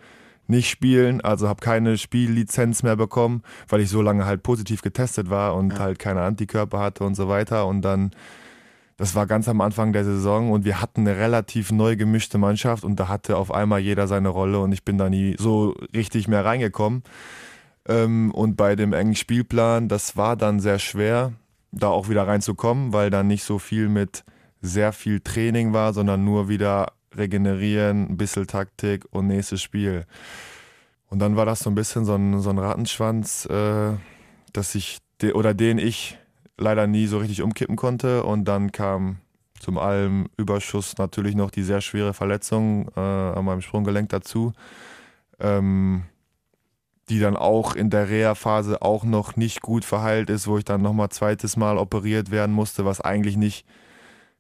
nicht 0.49 0.69
spielen, 0.71 1.21
also 1.23 1.49
habe 1.49 1.61
keine 1.61 1.99
Spiellizenz 1.99 2.83
mehr 2.83 2.95
bekommen, 2.97 3.43
weil 3.69 3.81
ich 3.81 3.89
so 3.89 4.01
lange 4.01 4.27
halt 4.27 4.43
positiv 4.43 4.83
getestet 4.83 5.29
war 5.31 5.57
und 5.57 5.73
ja. 5.73 5.79
halt 5.81 5.99
keine 5.99 6.23
Antikörper 6.23 6.79
hatte 6.79 7.05
und 7.05 7.15
so 7.15 7.29
weiter. 7.29 7.67
Und 7.67 7.83
dann, 7.83 8.13
das 8.97 9.15
war 9.15 9.27
ganz 9.27 9.49
am 9.49 9.61
Anfang 9.61 9.93
der 9.93 10.05
Saison 10.05 10.53
und 10.53 10.65
wir 10.65 10.81
hatten 10.81 11.01
eine 11.01 11.17
relativ 11.17 11.73
neu 11.73 11.97
gemischte 11.97 12.39
Mannschaft 12.39 12.85
und 12.85 13.01
da 13.01 13.09
hatte 13.09 13.37
auf 13.39 13.51
einmal 13.51 13.81
jeder 13.81 14.07
seine 14.07 14.29
Rolle 14.29 14.61
und 14.61 14.73
ich 14.73 14.85
bin 14.85 14.99
da 14.99 15.11
nie 15.11 15.37
so 15.39 15.75
richtig 15.95 16.29
mehr 16.29 16.45
reingekommen. 16.45 17.03
Ähm, 17.89 18.31
und 18.33 18.57
bei 18.57 18.77
dem 18.77 18.93
engen 18.93 19.15
Spielplan, 19.15 19.89
das 19.89 20.17
war 20.17 20.37
dann 20.37 20.61
sehr 20.61 20.79
schwer, 20.79 21.33
da 21.73 21.89
auch 21.89 22.09
wieder 22.09 22.27
reinzukommen, 22.27 22.93
weil 22.93 23.11
dann 23.11 23.27
nicht 23.27 23.45
so 23.45 23.59
viel 23.59 23.89
mit 23.89 24.25
sehr 24.61 24.93
viel 24.93 25.21
Training 25.21 25.73
war, 25.73 25.93
sondern 25.93 26.25
nur 26.25 26.49
wieder 26.49 26.93
regenerieren, 27.17 28.11
ein 28.11 28.17
bisschen 28.17 28.47
Taktik 28.47 29.05
und 29.11 29.29
nächstes 29.29 29.63
Spiel. 29.63 30.05
Und 31.09 31.21
dann 31.21 31.37
war 31.37 31.47
das 31.47 31.61
so 31.61 31.71
ein 31.71 31.75
bisschen 31.75 32.05
so 32.05 32.15
ein, 32.15 32.41
so 32.41 32.51
ein 32.51 32.59
Rattenschwanz, 32.59 33.47
äh, 33.47 33.93
dass 34.53 34.75
ich 34.75 34.99
oder 35.33 35.55
den 35.55 35.79
ich 35.79 36.19
leider 36.59 36.87
nie 36.87 37.07
so 37.07 37.19
richtig 37.19 37.43
umkippen 37.43 37.77
konnte. 37.77 38.25
Und 38.25 38.45
dann 38.47 38.73
kam 38.73 39.19
zum 39.61 39.79
allem 39.79 40.29
Überschuss 40.37 40.99
natürlich 40.99 41.35
noch 41.35 41.51
die 41.51 41.63
sehr 41.63 41.81
schwere 41.81 42.13
Verletzung 42.13 42.89
äh, 42.97 43.01
an 43.01 43.45
meinem 43.45 43.63
Sprunggelenk 43.63 44.09
dazu. 44.09 44.53
Ähm, 45.39 46.05
die 47.09 47.21
dann 47.21 47.37
auch 47.37 47.75
in 47.75 47.91
der 47.91 48.09
Reha-Phase 48.09 48.83
auch 48.83 49.05
noch 49.05 49.37
nicht 49.37 49.63
gut 49.63 49.85
verheilt 49.85 50.31
ist, 50.31 50.47
wo 50.47 50.59
ich 50.59 50.65
dann 50.65 50.83
nochmal 50.83 51.11
zweites 51.11 51.57
Mal 51.57 51.79
operiert 51.79 52.31
werden 52.31 52.53
musste, 52.53 52.85
was 52.85 53.01
eigentlich 53.01 53.37
nicht 53.37 53.67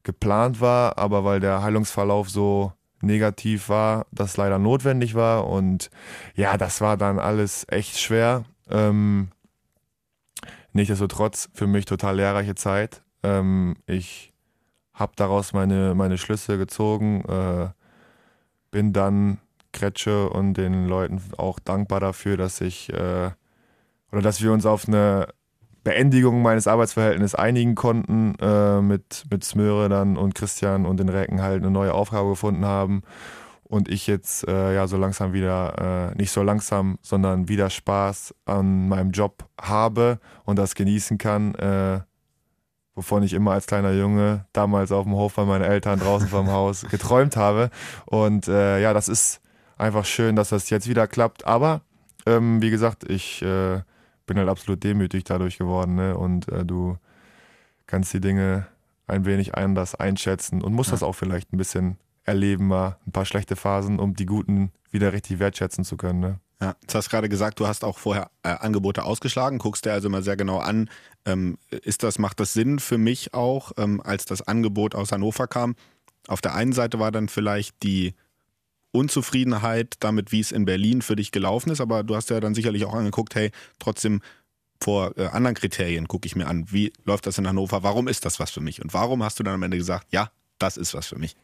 geplant 0.02 0.61
war, 0.61 0.98
aber 0.98 1.24
weil 1.24 1.40
der 1.40 1.62
Heilungsverlauf 1.62 2.29
so 2.31 2.72
negativ 3.00 3.68
war, 3.68 4.07
das 4.11 4.37
leider 4.37 4.59
notwendig 4.59 5.14
war. 5.14 5.46
Und 5.46 5.90
ja, 6.35 6.57
das 6.57 6.81
war 6.81 6.96
dann 6.96 7.18
alles 7.18 7.66
echt 7.68 7.98
schwer. 7.98 8.44
Ähm, 8.70 9.29
Nichtsdestotrotz 10.76 11.48
für 11.55 11.66
mich 11.66 11.87
total 11.87 12.16
lehrreiche 12.16 12.55
Zeit. 12.55 13.02
Ähm, 13.22 13.76
ich 13.87 14.35
habe 14.92 15.12
daraus 15.16 15.55
meine, 15.55 15.94
meine 15.94 16.18
Schlüsse 16.18 16.59
gezogen, 16.59 17.24
äh, 17.24 17.68
bin 18.70 18.92
dann 18.92 19.38
Kretsche 19.77 20.29
und 20.29 20.55
den 20.55 20.87
Leuten 20.89 21.23
auch 21.37 21.59
dankbar 21.59 22.01
dafür, 22.01 22.37
dass 22.37 22.61
ich 22.61 22.93
äh, 22.93 23.31
oder 24.12 24.23
dass 24.23 24.43
wir 24.43 24.53
uns 24.53 24.67
auf 24.67 24.89
eine 24.89 25.29
Beendigung 25.85 26.43
meines 26.43 26.67
Arbeitsverhältnisses 26.67 27.37
einigen 27.37 27.77
konnten, 27.77 28.35
äh, 28.41 28.81
mit, 28.81 29.25
mit 29.31 29.45
Smöre 29.45 29.89
dann 29.89 30.17
und 30.17 30.35
Christian 30.35 30.85
und 30.85 30.99
den 30.99 31.09
Recken 31.09 31.43
halt 31.43 31.62
eine 31.62 31.71
neue 31.71 31.95
Aufgabe 31.95 32.31
gefunden 32.31 32.65
haben 32.65 33.03
und 33.69 33.89
ich 33.89 34.07
jetzt 34.07 34.47
äh, 34.49 34.75
ja 34.75 34.87
so 34.87 34.97
langsam 34.97 35.33
wieder, 35.33 36.12
äh, 36.12 36.17
nicht 36.17 36.31
so 36.31 36.43
langsam, 36.43 36.99
sondern 37.03 37.49
wieder 37.49 37.71
Spaß 37.71 38.35
an 38.47 38.89
meinem 38.89 39.11
Job 39.11 39.49
habe 39.61 40.19
und 40.45 40.59
das 40.59 40.75
genießen 40.75 41.19
kann, 41.19 41.55
äh, 41.57 42.01
wovon 42.95 43.23
ich 43.23 43.33
immer 43.33 43.53
als 43.53 43.67
kleiner 43.67 43.93
Junge 43.93 44.47
damals 44.53 44.91
auf 44.93 45.05
dem 45.05 45.15
Hof 45.15 45.35
bei 45.35 45.45
meinen 45.45 45.65
Eltern 45.65 45.99
draußen 45.99 46.29
vom 46.29 46.51
Haus 46.51 46.87
geträumt 46.91 47.37
habe. 47.37 47.71
Und 48.07 48.49
äh, 48.49 48.81
ja, 48.81 48.93
das 48.93 49.09
ist 49.09 49.41
einfach 49.77 50.05
schön, 50.05 50.37
dass 50.37 50.51
das 50.51 50.71
jetzt 50.71 50.89
wieder 50.89 51.07
klappt. 51.07 51.47
Aber 51.47 51.83
ähm, 52.27 52.61
wie 52.62 52.71
gesagt, 52.71 53.09
ich 53.09 53.43
äh, 53.43 53.83
bin 54.27 54.39
halt 54.39 54.49
absolut 54.49 54.83
demütig 54.83 55.25
dadurch 55.25 55.59
geworden. 55.59 55.95
Ne? 55.95 56.17
Und 56.17 56.49
äh, 56.49 56.65
du 56.65 56.99
kannst 57.87 58.12
die 58.12 58.21
Dinge 58.21 58.67
ein 59.07 59.25
wenig 59.25 59.55
anders 59.55 59.95
einschätzen 59.95 60.62
und 60.62 60.73
musst 60.73 60.91
ja. 60.91 60.95
das 60.95 61.03
auch 61.03 61.15
vielleicht 61.15 61.53
ein 61.53 61.59
bisschen 61.59 61.99
erleben 62.25 62.67
mal 62.67 62.99
ein 63.07 63.12
paar 63.12 63.25
schlechte 63.25 63.55
Phasen, 63.55 64.01
um 64.01 64.15
die 64.15 64.27
guten 64.27 64.73
wieder 64.91 65.12
richtig 65.12 65.39
wertschätzen 65.39 65.85
zu 65.85 65.97
können. 65.97 66.19
Ne? 66.19 66.41
Ja, 66.61 66.75
du 66.89 66.95
hast 66.95 67.09
gerade 67.09 67.29
gesagt, 67.29 67.61
du 67.61 67.69
hast 67.69 67.85
auch 67.85 67.99
vorher 67.99 68.31
äh, 68.43 68.49
Angebote 68.49 69.05
ausgeschlagen, 69.05 69.59
guckst 69.59 69.85
dir 69.85 69.93
also 69.93 70.09
immer 70.09 70.23
sehr 70.23 70.37
genau 70.37 70.59
an, 70.59 70.91
ähm, 71.25 71.59
ist 71.71 72.03
das, 72.03 72.19
macht 72.19 72.41
das 72.41 72.53
Sinn 72.53 72.79
für 72.79 72.99
mich 72.99 73.35
auch, 73.35 73.73
ähm, 73.77 74.01
als 74.03 74.25
das 74.25 74.43
Angebot 74.43 74.95
aus 74.95 75.12
Hannover 75.12 75.47
kam? 75.47 75.77
Auf 76.27 76.41
der 76.41 76.55
einen 76.55 76.73
Seite 76.73 76.99
war 76.99 77.12
dann 77.12 77.29
vielleicht 77.29 77.83
die 77.83 78.15
Unzufriedenheit 78.92 79.94
damit, 80.01 80.33
wie 80.33 80.40
es 80.40 80.53
in 80.53 80.64
Berlin 80.64 81.03
für 81.03 81.16
dich 81.16 81.33
gelaufen 81.33 81.70
ist, 81.70 81.81
aber 81.81 82.03
du 82.03 82.16
hast 82.16 82.31
ja 82.31 82.40
dann 82.40 82.55
sicherlich 82.55 82.85
auch 82.85 82.94
angeguckt, 82.94 83.35
hey, 83.35 83.51
trotzdem 83.79 84.20
vor 84.83 85.16
äh, 85.16 85.27
anderen 85.27 85.55
Kriterien 85.55 86.09
gucke 86.09 86.27
ich 86.27 86.37
mir 86.37 86.46
an, 86.46 86.70
wie 86.70 86.92
läuft 87.05 87.27
das 87.27 87.38
in 87.38 87.46
Hannover, 87.46 87.83
warum 87.83 88.09
ist 88.09 88.25
das 88.25 88.40
was 88.40 88.51
für 88.51 88.61
mich 88.61 88.83
und 88.83 88.94
warum 88.94 89.22
hast 89.22 89.38
du 89.38 89.42
dann 89.42 89.55
am 89.55 89.62
Ende 89.62 89.77
gesagt, 89.77 90.07
ja, 90.11 90.31
das 90.59 90.77
ist 90.77 90.94
was 90.94 91.07
für 91.07 91.18
mich? 91.18 91.37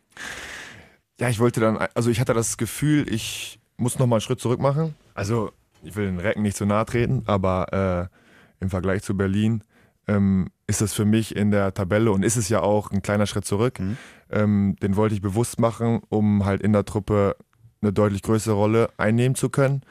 Ja, 1.21 1.29
ich 1.29 1.39
wollte 1.39 1.61
dann, 1.61 1.77
also 1.95 2.11
ich 2.11 2.21
hatte 2.21 2.35
das 2.35 2.57
Gefühl, 2.57 3.13
ich 3.13 3.59
muss 3.77 3.99
nochmal 3.99 4.19
einen 4.19 4.23
Schritt 4.23 4.41
zurück 4.41 4.61
machen. 4.61 4.95
Also 5.15 5.53
ich 5.83 5.97
will 5.97 6.07
den 6.07 6.19
Recken 6.19 6.43
nicht 6.43 6.57
zu 6.57 6.67
nahe 6.67 6.87
treten, 6.87 7.23
aber 7.27 8.11
äh, 8.11 8.63
im 8.63 8.71
Vergleich 8.71 9.03
zu 9.03 9.17
Berlin 9.17 9.63
ähm, 10.09 10.49
ist 10.67 10.81
das 10.81 10.93
für 10.93 11.05
mich 11.05 11.37
in 11.37 11.51
der 11.51 11.75
Tabelle 11.75 12.13
und 12.13 12.25
ist 12.25 12.37
es 12.37 12.49
ja 12.49 12.61
auch 12.61 12.91
ein 12.91 13.03
kleiner 13.03 13.27
Schritt 13.27 13.45
zurück. 13.45 13.79
Mhm. 13.79 13.97
Ähm, 14.33 14.77
den 14.83 14.97
wollte 14.97 15.15
ich 15.15 15.23
bewusst 15.23 15.61
machen, 15.61 16.01
um 16.09 16.45
halt 16.45 16.61
in 16.63 16.73
der 16.73 16.85
Truppe 16.85 17.37
eine 17.81 17.93
deutlich 17.93 18.23
größere 18.23 18.55
Rolle 18.55 18.89
einnehmen 18.97 19.35
zu 19.35 19.49
können. 19.49 19.83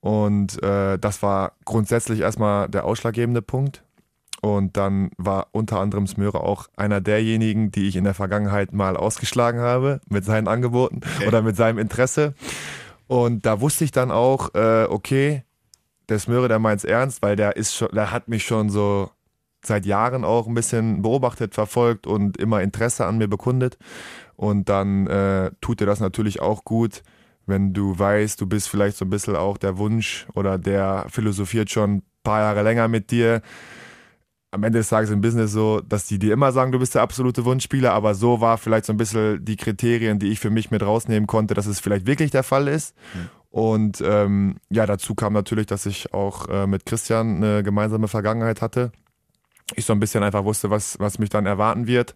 Und 0.00 0.62
äh, 0.62 0.98
das 0.98 1.22
war 1.22 1.52
grundsätzlich 1.64 2.20
erstmal 2.20 2.68
der 2.68 2.84
ausschlaggebende 2.84 3.42
Punkt. 3.42 3.82
Und 4.40 4.76
dann 4.76 5.10
war 5.16 5.48
unter 5.50 5.80
anderem 5.80 6.06
Smöre 6.06 6.40
auch 6.40 6.66
einer 6.76 7.00
derjenigen, 7.00 7.72
die 7.72 7.88
ich 7.88 7.96
in 7.96 8.04
der 8.04 8.14
Vergangenheit 8.14 8.72
mal 8.72 8.96
ausgeschlagen 8.96 9.60
habe 9.60 10.00
mit 10.08 10.24
seinen 10.24 10.46
Angeboten 10.46 11.00
okay. 11.16 11.26
oder 11.26 11.42
mit 11.42 11.56
seinem 11.56 11.78
Interesse. 11.78 12.34
Und 13.08 13.46
da 13.46 13.60
wusste 13.60 13.84
ich 13.84 13.90
dann 13.90 14.12
auch, 14.12 14.54
äh, 14.54 14.86
okay, 14.88 15.42
der 16.08 16.18
Smöre, 16.20 16.46
der 16.46 16.60
meint 16.60 16.78
es 16.78 16.84
ernst, 16.84 17.20
weil 17.22 17.36
der 17.36 17.56
ist 17.56 17.74
schon, 17.74 17.88
der 17.92 18.12
hat 18.12 18.28
mich 18.28 18.44
schon 18.44 18.70
so 18.70 19.10
seit 19.68 19.86
Jahren 19.86 20.24
auch 20.24 20.46
ein 20.48 20.54
bisschen 20.54 21.02
beobachtet, 21.02 21.54
verfolgt 21.54 22.06
und 22.06 22.36
immer 22.36 22.60
Interesse 22.62 23.06
an 23.06 23.18
mir 23.18 23.28
bekundet. 23.28 23.78
Und 24.36 24.68
dann 24.68 25.06
äh, 25.08 25.50
tut 25.60 25.80
dir 25.80 25.86
das 25.86 26.00
natürlich 26.00 26.40
auch 26.40 26.64
gut, 26.64 27.02
wenn 27.46 27.72
du 27.72 27.98
weißt, 27.98 28.40
du 28.40 28.46
bist 28.46 28.68
vielleicht 28.68 28.96
so 28.96 29.04
ein 29.04 29.10
bisschen 29.10 29.34
auch 29.34 29.56
der 29.56 29.78
Wunsch 29.78 30.26
oder 30.34 30.58
der 30.58 31.06
philosophiert 31.08 31.70
schon 31.70 31.96
ein 31.96 32.02
paar 32.22 32.42
Jahre 32.42 32.62
länger 32.62 32.88
mit 32.88 33.10
dir. 33.10 33.42
Am 34.50 34.62
Ende 34.62 34.78
des 34.78 34.88
Tages 34.88 35.10
im 35.10 35.20
Business 35.20 35.52
so, 35.52 35.80
dass 35.80 36.06
die 36.06 36.18
dir 36.18 36.32
immer 36.32 36.52
sagen, 36.52 36.72
du 36.72 36.78
bist 36.78 36.94
der 36.94 37.02
absolute 37.02 37.44
Wunschspieler, 37.44 37.92
aber 37.92 38.14
so 38.14 38.40
war 38.40 38.58
vielleicht 38.58 38.86
so 38.86 38.92
ein 38.92 38.96
bisschen 38.96 39.44
die 39.44 39.56
Kriterien, 39.56 40.18
die 40.18 40.28
ich 40.28 40.40
für 40.40 40.50
mich 40.50 40.70
mit 40.70 40.82
rausnehmen 40.82 41.26
konnte, 41.26 41.54
dass 41.54 41.66
es 41.66 41.80
vielleicht 41.80 42.06
wirklich 42.06 42.30
der 42.30 42.44
Fall 42.44 42.68
ist. 42.68 42.94
Mhm. 43.14 43.28
Und 43.50 44.02
ähm, 44.06 44.56
ja, 44.70 44.86
dazu 44.86 45.14
kam 45.14 45.32
natürlich, 45.32 45.66
dass 45.66 45.84
ich 45.84 46.14
auch 46.14 46.48
äh, 46.48 46.66
mit 46.66 46.86
Christian 46.86 47.36
eine 47.36 47.62
gemeinsame 47.62 48.08
Vergangenheit 48.08 48.62
hatte 48.62 48.92
ich 49.74 49.84
so 49.84 49.92
ein 49.92 50.00
bisschen 50.00 50.22
einfach 50.22 50.44
wusste, 50.44 50.70
was, 50.70 50.98
was 50.98 51.18
mich 51.18 51.30
dann 51.30 51.46
erwarten 51.46 51.86
wird. 51.86 52.14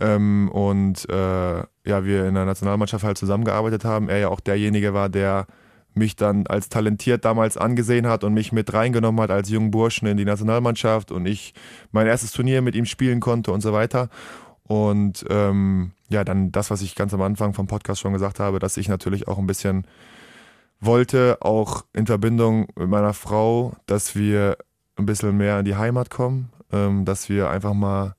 Ähm, 0.00 0.48
und 0.50 1.08
äh, 1.08 1.58
ja, 1.58 2.04
wir 2.04 2.26
in 2.26 2.34
der 2.34 2.44
Nationalmannschaft 2.44 3.04
halt 3.04 3.18
zusammengearbeitet 3.18 3.84
haben. 3.84 4.08
Er 4.08 4.18
ja 4.18 4.28
auch 4.28 4.40
derjenige 4.40 4.94
war, 4.94 5.08
der 5.08 5.46
mich 5.94 6.16
dann 6.16 6.46
als 6.46 6.68
talentiert 6.68 7.24
damals 7.24 7.56
angesehen 7.56 8.06
hat 8.06 8.24
und 8.24 8.34
mich 8.34 8.52
mit 8.52 8.72
reingenommen 8.72 9.20
hat 9.20 9.30
als 9.30 9.48
jungen 9.48 9.70
Burschen 9.70 10.08
in 10.08 10.16
die 10.16 10.24
Nationalmannschaft 10.24 11.12
und 11.12 11.26
ich 11.26 11.54
mein 11.92 12.06
erstes 12.06 12.32
Turnier 12.32 12.62
mit 12.62 12.74
ihm 12.74 12.84
spielen 12.84 13.20
konnte 13.20 13.52
und 13.52 13.60
so 13.60 13.72
weiter. 13.72 14.08
Und 14.64 15.24
ähm, 15.30 15.92
ja, 16.08 16.24
dann 16.24 16.50
das, 16.50 16.70
was 16.70 16.82
ich 16.82 16.94
ganz 16.94 17.14
am 17.14 17.22
Anfang 17.22 17.54
vom 17.54 17.66
Podcast 17.66 18.00
schon 18.00 18.12
gesagt 18.12 18.40
habe, 18.40 18.58
dass 18.58 18.76
ich 18.76 18.88
natürlich 18.88 19.28
auch 19.28 19.38
ein 19.38 19.46
bisschen 19.46 19.86
wollte, 20.80 21.38
auch 21.40 21.84
in 21.92 22.06
Verbindung 22.06 22.66
mit 22.76 22.88
meiner 22.88 23.14
Frau, 23.14 23.76
dass 23.86 24.16
wir 24.16 24.56
ein 24.96 25.06
bisschen 25.06 25.36
mehr 25.36 25.58
in 25.58 25.64
die 25.64 25.76
Heimat 25.76 26.10
kommen, 26.10 26.50
ähm, 26.72 27.04
dass 27.04 27.28
wir 27.28 27.50
einfach 27.50 27.74
mal, 27.74 28.14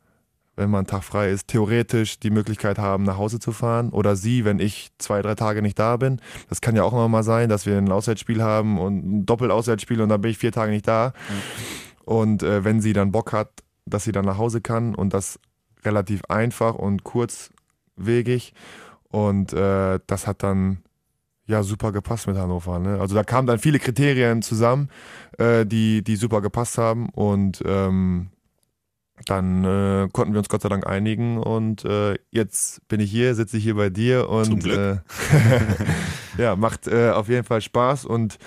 wenn 0.56 0.70
mal 0.70 0.80
ein 0.80 0.88
Tag 0.88 1.04
frei 1.04 1.30
ist, 1.32 1.48
theoretisch 1.48 2.20
die 2.20 2.30
Möglichkeit 2.30 2.78
haben, 2.78 3.04
nach 3.04 3.18
Hause 3.18 3.40
zu 3.40 3.52
fahren. 3.52 3.90
Oder 3.90 4.16
sie, 4.16 4.46
wenn 4.46 4.60
ich 4.60 4.90
zwei, 4.98 5.22
drei 5.22 5.36
Tage 5.36 5.62
nicht 5.62 5.80
da 5.80 5.98
bin. 5.98 6.22
Das 6.50 6.62
kann 6.62 6.76
ja 6.76 6.84
auch 6.84 6.94
immer 6.94 7.10
mal 7.10 7.24
sein, 7.24 7.50
dass 7.50 7.66
wir 7.66 7.78
ein 7.78 7.92
Auswärtsspiel 7.92 8.42
haben 8.42 8.80
und 8.80 9.06
ein 9.06 9.26
Doppelauswärtsspiel 9.26 10.02
und 10.02 10.10
dann 10.10 10.22
bin 10.22 10.32
ich 10.32 10.38
vier 10.38 10.52
Tage 10.52 10.72
nicht 10.72 10.88
da. 10.88 11.14
Mhm. 11.30 12.04
Und 12.06 12.44
äh, 12.44 12.64
wenn 12.64 12.82
sie 12.82 12.94
dann 12.94 13.12
Bock 13.12 13.34
hat, 13.34 13.50
dass 13.86 14.04
sie 14.04 14.12
dann 14.12 14.26
nach 14.26 14.38
Hause 14.38 14.62
kann 14.62 14.96
und 14.96 15.14
das 15.14 15.40
relativ 15.86 16.24
einfach 16.28 16.76
und 16.76 17.04
kurzwegig. 17.04 18.54
Und 19.10 19.54
äh, 19.54 20.00
das 20.08 20.28
hat 20.28 20.44
dann 20.44 20.80
ja 21.48 21.64
super 21.64 21.92
gepasst 21.92 22.28
mit 22.28 22.38
Hannover. 22.38 22.80
Ne? 22.80 23.00
Also 23.00 23.16
da 23.16 23.24
kamen 23.24 23.48
dann 23.48 23.60
viele 23.60 23.80
Kriterien 23.80 24.42
zusammen, 24.42 24.90
äh, 25.38 25.66
die, 25.66 26.04
die 26.04 26.16
super 26.16 26.42
gepasst 26.42 26.78
haben. 26.78 27.10
Und 27.10 27.62
ähm, 27.66 28.30
dann 29.26 29.64
äh, 29.64 30.10
konnten 30.12 30.34
wir 30.34 30.40
uns 30.40 30.50
Gott 30.50 30.62
sei 30.62 30.70
Dank 30.70 30.86
einigen 30.86 31.38
und 31.38 31.86
äh, 31.86 32.16
jetzt 32.32 32.86
bin 32.90 33.00
ich 33.00 33.10
hier, 33.10 33.34
sitze 33.34 33.58
ich 33.58 33.64
hier 33.64 33.76
bei 33.76 33.90
dir 33.90 34.30
und 34.30 34.66
äh, 34.66 34.98
ja, 36.38 36.58
macht 36.58 36.88
äh, 36.88 37.12
auf 37.12 37.30
jeden 37.30 37.46
Fall 37.46 37.62
Spaß 37.62 38.06
und 38.06 38.38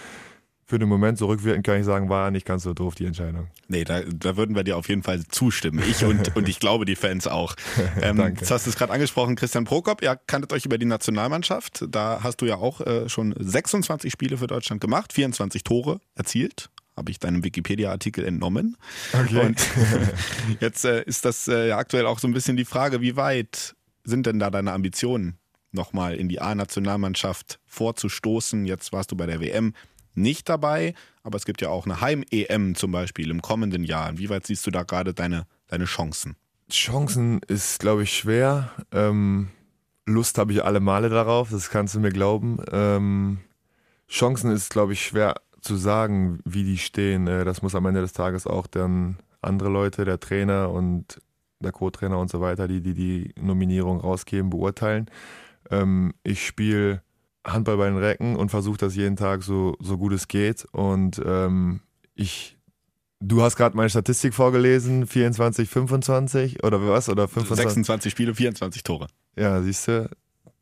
für 0.69 0.79
den 0.79 0.89
Moment 0.89 1.17
zurückwirkend 1.17 1.65
kann 1.65 1.81
ich 1.81 1.87
sagen, 1.87 2.11
war 2.11 2.31
nicht 2.31 2.45
ganz 2.45 2.63
so 2.63 2.75
doof 2.75 2.95
die 2.95 3.07
Entscheidung. 3.07 3.49
Nee, 3.69 3.85
da, 3.85 4.03
da 4.03 4.37
würden 4.37 4.55
wir 4.55 4.65
dir 4.65 4.77
auf 4.77 4.91
jeden 4.91 5.03
Fall 5.03 5.25
zustimmen. 5.27 5.83
Ich 5.89 6.05
und, 6.05 6.37
und 6.37 6.47
ich 6.47 6.61
glaube 6.61 6.85
die 6.85 6.95
Fans 6.95 7.27
auch. 7.27 7.55
Ähm, 8.03 8.17
Danke. 8.17 8.41
Jetzt 8.41 8.51
hast 8.51 8.67
du 8.67 8.71
es 8.71 8.77
gerade 8.77 8.93
angesprochen, 8.93 9.35
Christian 9.35 9.65
Prokop, 9.65 10.03
ihr 10.03 10.19
kanntet 10.27 10.53
euch 10.53 10.65
über 10.65 10.79
die 10.79 10.85
Nationalmannschaft. 10.85 11.85
Da 11.89 12.21
hast 12.23 12.41
du 12.41 12.47
ja 12.47 12.57
auch 12.57 12.81
äh, 12.81 13.09
schon 13.09 13.35
26 13.39 14.13
Spiele 14.13 14.37
für 14.37 14.47
Deutschland 14.47 14.81
gemacht, 14.81 15.13
24 15.13 15.65
Tore 15.65 16.01
erzielt 16.15 16.71
habe 16.97 17.11
ich 17.13 17.19
deinem 17.19 17.45
Wikipedia-Artikel 17.45 18.25
entnommen. 18.25 18.77
Okay. 19.13 19.47
Und 19.47 19.65
jetzt 20.61 20.85
äh, 20.85 21.03
ist 21.05 21.25
das 21.25 21.49
äh, 21.49 21.71
aktuell 21.71 22.07
auch 22.07 22.19
so 22.19 22.29
ein 22.29 22.35
bisschen 22.35 22.57
die 22.57 22.65
Frage, 22.65 23.01
wie 23.01 23.17
weit 23.17 23.77
sind 24.05 24.27
denn 24.27 24.39
da 24.39 24.51
deine 24.51 24.73
Ambitionen, 24.73 25.39
nochmal 25.71 26.17
in 26.17 26.29
die 26.29 26.41
A-Nationalmannschaft 26.41 27.61
vorzustoßen? 27.67 28.65
Jetzt 28.65 28.93
warst 28.93 29.13
du 29.13 29.17
bei 29.17 29.27
der 29.27 29.41
WM 29.41 29.75
nicht 30.19 30.49
dabei, 30.49 30.95
aber 31.23 31.37
es 31.37 31.45
gibt 31.45 31.61
ja 31.61 31.69
auch 31.69 31.87
eine 31.87 32.01
Heim-EM 32.01 32.75
zum 32.75 32.93
Beispiel 32.93 33.31
im 33.31 33.43
kommenden 33.43 33.85
Jahr. 33.85 34.11
Inwieweit 34.11 34.47
siehst 34.47 34.67
du 34.67 34.71
da 34.71 34.83
gerade 34.83 35.15
deine, 35.15 35.47
deine 35.69 35.85
Chancen? 35.85 36.37
Chancen 36.71 37.41
ist, 37.47 37.81
glaube 37.81 38.03
ich, 38.03 38.17
schwer. 38.17 38.71
Ähm, 38.93 39.49
Lust 40.07 40.39
habe 40.39 40.53
ich 40.53 40.65
alle 40.65 40.81
Male 40.81 41.09
darauf, 41.09 41.51
das 41.51 41.71
kannst 41.71 41.95
du 41.95 42.01
mir 42.01 42.11
glauben. 42.11 42.59
Ähm, 42.73 43.39
Chancen 44.09 44.51
ist, 44.51 44.71
glaube 44.71 44.93
ich, 44.93 45.05
schwer 45.05 45.35
zu 45.61 45.77
sagen, 45.77 46.41
wie 46.45 46.65
die 46.65 46.79
stehen. 46.79 47.27
Äh, 47.27 47.45
das 47.45 47.63
muss 47.63 47.75
am 47.75 47.87
Ende 47.87 48.01
des 48.01 48.13
Tages 48.13 48.47
auch 48.47 48.67
dann 48.67 49.19
andere 49.43 49.69
Leute, 49.69 50.05
der 50.05 50.21
Trainer 50.21 50.71
und 50.71 51.21
der 51.61 51.73
Co-Trainer 51.73 52.19
und 52.19 52.31
so 52.31 52.41
weiter, 52.41 52.69
die, 52.69 52.81
die 52.81 52.95
die 52.95 53.35
Nominierung 53.41 54.01
rausgeben, 54.01 54.51
beurteilen. 54.51 55.11
Ähm, 55.71 56.15
ich 56.23 56.47
spiele 56.47 57.03
Handball 57.53 57.77
bei 57.77 57.89
den 57.89 57.99
Recken 57.99 58.37
und 58.37 58.51
versuche 58.51 58.79
das 58.79 58.95
jeden 58.95 59.17
Tag 59.17 59.43
so, 59.43 59.77
so 59.81 59.99
gut 59.99 60.13
es 60.13 60.29
geht. 60.29 60.67
Und 60.73 61.21
ähm, 61.25 61.81
ich, 62.15 62.57
du 63.21 63.43
hast 63.43 63.57
gerade 63.57 63.77
meine 63.77 63.91
Statistik 63.91 64.35
vorgelesen, 64.35 65.07
24, 65.07 65.69
25 65.69 66.65
oder 66.65 66.81
was? 66.87 67.09
Oder 67.09 67.29
25? 67.29 67.65
26 67.65 68.13
Spiele, 68.13 68.35
24 68.35 68.83
Tore. 68.83 69.07
Ja, 69.37 69.61
siehst 69.63 69.89
du, 69.89 70.09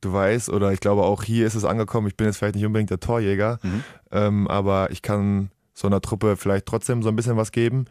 du 0.00 0.12
weißt, 0.12 0.50
oder 0.50 0.72
ich 0.72 0.80
glaube 0.80 1.02
auch 1.02 1.22
hier 1.22 1.46
ist 1.46 1.54
es 1.54 1.64
angekommen, 1.64 2.06
ich 2.06 2.16
bin 2.16 2.26
jetzt 2.26 2.38
vielleicht 2.38 2.56
nicht 2.56 2.66
unbedingt 2.66 2.90
der 2.90 3.00
Torjäger, 3.00 3.58
mhm. 3.62 3.84
ähm, 4.12 4.48
aber 4.48 4.90
ich 4.90 5.02
kann 5.02 5.50
so 5.74 5.86
einer 5.86 6.00
Truppe 6.00 6.36
vielleicht 6.36 6.66
trotzdem 6.66 7.02
so 7.02 7.08
ein 7.08 7.16
bisschen 7.16 7.36
was 7.36 7.52
geben. 7.52 7.86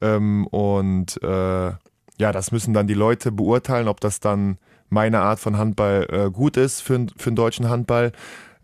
Ähm, 0.00 0.46
und 0.48 1.22
äh, 1.22 1.72
ja, 2.18 2.32
das 2.32 2.52
müssen 2.52 2.74
dann 2.74 2.86
die 2.86 2.94
Leute 2.94 3.32
beurteilen, 3.32 3.88
ob 3.88 4.00
das 4.00 4.20
dann 4.20 4.58
meine 4.92 5.20
Art 5.20 5.40
von 5.40 5.56
Handball 5.56 6.06
äh, 6.10 6.30
gut 6.30 6.56
ist 6.56 6.82
für, 6.82 7.06
für 7.16 7.30
den 7.30 7.36
deutschen 7.36 7.68
Handball. 7.68 8.12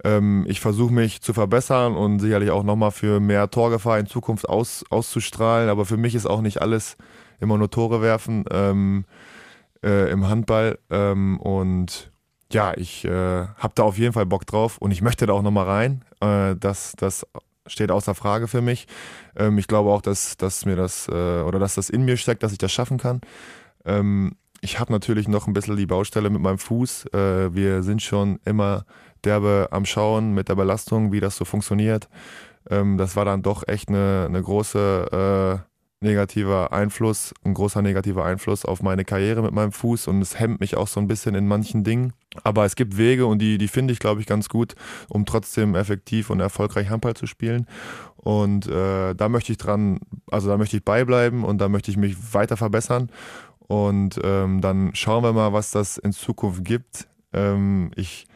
Ähm, 0.04 0.44
ich 0.46 0.60
versuche 0.60 0.92
mich 0.92 1.22
zu 1.22 1.32
verbessern 1.32 1.96
und 1.96 2.20
sicherlich 2.20 2.50
auch 2.50 2.62
nochmal 2.62 2.90
für 2.90 3.18
mehr 3.18 3.50
Torgefahr 3.50 3.98
in 3.98 4.06
Zukunft 4.06 4.48
aus, 4.48 4.84
auszustrahlen. 4.90 5.70
Aber 5.70 5.86
für 5.86 5.96
mich 5.96 6.14
ist 6.14 6.26
auch 6.26 6.42
nicht 6.42 6.60
alles 6.60 6.96
immer 7.40 7.56
nur 7.56 7.70
Tore 7.70 8.02
werfen 8.02 8.44
ähm, 8.50 9.06
äh, 9.82 10.10
im 10.10 10.28
Handball. 10.28 10.78
Ähm, 10.90 11.40
und 11.40 12.12
ja, 12.52 12.74
ich 12.76 13.04
äh, 13.06 13.10
habe 13.10 13.72
da 13.74 13.82
auf 13.82 13.98
jeden 13.98 14.12
Fall 14.12 14.26
Bock 14.26 14.46
drauf 14.46 14.78
und 14.78 14.90
ich 14.90 15.02
möchte 15.02 15.26
da 15.26 15.32
auch 15.32 15.42
nochmal 15.42 15.66
rein. 15.66 16.04
Äh, 16.20 16.56
das, 16.56 16.92
das 16.96 17.26
steht 17.66 17.90
außer 17.90 18.14
Frage 18.14 18.48
für 18.48 18.60
mich. 18.60 18.86
Ähm, 19.34 19.56
ich 19.56 19.66
glaube 19.66 19.90
auch, 19.90 20.02
dass, 20.02 20.36
dass 20.36 20.66
mir 20.66 20.76
das 20.76 21.08
äh, 21.08 21.42
oder 21.42 21.58
dass 21.58 21.74
das 21.74 21.88
in 21.88 22.04
mir 22.04 22.18
steckt, 22.18 22.42
dass 22.42 22.52
ich 22.52 22.58
das 22.58 22.72
schaffen 22.72 22.98
kann. 22.98 23.22
Ähm, 23.86 24.36
ich 24.60 24.78
habe 24.78 24.92
natürlich 24.92 25.28
noch 25.28 25.46
ein 25.46 25.52
bisschen 25.52 25.76
die 25.76 25.86
Baustelle 25.86 26.30
mit 26.30 26.40
meinem 26.40 26.58
Fuß. 26.58 27.06
Äh, 27.12 27.54
wir 27.54 27.82
sind 27.82 28.02
schon 28.02 28.40
immer 28.44 28.84
derbe 29.24 29.68
am 29.70 29.84
Schauen 29.84 30.32
mit 30.32 30.48
der 30.48 30.54
Belastung, 30.54 31.12
wie 31.12 31.20
das 31.20 31.36
so 31.36 31.44
funktioniert. 31.44 32.08
Ähm, 32.70 32.98
das 32.98 33.16
war 33.16 33.24
dann 33.24 33.42
doch 33.42 33.66
echt 33.66 33.88
eine, 33.88 34.26
eine 34.28 34.42
große 34.42 35.64
negativer 36.00 36.72
Einfluss, 36.72 37.34
ein 37.44 37.54
großer 37.54 37.82
negativer 37.82 38.24
Einfluss 38.24 38.64
auf 38.64 38.82
meine 38.82 39.04
Karriere 39.04 39.42
mit 39.42 39.52
meinem 39.52 39.72
Fuß 39.72 40.06
und 40.06 40.22
es 40.22 40.38
hemmt 40.38 40.60
mich 40.60 40.76
auch 40.76 40.86
so 40.86 41.00
ein 41.00 41.08
bisschen 41.08 41.34
in 41.34 41.48
manchen 41.48 41.82
Dingen. 41.82 42.12
Aber 42.44 42.64
es 42.64 42.76
gibt 42.76 42.96
Wege 42.96 43.26
und 43.26 43.40
die, 43.40 43.58
die 43.58 43.68
finde 43.68 43.92
ich, 43.92 43.98
glaube 43.98 44.20
ich, 44.20 44.26
ganz 44.26 44.48
gut, 44.48 44.76
um 45.08 45.26
trotzdem 45.26 45.74
effektiv 45.74 46.30
und 46.30 46.38
erfolgreich 46.38 46.88
Handball 46.88 47.14
zu 47.14 47.26
spielen. 47.26 47.66
Und 48.16 48.68
äh, 48.68 49.14
da 49.14 49.28
möchte 49.28 49.50
ich 49.50 49.58
dran, 49.58 49.98
also 50.30 50.48
da 50.48 50.56
möchte 50.56 50.76
ich 50.76 50.84
beibleiben 50.84 51.44
und 51.44 51.58
da 51.58 51.68
möchte 51.68 51.90
ich 51.90 51.96
mich 51.96 52.32
weiter 52.32 52.56
verbessern. 52.56 53.10
Und 53.68 54.18
ähm, 54.24 54.60
dann 54.60 54.90
schauen 54.94 55.22
wir 55.22 55.32
mal, 55.32 55.52
was 55.52 55.70
das 55.70 55.98
in 55.98 56.12
Zukunft 56.12 56.64
gibt. 56.64 57.06
Ähm, 57.32 57.90
ich 57.94 58.26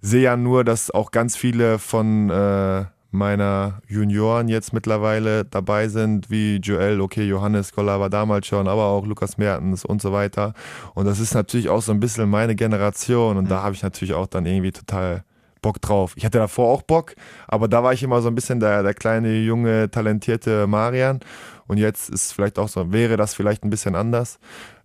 sehe 0.00 0.22
ja 0.22 0.36
nur, 0.36 0.64
dass 0.64 0.90
auch 0.90 1.10
ganz 1.10 1.36
viele 1.36 1.78
von 1.78 2.30
äh, 2.30 2.86
meiner 3.10 3.82
Junioren 3.88 4.48
jetzt 4.48 4.72
mittlerweile 4.72 5.44
dabei 5.44 5.88
sind, 5.88 6.30
wie 6.30 6.56
Joel, 6.56 7.00
okay, 7.00 7.24
Johannes 7.24 7.72
Koller 7.72 8.00
war 8.00 8.08
damals 8.08 8.46
schon, 8.46 8.68
aber 8.68 8.84
auch 8.84 9.04
Lukas 9.04 9.36
Mertens 9.36 9.84
und 9.84 10.00
so 10.00 10.12
weiter. 10.12 10.54
Und 10.94 11.06
das 11.06 11.18
ist 11.18 11.34
natürlich 11.34 11.68
auch 11.68 11.82
so 11.82 11.92
ein 11.92 12.00
bisschen 12.00 12.30
meine 12.30 12.54
Generation 12.54 13.36
und 13.36 13.44
mhm. 13.44 13.48
da 13.48 13.62
habe 13.62 13.74
ich 13.74 13.82
natürlich 13.82 14.14
auch 14.14 14.26
dann 14.26 14.46
irgendwie 14.46 14.72
total 14.72 15.24
Bock 15.60 15.80
drauf. 15.80 16.12
Ich 16.16 16.24
hatte 16.24 16.38
davor 16.38 16.68
auch 16.68 16.82
Bock, 16.82 17.14
aber 17.48 17.68
da 17.68 17.82
war 17.82 17.92
ich 17.92 18.02
immer 18.02 18.22
so 18.22 18.28
ein 18.28 18.34
bisschen 18.34 18.60
der, 18.60 18.82
der 18.82 18.94
kleine, 18.94 19.38
junge, 19.38 19.90
talentierte 19.90 20.66
Marian. 20.66 21.20
Und 21.66 21.78
jetzt 21.78 22.10
ist 22.10 22.32
vielleicht 22.32 22.58
auch 22.58 22.68
so, 22.68 22.92
wäre 22.92 23.16
das 23.16 23.34
vielleicht 23.34 23.64
ein 23.64 23.70
bisschen 23.70 23.94
anders. 23.94 24.38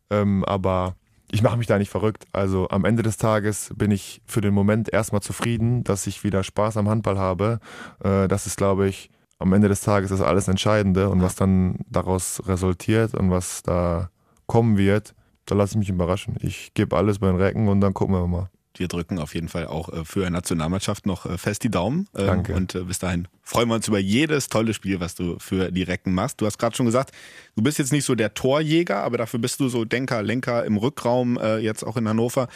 Ähm, 0.10 0.44
aber 0.46 0.96
ich 1.32 1.42
mache 1.42 1.58
mich 1.58 1.68
da 1.68 1.78
nicht 1.78 1.90
verrückt. 1.90 2.26
Also 2.32 2.70
am 2.70 2.86
Ende 2.86 3.04
des 3.04 3.18
Tages 3.18 3.74
bin 3.76 3.92
ich 3.92 4.22
für 4.26 4.42
den 4.42 4.54
Moment 4.54 4.94
erstmal 4.94 5.22
zufrieden, 5.22 5.84
dass 5.84 6.08
ich 6.08 6.24
wieder 6.24 6.44
Spaß 6.44 6.78
am 6.78 6.88
Handball 6.88 7.18
habe. 7.18 7.60
Äh, 8.04 8.28
das 8.28 8.46
ist, 8.46 8.58
glaube 8.58 8.88
ich, 8.88 9.10
am 9.40 9.52
Ende 9.54 9.68
des 9.68 9.82
Tages 9.82 10.12
das 10.12 10.22
alles 10.22 10.48
Entscheidende 10.48 11.10
und 11.10 11.22
was 11.22 11.36
dann 11.36 11.80
daraus 11.90 12.42
resultiert 12.48 13.14
und 13.16 13.32
was 13.32 13.64
da 13.64 14.10
kommen 14.48 14.78
wird, 14.78 15.14
da 15.46 15.56
lasse 15.56 15.74
ich 15.74 15.80
mich 15.80 15.90
überraschen. 15.90 16.38
Ich 16.40 16.74
gebe 16.74 16.96
alles 16.96 17.20
bei 17.20 17.28
den 17.28 17.36
Recken 17.36 17.68
und 17.68 17.82
dann 17.82 17.94
gucken 17.94 18.16
wir 18.16 18.28
mal 18.28 18.50
wir 18.80 18.88
drücken 18.88 19.20
auf 19.20 19.34
jeden 19.34 19.48
Fall 19.48 19.68
auch 19.68 19.90
äh, 19.90 20.06
für 20.06 20.26
die 20.26 20.32
Nationalmannschaft 20.32 21.06
noch 21.06 21.26
äh, 21.26 21.38
fest 21.38 21.64
die 21.64 21.70
Daumen. 21.70 22.08
Ähm, 22.16 22.28
Danke. 22.28 22.54
Und 22.54 22.76
äh, 22.76 22.84
bis 22.84 23.00
dahin 23.00 23.28
freuen 23.42 23.70
wir 23.70 23.76
uns 23.76 23.88
über 23.88 24.00
jedes 24.00 24.50
tolle 24.50 24.74
Spiel, 24.74 25.00
was 25.00 25.16
du 25.16 25.38
für 25.40 25.72
die 25.72 25.84
Recken 25.84 26.14
machst. 26.14 26.42
Du 26.42 26.46
hast 26.46 26.58
gerade 26.58 26.76
schon 26.76 26.86
gesagt, 26.86 27.12
du 27.56 27.64
bist 27.64 27.80
jetzt 27.80 27.92
nicht 27.92 28.06
so 28.06 28.16
der 28.16 28.34
Torjäger, 28.34 29.04
aber 29.04 29.18
dafür 29.18 29.40
bist 29.40 29.60
du 29.60 29.70
so 29.70 29.86
Denker, 29.86 30.24
Lenker 30.24 30.66
im 30.66 30.78
Rückraum, 30.78 31.40
jetzt 31.60 31.84
auch 31.84 31.98
in 31.98 32.08
Hannover. 32.08 32.48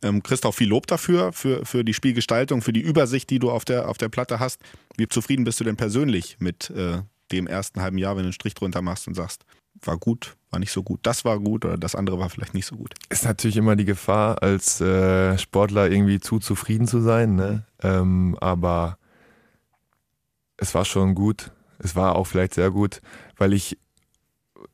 Ähm, 0.00 0.22
auch 0.42 0.54
viel 0.54 0.68
Lob 0.68 0.86
dafür, 0.86 1.32
für, 1.32 1.66
für 1.66 1.84
die 1.84 1.94
Spielgestaltung, 1.94 2.62
für 2.62 2.72
die 2.72 2.80
Übersicht, 2.80 3.30
die 3.30 3.40
du 3.40 3.50
auf 3.50 3.64
der, 3.64 3.88
auf 3.88 3.98
der 3.98 4.08
Platte 4.08 4.38
hast. 4.38 4.60
Wie 4.96 5.08
zufrieden 5.08 5.44
bist 5.44 5.58
du 5.58 5.64
denn 5.64 5.76
persönlich 5.76 6.36
mit 6.38 6.72
dem 7.32 7.46
ersten 7.46 7.80
halben 7.80 7.98
Jahr, 7.98 8.16
wenn 8.16 8.22
du 8.22 8.28
einen 8.28 8.32
Strich 8.32 8.54
drunter 8.54 8.82
machst 8.82 9.08
und 9.08 9.14
sagst, 9.14 9.44
war 9.82 9.98
gut, 9.98 10.36
war 10.50 10.58
nicht 10.58 10.72
so 10.72 10.82
gut, 10.82 11.00
das 11.02 11.24
war 11.24 11.38
gut 11.38 11.64
oder 11.64 11.76
das 11.76 11.94
andere 11.94 12.18
war 12.18 12.30
vielleicht 12.30 12.54
nicht 12.54 12.66
so 12.66 12.76
gut. 12.76 12.94
Ist 13.08 13.24
natürlich 13.24 13.56
immer 13.56 13.76
die 13.76 13.84
Gefahr, 13.84 14.42
als 14.42 14.80
äh, 14.80 15.36
Sportler 15.38 15.90
irgendwie 15.90 16.20
zu 16.20 16.38
zufrieden 16.38 16.86
zu 16.86 17.00
sein, 17.00 17.34
ne? 17.34 17.64
Ähm, 17.82 18.36
aber 18.40 18.98
es 20.56 20.74
war 20.74 20.84
schon 20.84 21.14
gut. 21.14 21.52
Es 21.78 21.94
war 21.94 22.16
auch 22.16 22.26
vielleicht 22.26 22.54
sehr 22.54 22.70
gut, 22.70 23.00
weil 23.36 23.52
ich 23.52 23.78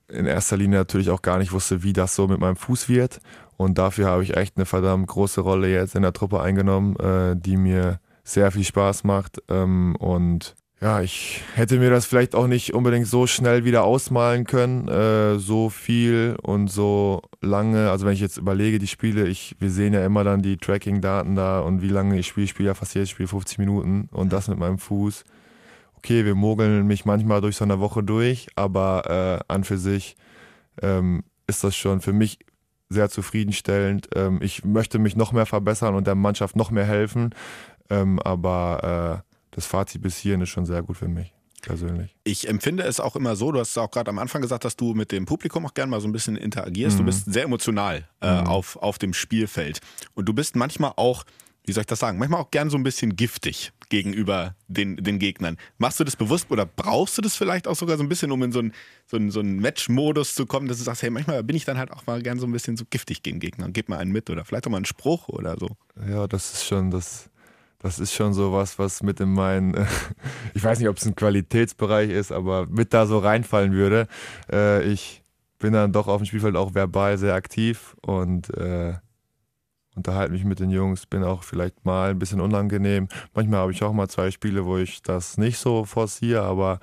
in 0.09 0.27
erster 0.27 0.57
Linie 0.57 0.79
natürlich 0.79 1.11
auch 1.11 1.23
gar 1.23 1.39
nicht 1.39 1.53
wusste, 1.53 1.83
wie 1.83 1.93
das 1.93 2.15
so 2.15 2.29
mit 2.29 2.41
meinem 2.41 2.57
Fuß 2.57 2.89
wird. 2.89 3.21
Und 3.57 3.79
dafür 3.79 4.07
habe 4.07 4.23
ich 4.23 4.37
echt 4.37 4.57
eine 4.57 4.67
verdammt 4.67 5.07
große 5.07 5.41
Rolle 5.41 5.69
jetzt 5.69 5.95
in 5.95 6.03
der 6.03 6.13
Truppe 6.13 6.41
eingenommen, 6.41 6.97
äh, 6.97 7.37
die 7.37 7.57
mir 7.57 8.01
sehr 8.23 8.51
viel 8.51 8.65
Spaß 8.65 9.05
macht. 9.05 9.43
Ähm, 9.49 9.97
und 9.97 10.55
ja, 10.85 11.01
ich 11.01 11.41
hätte 11.55 11.79
mir 11.79 11.89
das 11.89 12.05
vielleicht 12.05 12.35
auch 12.35 12.47
nicht 12.47 12.75
unbedingt 12.75 13.07
so 13.07 13.27
schnell 13.27 13.65
wieder 13.65 13.85
ausmalen 13.85 14.45
können, 14.45 14.87
äh, 14.87 15.39
so 15.39 15.71
viel 15.71 16.37
und 16.43 16.71
so 16.71 17.23
lange. 17.41 17.89
Also 17.91 18.05
wenn 18.05 18.13
ich 18.13 18.21
jetzt 18.21 18.37
überlege, 18.37 18.79
die 18.79 18.87
Spiele, 18.87 19.27
ich, 19.27 19.57
wir 19.59 19.71
sehen 19.71 19.95
ja 19.95 20.05
immer 20.05 20.25
dann 20.25 20.43
die 20.43 20.59
Tracking-Daten 20.59 21.37
da 21.37 21.61
und 21.61 21.81
wie 21.81 21.89
lange 21.89 22.19
ich 22.19 22.27
spiele. 22.27 22.45
Ich 22.45 22.51
spiele 22.51 22.67
ja 22.67 22.75
fast 22.75 22.95
jedes 22.95 23.09
Spiel 23.09 23.27
50 23.27 23.57
Minuten 23.57 24.11
und 24.13 24.31
das 24.31 24.49
mit 24.49 24.59
meinem 24.59 24.77
Fuß. 24.77 25.25
Okay, 25.97 26.27
wir 26.27 26.35
mogeln 26.35 26.87
mich 26.87 27.07
manchmal 27.07 27.41
durch 27.41 27.57
so 27.57 27.65
eine 27.65 27.81
Woche 27.81 28.03
durch, 28.03 28.49
aber 28.55 29.41
äh, 29.49 29.51
an 29.51 29.65
für 29.65 29.79
sich 29.79 30.17
ähm, 30.83 31.25
ist 31.47 31.65
das 31.65 31.75
schon 31.75 32.03
für 32.03 32.13
mich 32.13 32.41
sehr 32.91 33.09
zufriedenstellend. 33.09 34.11
Ähm, 34.15 34.39
ich 34.43 34.67
möchte 34.67 34.99
mich 34.99 35.17
noch 35.17 35.33
mehr 35.33 35.47
verbessern 35.47 35.95
und 35.95 36.07
der 36.07 36.15
Mannschaft 36.15 36.57
noch 36.57 36.71
mehr 36.71 36.85
helfen, 36.85 37.35
ähm, 37.89 38.19
aber 38.19 39.23
äh, 39.25 39.34
das 39.55 39.67
Fazit 39.67 40.03
bis 40.03 40.17
hierhin 40.17 40.41
ist 40.41 40.51
schon 40.51 40.67
sehr 40.67 40.83
gut 40.83 40.97
für 40.97 41.09
mich. 41.09 41.33
Persönlich. 41.63 42.15
Ich 42.25 42.49
empfinde 42.49 42.83
es 42.83 43.01
auch 43.01 43.17
immer 43.17 43.37
so, 43.37 43.51
du 43.51 43.59
hast 43.59 43.79
auch 43.79 43.91
gerade 43.91 44.11
am 44.11 44.19
Anfang 44.19 44.43
gesagt, 44.43 44.65
dass 44.65 44.77
du 44.77 44.93
mit 44.93 45.13
dem 45.13 45.25
Publikum 45.25 45.65
auch 45.65 45.73
gerne 45.73 45.91
mal 45.91 46.01
so 46.01 46.09
ein 46.09 46.13
bisschen 46.13 46.37
interagierst. 46.37 46.97
Mhm. 46.97 46.99
Du 46.99 47.05
bist 47.07 47.33
sehr 47.33 47.45
emotional 47.45 48.07
äh, 48.21 48.43
mhm. 48.43 48.47
auf, 48.49 48.77
auf 48.77 48.99
dem 48.99 49.15
Spielfeld. 49.15 49.81
Und 50.15 50.27
du 50.29 50.35
bist 50.35 50.57
manchmal 50.57 50.93
auch, 50.97 51.25
wie 51.65 51.73
soll 51.73 51.83
ich 51.83 51.87
das 51.87 52.01
sagen, 52.01 52.19
manchmal 52.19 52.41
auch 52.41 52.51
gern 52.51 52.69
so 52.69 52.77
ein 52.77 52.83
bisschen 52.83 53.17
giftig 53.17 53.73
gegenüber 53.89 54.57
den, 54.69 54.97
den 54.97 55.19
Gegnern. 55.19 55.57
Machst 55.79 56.01
du 56.01 56.05
das 56.05 56.17
bewusst 56.17 56.51
oder 56.51 56.67
brauchst 56.67 57.17
du 57.17 57.23
das 57.23 57.35
vielleicht 57.35 57.67
auch 57.67 57.77
sogar 57.77 57.97
so 57.97 58.03
ein 58.03 58.09
bisschen, 58.09 58.31
um 58.31 58.43
in 58.43 58.53
so 58.53 58.59
einen 58.59 58.73
so 59.07 59.31
so 59.31 59.41
ein 59.41 59.59
Match-Modus 59.61 60.35
zu 60.35 60.45
kommen, 60.45 60.69
dass 60.69 60.79
du 60.79 60.85
sagst, 60.85 61.03
hey, 61.03 61.11
manchmal 61.11 61.43
bin 61.45 61.57
ich 61.57 61.65
dann 61.65 61.79
halt 61.79 61.93
auch 61.93 62.07
mal 62.07 62.21
gern 62.21 62.39
so 62.39 62.47
ein 62.47 62.53
bisschen 62.53 62.77
so 62.77 62.85
giftig 62.91 63.23
gegen 63.23 63.41
Gegner. 63.41 63.71
Gib 63.71 63.89
mal 63.89 63.99
einen 63.99 64.13
mit 64.13 64.29
oder 64.29 64.45
vielleicht 64.45 64.67
auch 64.67 64.71
mal 64.71 64.79
einen 64.79 64.85
Spruch 64.85 65.29
oder 65.29 65.57
so. 65.59 65.69
Ja, 66.07 66.27
das 66.27 66.53
ist 66.53 66.65
schon 66.67 66.91
das 66.91 67.31
das 67.85 67.99
ist 67.99 68.15
schon 68.15 68.33
so 68.33 68.51
was, 68.55 68.79
was 68.79 69.03
mit 69.03 69.21
in 69.21 69.31
meinen, 69.31 69.75
ich 70.55 70.65
weiß 70.65 70.79
nicht, 70.79 70.89
ob 70.89 70.97
es 70.97 71.05
ein 71.05 71.15
Qualitätsbereich 71.15 72.09
ist, 72.09 72.33
aber 72.33 72.67
mit 72.67 72.95
da 72.95 73.07
so 73.07 73.19
reinfallen 73.19 73.75
würde. 73.75 74.09
Äh, 74.51 74.85
ich 74.85 75.23
bin 75.59 75.75
dann 75.75 75.93
doch 75.93 76.09
auf 76.09 76.23
dem 76.23 76.25
Spielfeld 76.25 76.57
auch 76.57 76.75
verbal 76.75 77.19
sehr 77.19 77.35
aktiv 77.35 77.95
und 78.01 78.49
äh, 78.57 78.95
unterhalte 79.95 80.33
mich 80.33 80.45
mit 80.45 80.61
den 80.61 80.71
Jungs, 80.71 81.05
bin 81.05 81.23
auch 81.25 81.43
vielleicht 81.43 81.85
mal 81.85 82.13
ein 82.13 82.19
bisschen 82.19 82.41
unangenehm. 82.41 83.07
Manchmal 83.35 83.61
habe 83.61 83.73
ich 83.73 83.83
auch 83.83 83.93
mal 83.93 84.09
zwei 84.09 84.31
Spiele, 84.31 84.65
wo 84.65 84.79
ich 84.79 85.03
das 85.03 85.37
nicht 85.37 85.59
so 85.59 85.85
forciere, 85.85 86.43
aber 86.43 86.81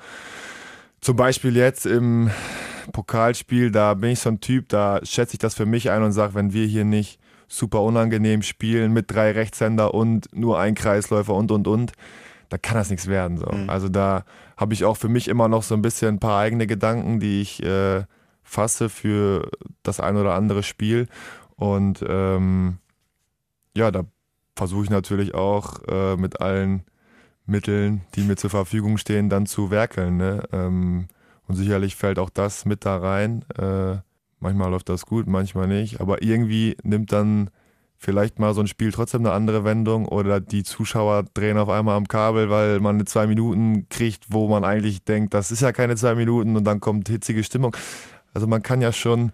zum 1.02 1.16
Beispiel 1.16 1.58
jetzt 1.58 1.88
im 1.88 2.30
Pokalspiel, 2.94 3.72
da 3.72 3.96
bin 3.96 4.12
ich 4.12 4.20
so 4.20 4.30
ein 4.30 4.40
Typ, 4.40 4.70
da 4.70 5.00
schätze 5.04 5.34
ich 5.34 5.40
das 5.40 5.56
für 5.56 5.66
mich 5.66 5.90
ein 5.90 6.04
und 6.04 6.12
sage, 6.12 6.36
wenn 6.36 6.54
wir 6.54 6.68
hier 6.68 6.86
nicht 6.86 7.20
super 7.52 7.82
unangenehm 7.82 8.42
spielen 8.42 8.94
mit 8.94 9.12
drei 9.12 9.32
Rechtshänder 9.32 9.94
und 9.94 10.34
nur 10.34 10.60
ein 10.60 10.74
Kreisläufer 10.74 11.34
und 11.34 11.52
und 11.52 11.68
und, 11.68 11.92
da 12.50 12.58
kann 12.58 12.76
das 12.76 12.90
nichts 12.90 13.08
werden. 13.08 13.38
So. 13.38 13.52
Mhm. 13.52 13.70
Also 13.70 13.90
da 13.90 14.24
habe 14.56 14.74
ich 14.74 14.86
auch 14.86 14.96
für 14.96 15.10
mich 15.10 15.28
immer 15.28 15.48
noch 15.48 15.64
so 15.64 15.76
ein 15.76 15.82
bisschen 15.82 16.16
ein 16.16 16.20
paar 16.20 16.40
eigene 16.40 16.66
Gedanken, 16.66 17.20
die 17.20 17.42
ich 17.42 17.62
äh, 17.64 18.04
fasse 18.44 18.90
für 18.90 19.50
das 19.84 20.00
ein 20.00 20.16
oder 20.16 20.34
andere 20.34 20.64
Spiel. 20.64 21.08
Und 21.56 22.04
ähm, 22.08 22.78
ja, 23.76 23.92
da 23.92 24.06
versuche 24.56 24.86
ich 24.86 24.90
natürlich 24.90 25.34
auch 25.34 25.82
äh, 25.88 26.16
mit 26.16 26.42
allen 26.42 26.84
Mitteln, 27.46 28.02
die 28.16 28.22
mir 28.22 28.38
zur 28.38 28.50
Verfügung 28.50 28.98
stehen, 28.98 29.30
dann 29.30 29.46
zu 29.46 29.72
werkeln. 29.72 30.18
Ne? 30.18 30.44
Ähm, 30.54 31.08
und 31.48 31.56
sicherlich 31.56 31.96
fällt 31.96 32.18
auch 32.18 32.30
das 32.30 32.66
mit 32.66 32.86
da 32.86 32.98
rein. 32.98 33.44
Äh, 33.58 33.98
Manchmal 34.42 34.72
läuft 34.72 34.90
das 34.90 35.06
gut, 35.06 35.28
manchmal 35.28 35.68
nicht. 35.68 36.02
Aber 36.02 36.22
irgendwie 36.24 36.76
nimmt 36.84 37.12
dann 37.12 37.52
vielleicht 37.98 38.40
mal 38.40 38.56
so 38.56 38.62
ein 38.62 38.68
Spiel 38.68 38.92
trotzdem 38.92 39.22
eine 39.22 39.32
andere 39.32 39.64
Wendung 39.64 40.08
oder 40.08 40.40
die 40.40 40.64
Zuschauer 40.64 41.24
drehen 41.36 41.60
auf 41.60 41.70
einmal 41.70 41.96
am 41.96 42.08
Kabel, 42.08 42.50
weil 42.50 42.80
man 42.80 42.96
eine 42.96 43.06
zwei 43.06 43.28
Minuten 43.28 43.88
kriegt, 43.90 44.26
wo 44.30 44.48
man 44.48 44.64
eigentlich 44.64 45.04
denkt, 45.04 45.36
das 45.36 45.52
ist 45.52 45.62
ja 45.62 45.72
keine 45.72 45.96
zwei 45.96 46.16
Minuten 46.16 46.58
und 46.58 46.64
dann 46.64 46.80
kommt 46.80 47.08
hitzige 47.08 47.44
Stimmung. 47.44 47.78
Also 48.34 48.48
man 48.48 48.64
kann 48.64 48.82
ja 48.82 48.92
schon 48.92 49.32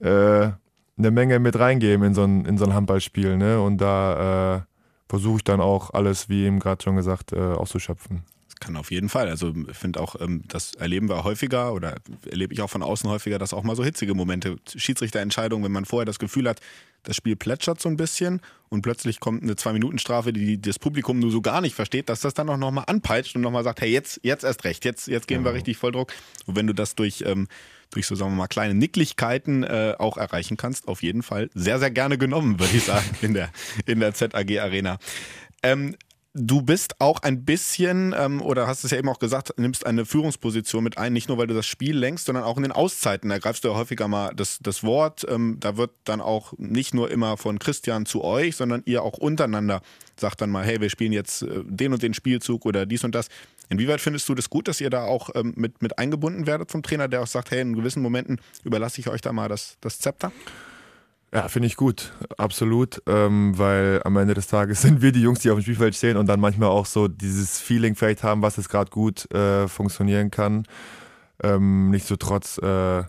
äh, 0.00 0.50
eine 0.98 1.10
Menge 1.12 1.38
mit 1.38 1.56
reingeben 1.56 2.04
in 2.04 2.14
so 2.14 2.24
ein, 2.24 2.44
in 2.44 2.58
so 2.58 2.64
ein 2.64 2.74
Handballspiel. 2.74 3.36
Ne? 3.36 3.60
Und 3.60 3.78
da 3.78 4.56
äh, 4.56 4.60
versuche 5.08 5.36
ich 5.36 5.44
dann 5.44 5.60
auch 5.60 5.94
alles, 5.94 6.28
wie 6.28 6.44
eben 6.44 6.58
gerade 6.58 6.82
schon 6.82 6.96
gesagt, 6.96 7.32
äh, 7.32 7.38
auszuschöpfen 7.38 8.24
kann 8.60 8.76
auf 8.76 8.90
jeden 8.90 9.08
Fall. 9.08 9.28
Also 9.28 9.52
ich 9.70 9.76
finde 9.76 10.00
auch, 10.00 10.20
ähm, 10.20 10.42
das 10.48 10.74
erleben 10.74 11.08
wir 11.08 11.24
häufiger 11.24 11.72
oder 11.72 11.96
erlebe 12.28 12.54
ich 12.54 12.62
auch 12.62 12.70
von 12.70 12.82
außen 12.82 13.08
häufiger, 13.08 13.38
dass 13.38 13.54
auch 13.54 13.62
mal 13.62 13.76
so 13.76 13.84
hitzige 13.84 14.14
Momente, 14.14 14.56
Schiedsrichterentscheidungen, 14.74 15.64
wenn 15.64 15.72
man 15.72 15.84
vorher 15.84 16.06
das 16.06 16.18
Gefühl 16.18 16.48
hat, 16.48 16.60
das 17.04 17.16
Spiel 17.16 17.36
plätschert 17.36 17.80
so 17.80 17.88
ein 17.88 17.96
bisschen 17.96 18.40
und 18.70 18.82
plötzlich 18.82 19.20
kommt 19.20 19.42
eine 19.42 19.56
Zwei-Minuten-Strafe, 19.56 20.32
die 20.32 20.60
das 20.60 20.78
Publikum 20.78 21.18
nur 21.18 21.30
so 21.30 21.40
gar 21.40 21.60
nicht 21.60 21.74
versteht, 21.74 22.08
dass 22.08 22.20
das 22.20 22.34
dann 22.34 22.48
auch 22.48 22.56
nochmal 22.56 22.84
anpeitscht 22.86 23.36
und 23.36 23.42
nochmal 23.42 23.62
sagt, 23.62 23.80
hey, 23.80 23.90
jetzt, 23.90 24.20
jetzt 24.22 24.44
erst 24.44 24.64
recht, 24.64 24.84
jetzt, 24.84 25.06
jetzt 25.06 25.28
gehen 25.28 25.38
genau. 25.38 25.50
wir 25.50 25.54
richtig 25.54 25.76
voll 25.76 25.92
Druck. 25.92 26.12
Und 26.46 26.56
wenn 26.56 26.66
du 26.66 26.72
das 26.72 26.94
durch, 26.94 27.22
ähm, 27.26 27.46
durch 27.90 28.06
so, 28.06 28.14
sagen 28.14 28.32
wir 28.32 28.36
mal, 28.36 28.48
kleine 28.48 28.74
Nicklichkeiten 28.74 29.62
äh, 29.62 29.94
auch 29.98 30.16
erreichen 30.16 30.56
kannst, 30.56 30.88
auf 30.88 31.02
jeden 31.02 31.22
Fall 31.22 31.50
sehr, 31.54 31.78
sehr 31.78 31.90
gerne 31.90 32.18
genommen, 32.18 32.58
würde 32.58 32.76
ich 32.76 32.84
sagen, 32.84 33.06
in 33.22 33.34
der, 33.34 33.50
in 33.86 34.00
der 34.00 34.14
ZAG 34.14 34.58
Arena. 34.58 34.98
Ähm, 35.62 35.96
Du 36.36 36.62
bist 36.62 37.00
auch 37.00 37.20
ein 37.22 37.44
bisschen, 37.44 38.12
ähm, 38.18 38.42
oder 38.42 38.66
hast 38.66 38.82
es 38.82 38.90
ja 38.90 38.98
eben 38.98 39.08
auch 39.08 39.20
gesagt, 39.20 39.56
nimmst 39.56 39.86
eine 39.86 40.04
Führungsposition 40.04 40.82
mit 40.82 40.98
ein, 40.98 41.12
nicht 41.12 41.28
nur 41.28 41.38
weil 41.38 41.46
du 41.46 41.54
das 41.54 41.64
Spiel 41.64 41.96
lenkst, 41.96 42.26
sondern 42.26 42.42
auch 42.42 42.56
in 42.56 42.64
den 42.64 42.72
Auszeiten. 42.72 43.30
Da 43.30 43.38
greifst 43.38 43.62
du 43.62 43.68
ja 43.68 43.76
häufiger 43.76 44.08
mal 44.08 44.32
das, 44.34 44.58
das 44.60 44.82
Wort. 44.82 45.24
Ähm, 45.28 45.58
da 45.60 45.76
wird 45.76 45.92
dann 46.02 46.20
auch 46.20 46.52
nicht 46.58 46.92
nur 46.92 47.08
immer 47.12 47.36
von 47.36 47.60
Christian 47.60 48.04
zu 48.04 48.24
euch, 48.24 48.56
sondern 48.56 48.82
ihr 48.84 49.04
auch 49.04 49.16
untereinander 49.16 49.80
sagt 50.18 50.40
dann 50.40 50.50
mal, 50.50 50.64
hey, 50.64 50.80
wir 50.80 50.90
spielen 50.90 51.12
jetzt 51.12 51.42
äh, 51.42 51.62
den 51.66 51.92
und 51.92 52.02
den 52.02 52.14
Spielzug 52.14 52.66
oder 52.66 52.84
dies 52.84 53.04
und 53.04 53.14
das. 53.14 53.28
Inwieweit 53.68 54.00
findest 54.00 54.28
du 54.28 54.34
das 54.34 54.50
gut, 54.50 54.66
dass 54.66 54.80
ihr 54.80 54.90
da 54.90 55.04
auch 55.04 55.30
ähm, 55.36 55.52
mit, 55.56 55.82
mit 55.82 56.00
eingebunden 56.00 56.48
werdet 56.48 56.72
vom 56.72 56.82
Trainer, 56.82 57.06
der 57.06 57.22
auch 57.22 57.28
sagt, 57.28 57.52
hey, 57.52 57.60
in 57.60 57.76
gewissen 57.76 58.02
Momenten 58.02 58.40
überlasse 58.64 59.00
ich 59.00 59.08
euch 59.08 59.20
da 59.20 59.32
mal 59.32 59.48
das, 59.48 59.76
das 59.80 60.00
Zepter? 60.00 60.32
Ja, 61.34 61.48
finde 61.48 61.66
ich 61.66 61.74
gut, 61.74 62.12
absolut, 62.38 63.02
ähm, 63.08 63.58
weil 63.58 64.00
am 64.04 64.16
Ende 64.16 64.34
des 64.34 64.46
Tages 64.46 64.82
sind 64.82 65.02
wir 65.02 65.10
die 65.10 65.22
Jungs, 65.22 65.40
die 65.40 65.50
auf 65.50 65.58
dem 65.58 65.62
Spielfeld 65.62 65.96
stehen 65.96 66.16
und 66.16 66.26
dann 66.26 66.38
manchmal 66.38 66.68
auch 66.68 66.86
so 66.86 67.08
dieses 67.08 67.58
Feeling 67.60 67.96
vielleicht 67.96 68.22
haben, 68.22 68.40
was 68.40 68.56
jetzt 68.56 68.68
gerade 68.68 68.90
gut 68.90 69.28
äh, 69.34 69.66
funktionieren 69.66 70.30
kann. 70.30 70.64
Ähm, 71.42 71.90
Nichtsdestotrotz 71.90 72.58
äh, 72.58 73.02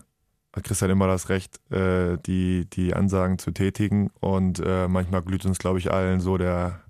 hat 0.56 0.64
Christian 0.64 0.90
immer 0.90 1.06
das 1.06 1.28
Recht, 1.28 1.60
äh, 1.70 2.18
die, 2.26 2.68
die 2.68 2.94
Ansagen 2.94 3.38
zu 3.38 3.52
tätigen 3.52 4.10
und 4.18 4.58
äh, 4.58 4.88
manchmal 4.88 5.22
glüht 5.22 5.46
uns, 5.46 5.58
glaube 5.58 5.78
ich, 5.78 5.92
allen 5.92 6.18
so 6.18 6.36
der 6.36 6.80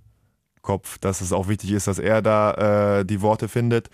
Kopf, 0.67 0.99
dass 0.99 1.21
es 1.21 1.33
auch 1.33 1.47
wichtig 1.49 1.71
ist, 1.71 1.87
dass 1.87 2.01
er 2.01 2.21
da 2.23 2.99
äh, 2.99 3.05
die 3.05 3.23
Worte 3.23 3.49
findet. 3.49 3.89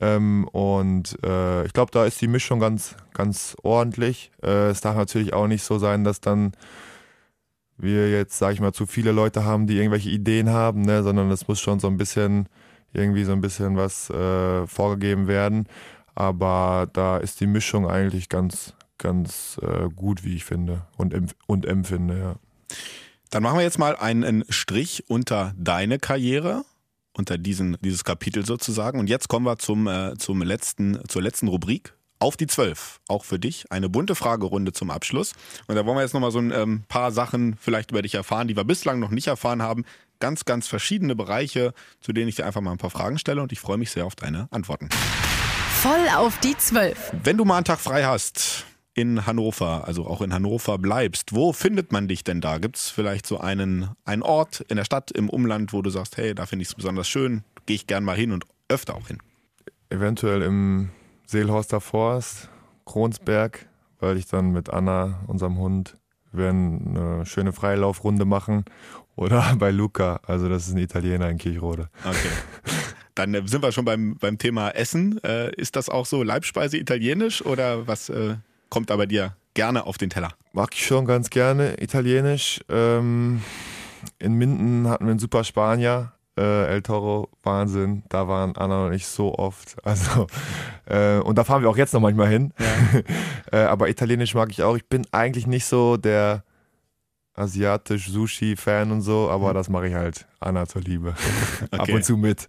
Ähm, 0.00 0.48
und 0.48 1.18
äh, 1.22 1.66
ich 1.66 1.74
glaube, 1.74 1.92
da 1.92 2.06
ist 2.06 2.20
die 2.22 2.28
Mischung 2.28 2.60
ganz, 2.60 2.96
ganz 3.12 3.56
ordentlich. 3.62 4.32
Äh, 4.42 4.70
es 4.70 4.80
darf 4.80 4.96
natürlich 4.96 5.34
auch 5.34 5.46
nicht 5.46 5.62
so 5.62 5.78
sein, 5.78 6.02
dass 6.02 6.22
dann 6.22 6.52
wir 7.76 8.10
jetzt, 8.10 8.38
sage 8.38 8.54
ich 8.54 8.60
mal, 8.60 8.72
zu 8.72 8.86
viele 8.86 9.12
Leute 9.12 9.44
haben, 9.44 9.66
die 9.66 9.76
irgendwelche 9.76 10.08
Ideen 10.08 10.48
haben, 10.48 10.80
ne? 10.82 11.02
sondern 11.02 11.30
es 11.30 11.46
muss 11.46 11.60
schon 11.60 11.78
so 11.78 11.88
ein 11.88 11.98
bisschen 11.98 12.48
irgendwie 12.94 13.24
so 13.24 13.32
ein 13.32 13.42
bisschen 13.42 13.76
was 13.76 14.08
äh, 14.08 14.66
vorgegeben 14.66 15.28
werden. 15.28 15.66
Aber 16.14 16.88
da 16.92 17.18
ist 17.18 17.40
die 17.40 17.46
Mischung 17.46 17.86
eigentlich 17.86 18.30
ganz, 18.30 18.74
ganz 18.96 19.60
äh, 19.62 19.90
gut, 19.94 20.24
wie 20.24 20.36
ich 20.36 20.44
finde 20.44 20.86
und, 20.96 21.14
und 21.46 21.66
empfinde, 21.66 22.18
ja. 22.18 22.34
Dann 23.34 23.42
machen 23.42 23.58
wir 23.58 23.64
jetzt 23.64 23.80
mal 23.80 23.96
einen 23.96 24.44
Strich 24.48 25.02
unter 25.08 25.54
deine 25.58 25.98
Karriere, 25.98 26.64
unter 27.14 27.36
diesen, 27.36 27.76
dieses 27.80 28.04
Kapitel 28.04 28.46
sozusagen. 28.46 29.00
Und 29.00 29.10
jetzt 29.10 29.26
kommen 29.26 29.44
wir 29.44 29.58
zum, 29.58 29.88
äh, 29.88 30.14
zum 30.16 30.40
letzten, 30.40 31.00
zur 31.08 31.20
letzten 31.20 31.48
Rubrik. 31.48 31.94
Auf 32.20 32.36
die 32.36 32.46
Zwölf. 32.46 33.00
Auch 33.08 33.24
für 33.24 33.40
dich 33.40 33.72
eine 33.72 33.88
bunte 33.88 34.14
Fragerunde 34.14 34.72
zum 34.72 34.88
Abschluss. 34.88 35.32
Und 35.66 35.74
da 35.74 35.84
wollen 35.84 35.96
wir 35.96 36.02
jetzt 36.02 36.14
nochmal 36.14 36.30
so 36.30 36.38
ein 36.38 36.52
ähm, 36.52 36.84
paar 36.86 37.10
Sachen 37.10 37.56
vielleicht 37.60 37.90
über 37.90 38.02
dich 38.02 38.14
erfahren, 38.14 38.46
die 38.46 38.54
wir 38.54 38.62
bislang 38.62 39.00
noch 39.00 39.10
nicht 39.10 39.26
erfahren 39.26 39.62
haben. 39.62 39.84
Ganz, 40.20 40.44
ganz 40.44 40.68
verschiedene 40.68 41.16
Bereiche, 41.16 41.74
zu 42.00 42.12
denen 42.12 42.28
ich 42.28 42.36
dir 42.36 42.46
einfach 42.46 42.60
mal 42.60 42.70
ein 42.70 42.78
paar 42.78 42.90
Fragen 42.90 43.18
stelle 43.18 43.42
und 43.42 43.50
ich 43.50 43.58
freue 43.58 43.78
mich 43.78 43.90
sehr 43.90 44.06
auf 44.06 44.14
deine 44.14 44.46
Antworten. 44.52 44.90
Voll 45.82 46.08
auf 46.16 46.38
die 46.38 46.56
Zwölf. 46.56 47.10
Wenn 47.24 47.36
du 47.36 47.44
mal 47.44 47.56
einen 47.56 47.64
Tag 47.64 47.80
frei 47.80 48.04
hast, 48.04 48.64
in 48.94 49.26
Hannover, 49.26 49.86
also 49.86 50.06
auch 50.06 50.22
in 50.22 50.32
Hannover 50.32 50.78
bleibst, 50.78 51.34
wo 51.34 51.52
findet 51.52 51.92
man 51.92 52.08
dich 52.08 52.24
denn 52.24 52.40
da? 52.40 52.58
Gibt 52.58 52.76
es 52.76 52.90
vielleicht 52.90 53.26
so 53.26 53.38
einen, 53.38 53.90
einen 54.04 54.22
Ort 54.22 54.60
in 54.68 54.76
der 54.76 54.84
Stadt, 54.84 55.10
im 55.10 55.28
Umland, 55.28 55.72
wo 55.72 55.82
du 55.82 55.90
sagst, 55.90 56.16
hey, 56.16 56.34
da 56.34 56.46
finde 56.46 56.62
ich 56.62 56.68
es 56.68 56.74
besonders 56.74 57.08
schön, 57.08 57.42
gehe 57.66 57.74
ich 57.76 57.86
gern 57.86 58.04
mal 58.04 58.16
hin 58.16 58.32
und 58.32 58.44
öfter 58.68 58.94
auch 58.94 59.08
hin? 59.08 59.18
Eventuell 59.90 60.42
im 60.42 60.90
Seelhorster 61.26 61.80
Forst, 61.80 62.48
Kronsberg, 62.86 63.66
weil 63.98 64.16
ich 64.16 64.26
dann 64.26 64.52
mit 64.52 64.70
Anna, 64.70 65.20
unserem 65.26 65.58
Hund, 65.58 65.96
werden 66.32 66.96
eine 66.96 67.26
schöne 67.26 67.52
Freilaufrunde 67.52 68.24
machen. 68.24 68.64
Oder 69.16 69.54
bei 69.58 69.70
Luca, 69.70 70.20
also 70.26 70.48
das 70.48 70.68
ist 70.68 70.74
ein 70.74 70.78
Italiener 70.78 71.28
in 71.28 71.38
Kirchrode. 71.38 71.88
Okay. 72.04 72.28
Dann 73.14 73.34
äh, 73.34 73.42
sind 73.46 73.62
wir 73.62 73.72
schon 73.72 73.84
beim, 73.84 74.16
beim 74.16 74.38
Thema 74.38 74.70
Essen. 74.70 75.22
Äh, 75.22 75.54
ist 75.54 75.76
das 75.76 75.88
auch 75.88 76.06
so 76.06 76.22
Leibspeise 76.22 76.76
italienisch 76.76 77.44
oder 77.44 77.86
was 77.86 78.08
äh, 78.08 78.36
kommt 78.68 78.90
aber 78.90 79.06
dir 79.06 79.36
gerne 79.54 79.86
auf 79.86 79.98
den 79.98 80.10
Teller? 80.10 80.32
Mag 80.52 80.70
ich 80.74 80.86
schon 80.86 81.06
ganz 81.06 81.30
gerne 81.30 81.80
italienisch. 81.82 82.60
Ähm, 82.68 83.42
in 84.18 84.34
Minden 84.34 84.88
hatten 84.88 85.06
wir 85.06 85.10
einen 85.10 85.18
super 85.18 85.44
Spanier. 85.44 86.12
Äh, 86.36 86.66
El 86.66 86.82
Toro, 86.82 87.28
Wahnsinn. 87.42 88.02
Da 88.08 88.26
waren 88.26 88.56
Anna 88.56 88.86
und 88.86 88.92
ich 88.92 89.06
so 89.06 89.34
oft. 89.34 89.76
Also, 89.84 90.26
äh, 90.86 91.18
und 91.18 91.38
da 91.38 91.44
fahren 91.44 91.62
wir 91.62 91.70
auch 91.70 91.76
jetzt 91.76 91.94
noch 91.94 92.00
manchmal 92.00 92.28
hin. 92.28 92.52
Ja. 92.58 93.00
äh, 93.52 93.64
aber 93.64 93.88
Italienisch 93.88 94.34
mag 94.34 94.50
ich 94.50 94.62
auch. 94.62 94.76
Ich 94.76 94.86
bin 94.86 95.06
eigentlich 95.12 95.46
nicht 95.46 95.64
so 95.64 95.96
der 95.96 96.44
asiatisch 97.34 98.08
Sushi-Fan 98.10 98.90
und 98.90 99.00
so, 99.00 99.28
aber 99.30 99.50
mhm. 99.50 99.54
das 99.54 99.68
mache 99.68 99.88
ich 99.88 99.94
halt 99.94 100.26
Anna 100.40 100.66
zur 100.66 100.82
Liebe. 100.82 101.14
Okay. 101.66 101.76
Ab 101.78 101.88
und 101.88 102.04
zu 102.04 102.16
mit. 102.16 102.46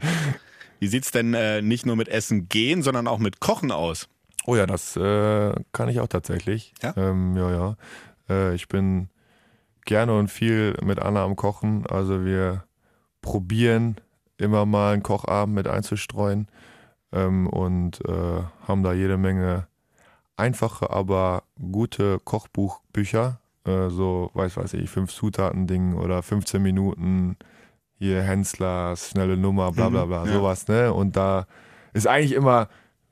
Wie 0.80 0.88
sieht 0.88 1.06
es 1.06 1.12
denn 1.12 1.34
äh, 1.34 1.62
nicht 1.62 1.86
nur 1.86 1.96
mit 1.96 2.08
Essen 2.08 2.50
gehen, 2.50 2.84
sondern 2.84 3.08
auch 3.08 3.20
mit 3.20 3.40
Kochen 3.40 3.72
aus? 3.72 4.08
Oh 4.46 4.56
ja, 4.56 4.66
das 4.66 4.96
äh, 4.96 5.54
kann 5.72 5.90
ich 5.90 6.00
auch 6.00 6.08
tatsächlich. 6.08 6.74
Ja, 6.82 6.94
ähm, 6.98 7.36
ja. 7.36 7.52
ja. 7.52 7.76
Äh, 8.30 8.56
ich 8.56 8.68
bin 8.68 9.10
gerne 9.86 10.18
und 10.18 10.30
viel 10.30 10.76
mit 10.84 11.00
Anna 11.00 11.24
am 11.24 11.36
Kochen. 11.36 11.86
Also 11.88 12.26
wir 12.26 12.64
probieren 13.22 13.96
immer 14.38 14.66
mal 14.66 14.94
einen 14.94 15.04
Kochabend 15.04 15.56
mit 15.56 15.68
einzustreuen 15.68 16.48
ähm, 17.12 17.48
und 17.48 18.04
äh, 18.06 18.42
haben 18.68 18.84
da 18.84 18.94
jede 18.94 19.18
Menge 19.18 19.68
einfache, 20.38 20.90
aber 20.90 21.44
gute 21.72 22.20
Kochbuchbücher. 22.20 23.40
Äh, 23.66 23.90
so, 23.90 24.30
weiß 24.34 24.58
weiß 24.58 24.74
ich, 24.76 24.90
fünf 24.90 25.12
Zutaten-Ding 25.14 25.96
oder 25.96 26.22
15 26.22 26.62
Minuten 26.62 27.38
hier 27.98 28.22
Hensler, 28.22 28.96
schnelle 28.96 29.38
Nummer, 29.38 29.72
bla 29.72 29.90
bla 29.90 30.06
mhm. 30.06 30.10
bla, 30.10 30.20
mhm, 30.22 30.28
ja. 30.28 30.34
sowas, 30.34 30.68
ne? 30.68 30.94
Und 30.94 31.16
da 31.16 31.48
ist 31.94 32.08
eigentlich 32.08 32.34
immer 32.34 32.68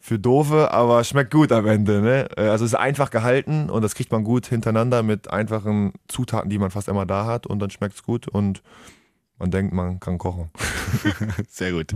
für 0.05 0.19
Doofe, 0.19 0.69
aber 0.71 1.01
schmeckt 1.05 1.31
gut 1.31 1.53
am 1.53 1.65
Ende. 1.65 2.01
Ne? 2.01 2.27
Äh, 2.35 2.49
also 2.49 2.65
es 2.65 2.73
ist 2.73 2.77
einfach 2.77 3.09
gehalten 3.09 3.69
und 3.69 3.83
das 3.83 3.95
kriegt 3.95 4.11
man 4.11 4.25
gut 4.25 4.45
hintereinander 4.47 5.01
mit 5.01 5.31
einfachen 5.31 5.93
Zutaten, 6.09 6.49
die 6.49 6.57
man 6.57 6.71
fast 6.71 6.89
immer 6.89 7.05
da 7.05 7.25
hat 7.25 7.47
und 7.47 7.59
dann 7.59 7.69
schmeckt 7.69 7.95
es 7.95 8.03
gut 8.03 8.27
und 8.27 8.61
man 9.39 9.49
denkt, 9.49 9.73
man 9.73 10.01
kann 10.01 10.17
kochen. 10.17 10.51
Sehr 11.49 11.71
gut. 11.71 11.93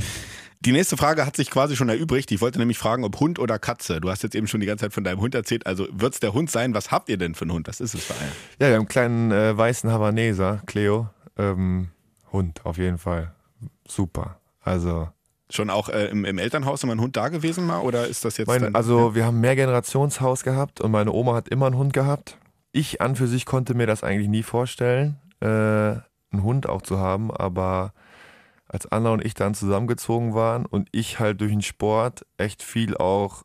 Die 0.61 0.71
nächste 0.71 0.95
Frage 0.95 1.25
hat 1.25 1.35
sich 1.35 1.51
quasi 1.51 1.75
schon 1.75 1.89
erübrigt. 1.89 2.31
Ich 2.31 2.39
wollte 2.39 2.59
nämlich 2.59 2.77
fragen, 2.77 3.03
ob 3.03 3.19
Hund 3.19 3.39
oder 3.39 3.59
Katze. 3.59 3.99
Du 3.99 4.09
hast 4.09 4.23
jetzt 4.23 4.35
eben 4.35 4.47
schon 4.47 4.61
die 4.61 4.67
ganze 4.67 4.85
Zeit 4.85 4.93
von 4.93 5.03
deinem 5.03 5.19
Hund 5.19 5.35
erzählt. 5.35 5.67
Also 5.67 5.85
wird 5.91 6.13
es 6.13 6.21
der 6.21 6.31
Hund 6.31 6.49
sein? 6.49 6.73
Was 6.73 6.91
habt 6.91 7.09
ihr 7.09 7.17
denn 7.17 7.35
für 7.35 7.43
einen 7.43 7.51
Hund? 7.51 7.67
Was 7.67 7.81
ist 7.81 7.93
es 7.93 8.05
für 8.05 8.13
einen? 8.13 8.31
Ja, 8.57 8.67
wir 8.67 8.75
haben 8.75 8.81
einen 8.81 8.87
kleinen 8.87 9.31
äh, 9.33 9.57
weißen 9.57 9.91
Havaneser, 9.91 10.61
Cleo. 10.65 11.09
Ähm, 11.37 11.89
Hund, 12.31 12.65
auf 12.65 12.77
jeden 12.77 12.99
Fall. 12.99 13.33
Super. 13.85 14.39
Also 14.61 15.09
Schon 15.49 15.69
auch 15.69 15.87
äh, 15.89 16.07
im, 16.07 16.25
im, 16.25 16.37
Elternhaus 16.37 16.83
immer 16.83 16.93
ein 16.93 17.01
Hund 17.01 17.15
da 17.15 17.29
gewesen 17.29 17.65
mal 17.65 17.79
oder 17.79 18.07
ist 18.07 18.25
das 18.25 18.37
jetzt? 18.37 18.47
Mein, 18.47 18.63
dann, 18.63 18.75
also 18.75 19.09
ja? 19.09 19.15
wir 19.15 19.25
haben 19.25 19.37
ein 19.37 19.41
Mehrgenerationshaus 19.41 20.43
gehabt 20.43 20.81
und 20.81 20.91
meine 20.91 21.11
Oma 21.13 21.35
hat 21.35 21.47
immer 21.47 21.67
einen 21.67 21.77
Hund 21.77 21.93
gehabt. 21.93 22.37
Ich 22.73 23.01
an 23.01 23.15
für 23.15 23.27
sich 23.27 23.45
konnte 23.45 23.73
mir 23.73 23.87
das 23.87 24.03
eigentlich 24.03 24.27
nie 24.27 24.43
vorstellen, 24.43 25.17
äh, 25.39 25.47
einen 25.47 26.43
Hund 26.43 26.67
auch 26.67 26.81
zu 26.81 26.99
haben, 26.99 27.31
aber 27.31 27.93
als 28.67 28.91
Anna 28.91 29.11
und 29.11 29.25
ich 29.25 29.33
dann 29.33 29.53
zusammengezogen 29.53 30.33
waren 30.33 30.65
und 30.65 30.89
ich 30.91 31.19
halt 31.19 31.39
durch 31.39 31.51
den 31.51 31.61
Sport 31.61 32.25
echt 32.37 32.61
viel 32.61 32.97
auch 32.97 33.43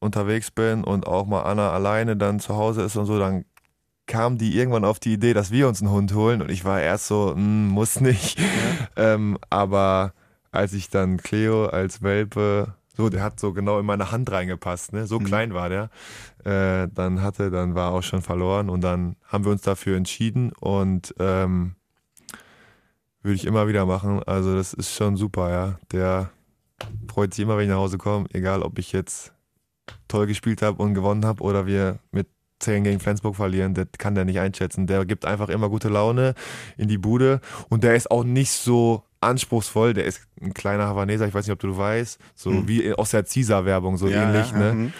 unterwegs 0.00 0.50
bin 0.50 0.84
und 0.84 1.06
auch 1.06 1.26
mal 1.26 1.42
Anna 1.42 1.70
alleine 1.70 2.16
dann 2.16 2.40
zu 2.40 2.56
Hause 2.56 2.82
ist 2.82 2.96
und 2.96 3.06
so, 3.06 3.18
dann 3.18 3.44
kam 4.06 4.38
die 4.38 4.56
irgendwann 4.56 4.84
auf 4.84 4.98
die 4.98 5.12
Idee, 5.12 5.32
dass 5.32 5.50
wir 5.50 5.68
uns 5.68 5.80
einen 5.80 5.90
Hund 5.90 6.14
holen 6.14 6.42
und 6.42 6.50
ich 6.50 6.64
war 6.64 6.80
erst 6.80 7.06
so, 7.06 7.34
hm, 7.34 7.68
muss 7.68 8.00
nicht. 8.00 8.38
Ja. 8.38 9.14
Ähm, 9.14 9.38
aber 9.48 10.12
als 10.52 10.72
ich 10.74 10.90
dann 10.90 11.16
Cleo 11.16 11.66
als 11.66 12.02
Welpe, 12.02 12.74
so, 12.94 13.08
der 13.08 13.22
hat 13.22 13.40
so 13.40 13.52
genau 13.52 13.80
in 13.80 13.86
meine 13.86 14.12
Hand 14.12 14.30
reingepasst, 14.30 14.92
ne? 14.92 15.06
So 15.06 15.18
mhm. 15.18 15.24
klein 15.24 15.54
war 15.54 15.70
der. 15.70 15.90
Äh, 16.44 16.88
dann 16.94 17.22
hatte, 17.22 17.50
dann 17.50 17.74
war 17.74 17.92
auch 17.92 18.02
schon 18.02 18.20
verloren 18.20 18.68
und 18.68 18.82
dann 18.82 19.16
haben 19.24 19.44
wir 19.44 19.52
uns 19.52 19.62
dafür 19.62 19.96
entschieden 19.96 20.52
und 20.60 21.14
ähm, 21.18 21.74
würde 23.22 23.36
ich 23.36 23.46
immer 23.46 23.66
wieder 23.66 23.86
machen. 23.86 24.22
Also 24.24 24.54
das 24.54 24.74
ist 24.74 24.94
schon 24.94 25.16
super, 25.16 25.50
ja. 25.50 25.78
Der 25.90 26.30
freut 27.08 27.32
sich 27.32 27.42
immer, 27.42 27.56
wenn 27.56 27.64
ich 27.64 27.70
nach 27.70 27.76
Hause 27.76 27.96
komme, 27.96 28.26
egal 28.32 28.62
ob 28.62 28.78
ich 28.78 28.92
jetzt 28.92 29.32
toll 30.08 30.26
gespielt 30.26 30.60
habe 30.60 30.82
und 30.82 30.92
gewonnen 30.92 31.24
habe 31.24 31.42
oder 31.42 31.66
wir 31.66 31.98
mit 32.10 32.28
10 32.58 32.84
gegen 32.84 33.00
Flensburg 33.00 33.36
verlieren, 33.36 33.74
das 33.74 33.86
kann 33.96 34.14
der 34.14 34.26
nicht 34.26 34.38
einschätzen. 34.38 34.86
Der 34.86 35.06
gibt 35.06 35.24
einfach 35.24 35.48
immer 35.48 35.70
gute 35.70 35.88
Laune 35.88 36.34
in 36.76 36.88
die 36.88 36.98
Bude 36.98 37.40
und 37.70 37.84
der 37.84 37.94
ist 37.94 38.10
auch 38.10 38.24
nicht 38.24 38.52
so 38.52 39.04
anspruchsvoll. 39.22 39.94
Der 39.94 40.04
ist 40.04 40.22
ein 40.40 40.54
kleiner 40.54 40.86
Havaneser, 40.86 41.26
ich 41.26 41.34
weiß 41.34 41.46
nicht, 41.46 41.52
ob 41.52 41.60
du 41.60 41.76
weißt, 41.76 42.18
so 42.34 42.50
mhm. 42.50 42.68
wie 42.68 42.92
aus 42.92 43.10
der 43.10 43.24
Caesar-Werbung, 43.24 43.96
so 43.96 44.08
ja, 44.08 44.24
ähnlich. 44.24 44.50
Ja, 44.52 44.58
ne? 44.58 44.72
Mhm. 44.72 44.92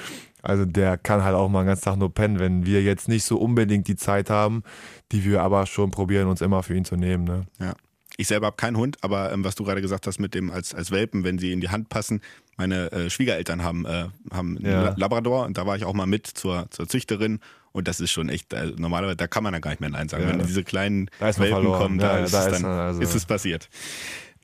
Also 0.43 0.65
der 0.65 0.99
kann 0.99 1.23
halt 1.23 1.37
auch 1.37 1.49
mal 1.49 1.61
einen 1.61 1.69
ganzen 1.69 1.85
Tag 1.85 1.97
nur 1.97 2.13
pennen, 2.13 2.41
wenn 2.41 2.67
wir 2.67 2.83
jetzt 2.83 3.09
nicht 3.09 3.25
so 3.25 3.39
unbedingt 3.39 3.87
die 3.87 3.97
Zeit 3.97 4.29
haben, 4.29 4.65
die 5.13 5.25
wir 5.25 5.41
aber 5.41 5.67
schon 5.67 5.91
probieren, 5.91 6.27
uns 6.27 6.41
immer 6.41 6.63
für 6.63 6.75
ihn 6.75 6.85
zu 6.85 6.97
nehmen. 6.97 7.25
Ne? 7.25 7.47
Ja. 7.61 7.75
Ich 8.19 8.27
selber 8.27 8.47
habe 8.47 8.57
keinen 8.57 8.77
Hund, 8.77 8.99
aber 9.01 9.33
ähm, 9.33 9.45
was 9.45 9.55
du 9.55 9.65
gerade 9.65 9.81
gesagt 9.81 10.07
hast 10.07 10.19
mit 10.19 10.35
dem 10.35 10.51
als, 10.51 10.75
als 10.75 10.91
Welpen, 10.91 11.25
wenn 11.25 11.39
sie 11.39 11.53
in 11.53 11.61
die 11.61 11.71
Hand 11.71 11.89
passen, 11.89 12.21
meine 12.57 12.93
äh, 12.93 13.09
Schwiegereltern 13.09 13.63
haben, 13.63 13.87
äh, 13.87 14.09
haben 14.31 14.59
ja. 14.61 14.89
einen 14.89 14.97
Labrador 14.97 15.47
und 15.47 15.57
da 15.57 15.67
war 15.67 15.77
ich 15.77 15.85
auch 15.85 15.95
mal 15.95 16.07
mit 16.07 16.27
zur, 16.27 16.67
zur 16.71 16.89
Züchterin 16.89 17.41
und 17.73 17.89
das 17.89 18.01
ist 18.01 18.11
schon 18.11 18.29
echt, 18.29 18.55
also 18.55 18.75
normalerweise, 18.77 19.17
da 19.17 19.27
kann 19.27 19.43
man 19.43 19.55
ja 19.55 19.61
gar 19.61 19.71
nicht 19.71 19.81
mehr 19.81 19.91
Nein 19.91 20.09
sagen. 20.09 20.25
Ja, 20.25 20.31
wenn 20.31 20.47
diese 20.47 20.65
kleinen 20.65 21.11
Welpen 21.19 21.73
kommen, 21.73 21.99
da, 21.99 22.19
ja, 22.19 22.25
ist, 22.25 22.35
da 22.35 22.47
es 22.47 22.61
dann, 22.61 22.65
also 22.65 23.01
ist 23.01 23.15
es 23.15 23.27
passiert. 23.27 23.69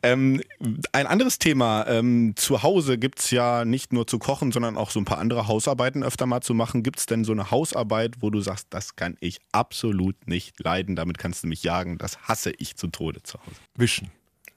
Ähm, 0.02 0.40
ein 0.92 1.06
anderes 1.06 1.38
Thema. 1.38 1.86
Ähm, 1.88 2.34
zu 2.36 2.62
Hause 2.62 2.98
gibt 2.98 3.18
es 3.18 3.30
ja 3.30 3.64
nicht 3.64 3.92
nur 3.92 4.06
zu 4.06 4.18
kochen, 4.18 4.52
sondern 4.52 4.76
auch 4.76 4.90
so 4.90 5.00
ein 5.00 5.04
paar 5.04 5.18
andere 5.18 5.48
Hausarbeiten 5.48 6.04
öfter 6.04 6.26
mal 6.26 6.40
zu 6.40 6.54
machen. 6.54 6.82
Gibt 6.82 7.00
es 7.00 7.06
denn 7.06 7.24
so 7.24 7.32
eine 7.32 7.50
Hausarbeit, 7.50 8.16
wo 8.20 8.30
du 8.30 8.40
sagst, 8.40 8.68
das 8.70 8.94
kann 8.94 9.16
ich 9.20 9.40
absolut 9.50 10.28
nicht 10.28 10.62
leiden, 10.62 10.94
damit 10.94 11.18
kannst 11.18 11.42
du 11.42 11.48
mich 11.48 11.64
jagen, 11.64 11.98
das 11.98 12.18
hasse 12.22 12.52
ich 12.58 12.76
zu 12.76 12.88
Tode 12.88 13.22
zu 13.22 13.38
Hause? 13.40 13.56
Wischen. 13.76 14.10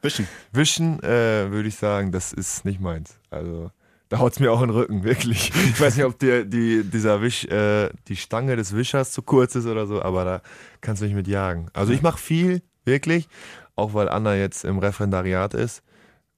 Wischen. 0.03 0.27
Wischen, 0.51 1.01
äh, 1.01 1.51
würde 1.51 1.67
ich 1.67 1.75
sagen, 1.75 2.11
das 2.11 2.33
ist 2.33 2.65
nicht 2.65 2.79
meins. 2.79 3.19
Also 3.31 3.71
da 4.11 4.19
haut 4.19 4.33
es 4.33 4.41
mir 4.41 4.51
auch 4.51 4.61
in 4.61 4.67
den 4.67 4.75
Rücken, 4.75 5.03
wirklich. 5.05 5.51
Ich 5.55 5.79
weiß 5.79 5.95
nicht, 5.95 6.05
ob 6.05 6.19
dir 6.19 6.43
die, 6.43 6.83
dieser 6.83 7.21
Wisch, 7.21 7.45
äh, 7.45 7.89
die 8.09 8.17
Stange 8.17 8.57
des 8.57 8.75
Wischers 8.75 9.13
zu 9.13 9.21
kurz 9.21 9.55
ist 9.55 9.65
oder 9.67 9.87
so, 9.87 10.01
aber 10.01 10.25
da 10.25 10.41
kannst 10.81 11.01
du 11.01 11.05
mich 11.05 11.15
mit 11.15 11.29
jagen. 11.29 11.69
Also 11.71 11.93
ich 11.93 12.01
mache 12.01 12.17
viel, 12.17 12.61
wirklich, 12.83 13.29
auch 13.77 13.93
weil 13.93 14.09
Anna 14.09 14.35
jetzt 14.35 14.65
im 14.65 14.79
Referendariat 14.79 15.53
ist, 15.53 15.81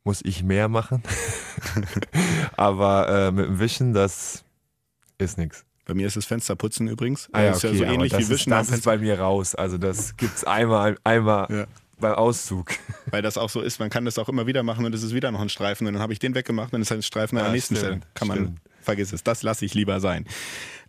muss 0.03 0.21
ich 0.23 0.43
mehr 0.43 0.67
machen. 0.67 1.01
aber 2.57 3.09
äh, 3.09 3.31
mit 3.31 3.47
dem 3.47 3.59
Wischen, 3.59 3.93
das 3.93 4.45
ist 5.17 5.39
nichts. 5.39 5.65
Bei 5.85 5.95
mir 5.95 6.05
ist 6.05 6.15
es 6.15 6.25
Fensterputzen 6.25 6.87
übrigens. 6.87 7.27
Ah, 7.31 7.41
ja, 7.41 7.51
ist 7.53 7.65
okay, 7.65 7.73
ja 7.73 7.87
so 7.87 7.91
ähnlich 7.91 8.11
das 8.11 8.19
wie 8.19 8.29
Wischen. 8.29 8.53
Ist, 8.53 8.69
das 8.69 8.77
ist 8.77 8.85
bei 8.85 8.99
mir 8.99 9.19
raus. 9.19 9.55
Also 9.55 9.79
das 9.79 10.15
gibt's 10.15 10.43
einmal, 10.43 10.99
einmal 11.03 11.47
Ja. 11.49 11.65
Beim 11.99 12.13
Auszug. 12.13 12.71
weil 13.11 13.21
das 13.21 13.37
auch 13.37 13.49
so 13.49 13.61
ist. 13.61 13.79
Man 13.79 13.89
kann 13.89 14.05
das 14.05 14.17
auch 14.17 14.29
immer 14.29 14.47
wieder 14.47 14.63
machen 14.63 14.85
und 14.85 14.93
es 14.95 15.03
ist 15.03 15.13
wieder 15.13 15.31
noch 15.31 15.41
ein 15.41 15.49
Streifen 15.49 15.87
und 15.87 15.93
dann 15.93 16.01
habe 16.01 16.13
ich 16.13 16.19
den 16.19 16.35
weggemacht 16.35 16.67
und 16.67 16.73
dann 16.73 16.81
ist 16.81 16.91
ein 16.91 17.01
Streifen 17.03 17.37
an 17.37 17.43
Ja, 17.43 17.47
der 17.49 17.53
nächsten 17.53 17.75
stimmt, 17.75 17.89
Stelle. 18.03 18.13
Kann 18.13 18.27
man, 18.27 18.37
stimmt. 18.37 18.59
vergiss 18.81 19.13
es. 19.13 19.23
Das 19.23 19.43
lasse 19.43 19.65
ich 19.65 19.73
lieber 19.73 19.99
sein. 19.99 20.25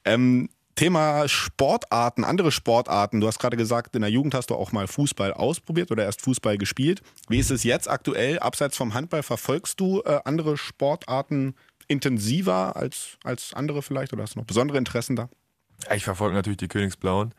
Ähm, 0.04 0.48
Thema 0.76 1.28
Sportarten, 1.28 2.24
andere 2.24 2.50
Sportarten. 2.50 3.20
Du 3.20 3.28
hast 3.28 3.38
gerade 3.38 3.56
gesagt, 3.56 3.94
in 3.94 4.02
der 4.02 4.10
Jugend 4.10 4.34
hast 4.34 4.50
du 4.50 4.56
auch 4.56 4.72
mal 4.72 4.88
Fußball 4.88 5.32
ausprobiert 5.32 5.92
oder 5.92 6.02
erst 6.04 6.20
Fußball 6.22 6.58
gespielt. 6.58 7.00
Wie 7.28 7.38
ist 7.38 7.52
es 7.52 7.62
jetzt 7.62 7.88
aktuell? 7.88 8.40
Abseits 8.40 8.76
vom 8.76 8.92
Handball 8.92 9.22
verfolgst 9.22 9.78
du 9.78 10.02
äh, 10.04 10.18
andere 10.24 10.56
Sportarten 10.56 11.54
intensiver 11.86 12.74
als, 12.74 13.18
als 13.22 13.54
andere 13.54 13.82
vielleicht 13.82 14.12
oder 14.12 14.22
hast 14.24 14.34
du 14.34 14.40
noch 14.40 14.46
besondere 14.46 14.78
Interessen 14.78 15.14
da? 15.14 15.28
Ich 15.94 16.02
verfolge 16.04 16.34
natürlich 16.34 16.56
die 16.56 16.68
Königsblauen. 16.68 17.34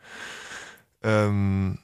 Ähm, 1.02 1.78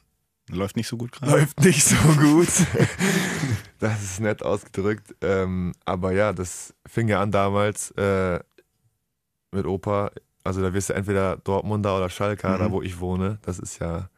Läuft 0.53 0.77
nicht 0.77 0.87
so 0.89 0.97
gut 0.97 1.13
gerade. 1.13 1.33
läuft 1.33 1.61
nicht 1.61 1.85
so 1.85 1.97
gut. 1.97 2.49
das 3.79 4.03
ist 4.03 4.21
nett 4.21 4.43
ausgedrückt. 4.43 5.15
Ähm, 5.23 5.73
aber 5.85 6.13
ja, 6.13 6.33
das 6.33 6.75
fing 6.87 7.09
ja 7.09 7.21
an 7.23 7.31
damals 7.33 7.91
äh, 7.93 8.39
mit 9.51 9.67
Opa. 9.67 10.11
Also 10.45 10.61
da 10.63 10.73
wirst 10.75 10.91
du 10.91 10.95
entweder 10.95 11.37
Dortmunder 11.39 11.97
oder 11.97 12.11
Schalker, 12.11 12.55
Mhm. 12.57 12.59
da 12.59 12.71
wo 12.71 12.83
ich 12.83 13.01
wohne. 13.01 13.39
Das 13.43 13.59
ist 13.59 13.79
ja 13.79 14.09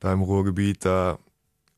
da 0.00 0.12
im 0.12 0.20
Ruhrgebiet, 0.22 0.84
da 0.84 1.18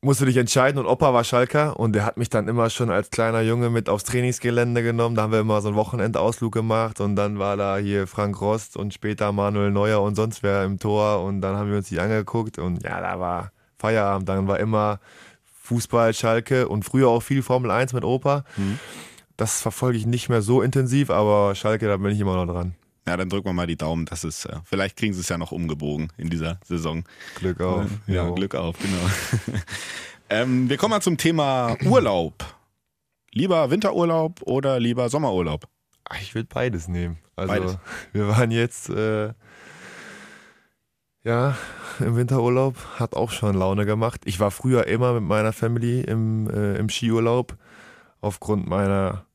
musst 0.07 0.21
du 0.21 0.25
dich 0.25 0.37
entscheiden 0.37 0.79
und 0.79 0.85
Opa 0.85 1.13
war 1.13 1.25
Schalker 1.25 1.77
und 1.77 1.91
der 1.91 2.05
hat 2.05 2.15
mich 2.15 2.29
dann 2.29 2.47
immer 2.47 2.69
schon 2.69 2.89
als 2.89 3.09
kleiner 3.09 3.41
Junge 3.41 3.69
mit 3.69 3.89
aufs 3.89 4.05
Trainingsgelände 4.05 4.81
genommen. 4.81 5.17
Da 5.17 5.23
haben 5.23 5.33
wir 5.33 5.41
immer 5.41 5.59
so 5.59 5.67
einen 5.67 5.75
Wochenendausflug 5.75 6.53
gemacht 6.53 7.01
und 7.01 7.17
dann 7.17 7.39
war 7.39 7.57
da 7.57 7.75
hier 7.75 8.07
Frank 8.07 8.39
Rost 8.39 8.77
und 8.77 8.93
später 8.93 9.33
Manuel 9.33 9.69
Neuer 9.69 10.01
und 10.01 10.15
sonst 10.15 10.43
wer 10.43 10.63
im 10.63 10.79
Tor 10.79 11.25
und 11.25 11.41
dann 11.41 11.57
haben 11.57 11.69
wir 11.69 11.75
uns 11.75 11.89
die 11.89 11.99
angeguckt 11.99 12.57
und 12.57 12.83
ja, 12.83 13.01
da 13.01 13.19
war 13.19 13.51
Feierabend. 13.79 14.29
Dann 14.29 14.47
war 14.47 14.61
immer 14.61 15.01
Fußball, 15.63 16.13
Schalke 16.13 16.69
und 16.69 16.85
früher 16.85 17.09
auch 17.09 17.21
viel 17.21 17.43
Formel 17.43 17.69
1 17.69 17.91
mit 17.91 18.05
Opa. 18.05 18.45
Mhm. 18.55 18.79
Das 19.35 19.61
verfolge 19.61 19.97
ich 19.97 20.05
nicht 20.05 20.29
mehr 20.29 20.41
so 20.41 20.61
intensiv, 20.61 21.09
aber 21.09 21.53
Schalke, 21.53 21.85
da 21.85 21.97
bin 21.97 22.11
ich 22.11 22.21
immer 22.21 22.45
noch 22.45 22.53
dran. 22.53 22.75
Ja, 23.07 23.15
dann 23.15 23.29
drücken 23.29 23.45
wir 23.47 23.53
mal 23.53 23.67
die 23.67 23.77
Daumen. 23.77 24.05
Das 24.05 24.25
ist, 24.25 24.45
äh, 24.45 24.57
vielleicht 24.65 24.97
kriegen 24.97 25.13
sie 25.13 25.21
es 25.21 25.29
ja 25.29 25.37
noch 25.37 25.53
umgebogen 25.53 26.11
in 26.17 26.29
dieser 26.29 26.59
Saison. 26.65 27.05
Glück 27.35 27.61
auf. 27.61 27.85
Ja, 28.05 28.27
Jo. 28.27 28.35
Glück 28.35 28.53
auf, 28.53 28.75
genau. 28.77 29.55
ähm, 30.29 30.69
wir 30.69 30.75
kommen 30.75 30.91
mal 30.91 31.01
zum 31.01 31.17
Thema 31.17 31.77
Urlaub. 31.85 32.43
Lieber 33.31 33.69
Winterurlaub 33.69 34.41
oder 34.43 34.79
lieber 34.79 35.07
Sommerurlaub? 35.07 35.69
Ich 36.21 36.35
würde 36.35 36.49
beides 36.53 36.89
nehmen. 36.89 37.17
Also 37.37 37.53
Beides. 37.53 37.77
wir 38.11 38.27
waren 38.27 38.51
jetzt 38.51 38.89
äh, 38.89 39.33
ja 41.23 41.55
im 41.99 42.15
Winterurlaub, 42.15 42.75
hat 42.99 43.15
auch 43.15 43.31
schon 43.31 43.55
Laune 43.55 43.85
gemacht. 43.85 44.21
Ich 44.25 44.39
war 44.39 44.51
früher 44.51 44.87
immer 44.87 45.13
mit 45.13 45.23
meiner 45.23 45.53
Family 45.53 46.01
im, 46.01 46.49
äh, 46.49 46.75
im 46.75 46.89
Skiurlaub, 46.89 47.55
aufgrund 48.21 48.67
meiner 48.67 49.26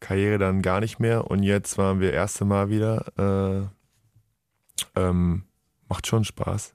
Karriere 0.00 0.38
dann 0.38 0.62
gar 0.62 0.80
nicht 0.80 0.98
mehr. 0.98 1.30
Und 1.30 1.42
jetzt 1.42 1.78
waren 1.78 2.00
wir 2.00 2.12
erste 2.12 2.44
Mal 2.44 2.70
wieder. 2.70 3.70
Äh, 4.96 5.00
ähm, 5.00 5.44
macht 5.88 6.06
schon 6.06 6.24
Spaß. 6.24 6.74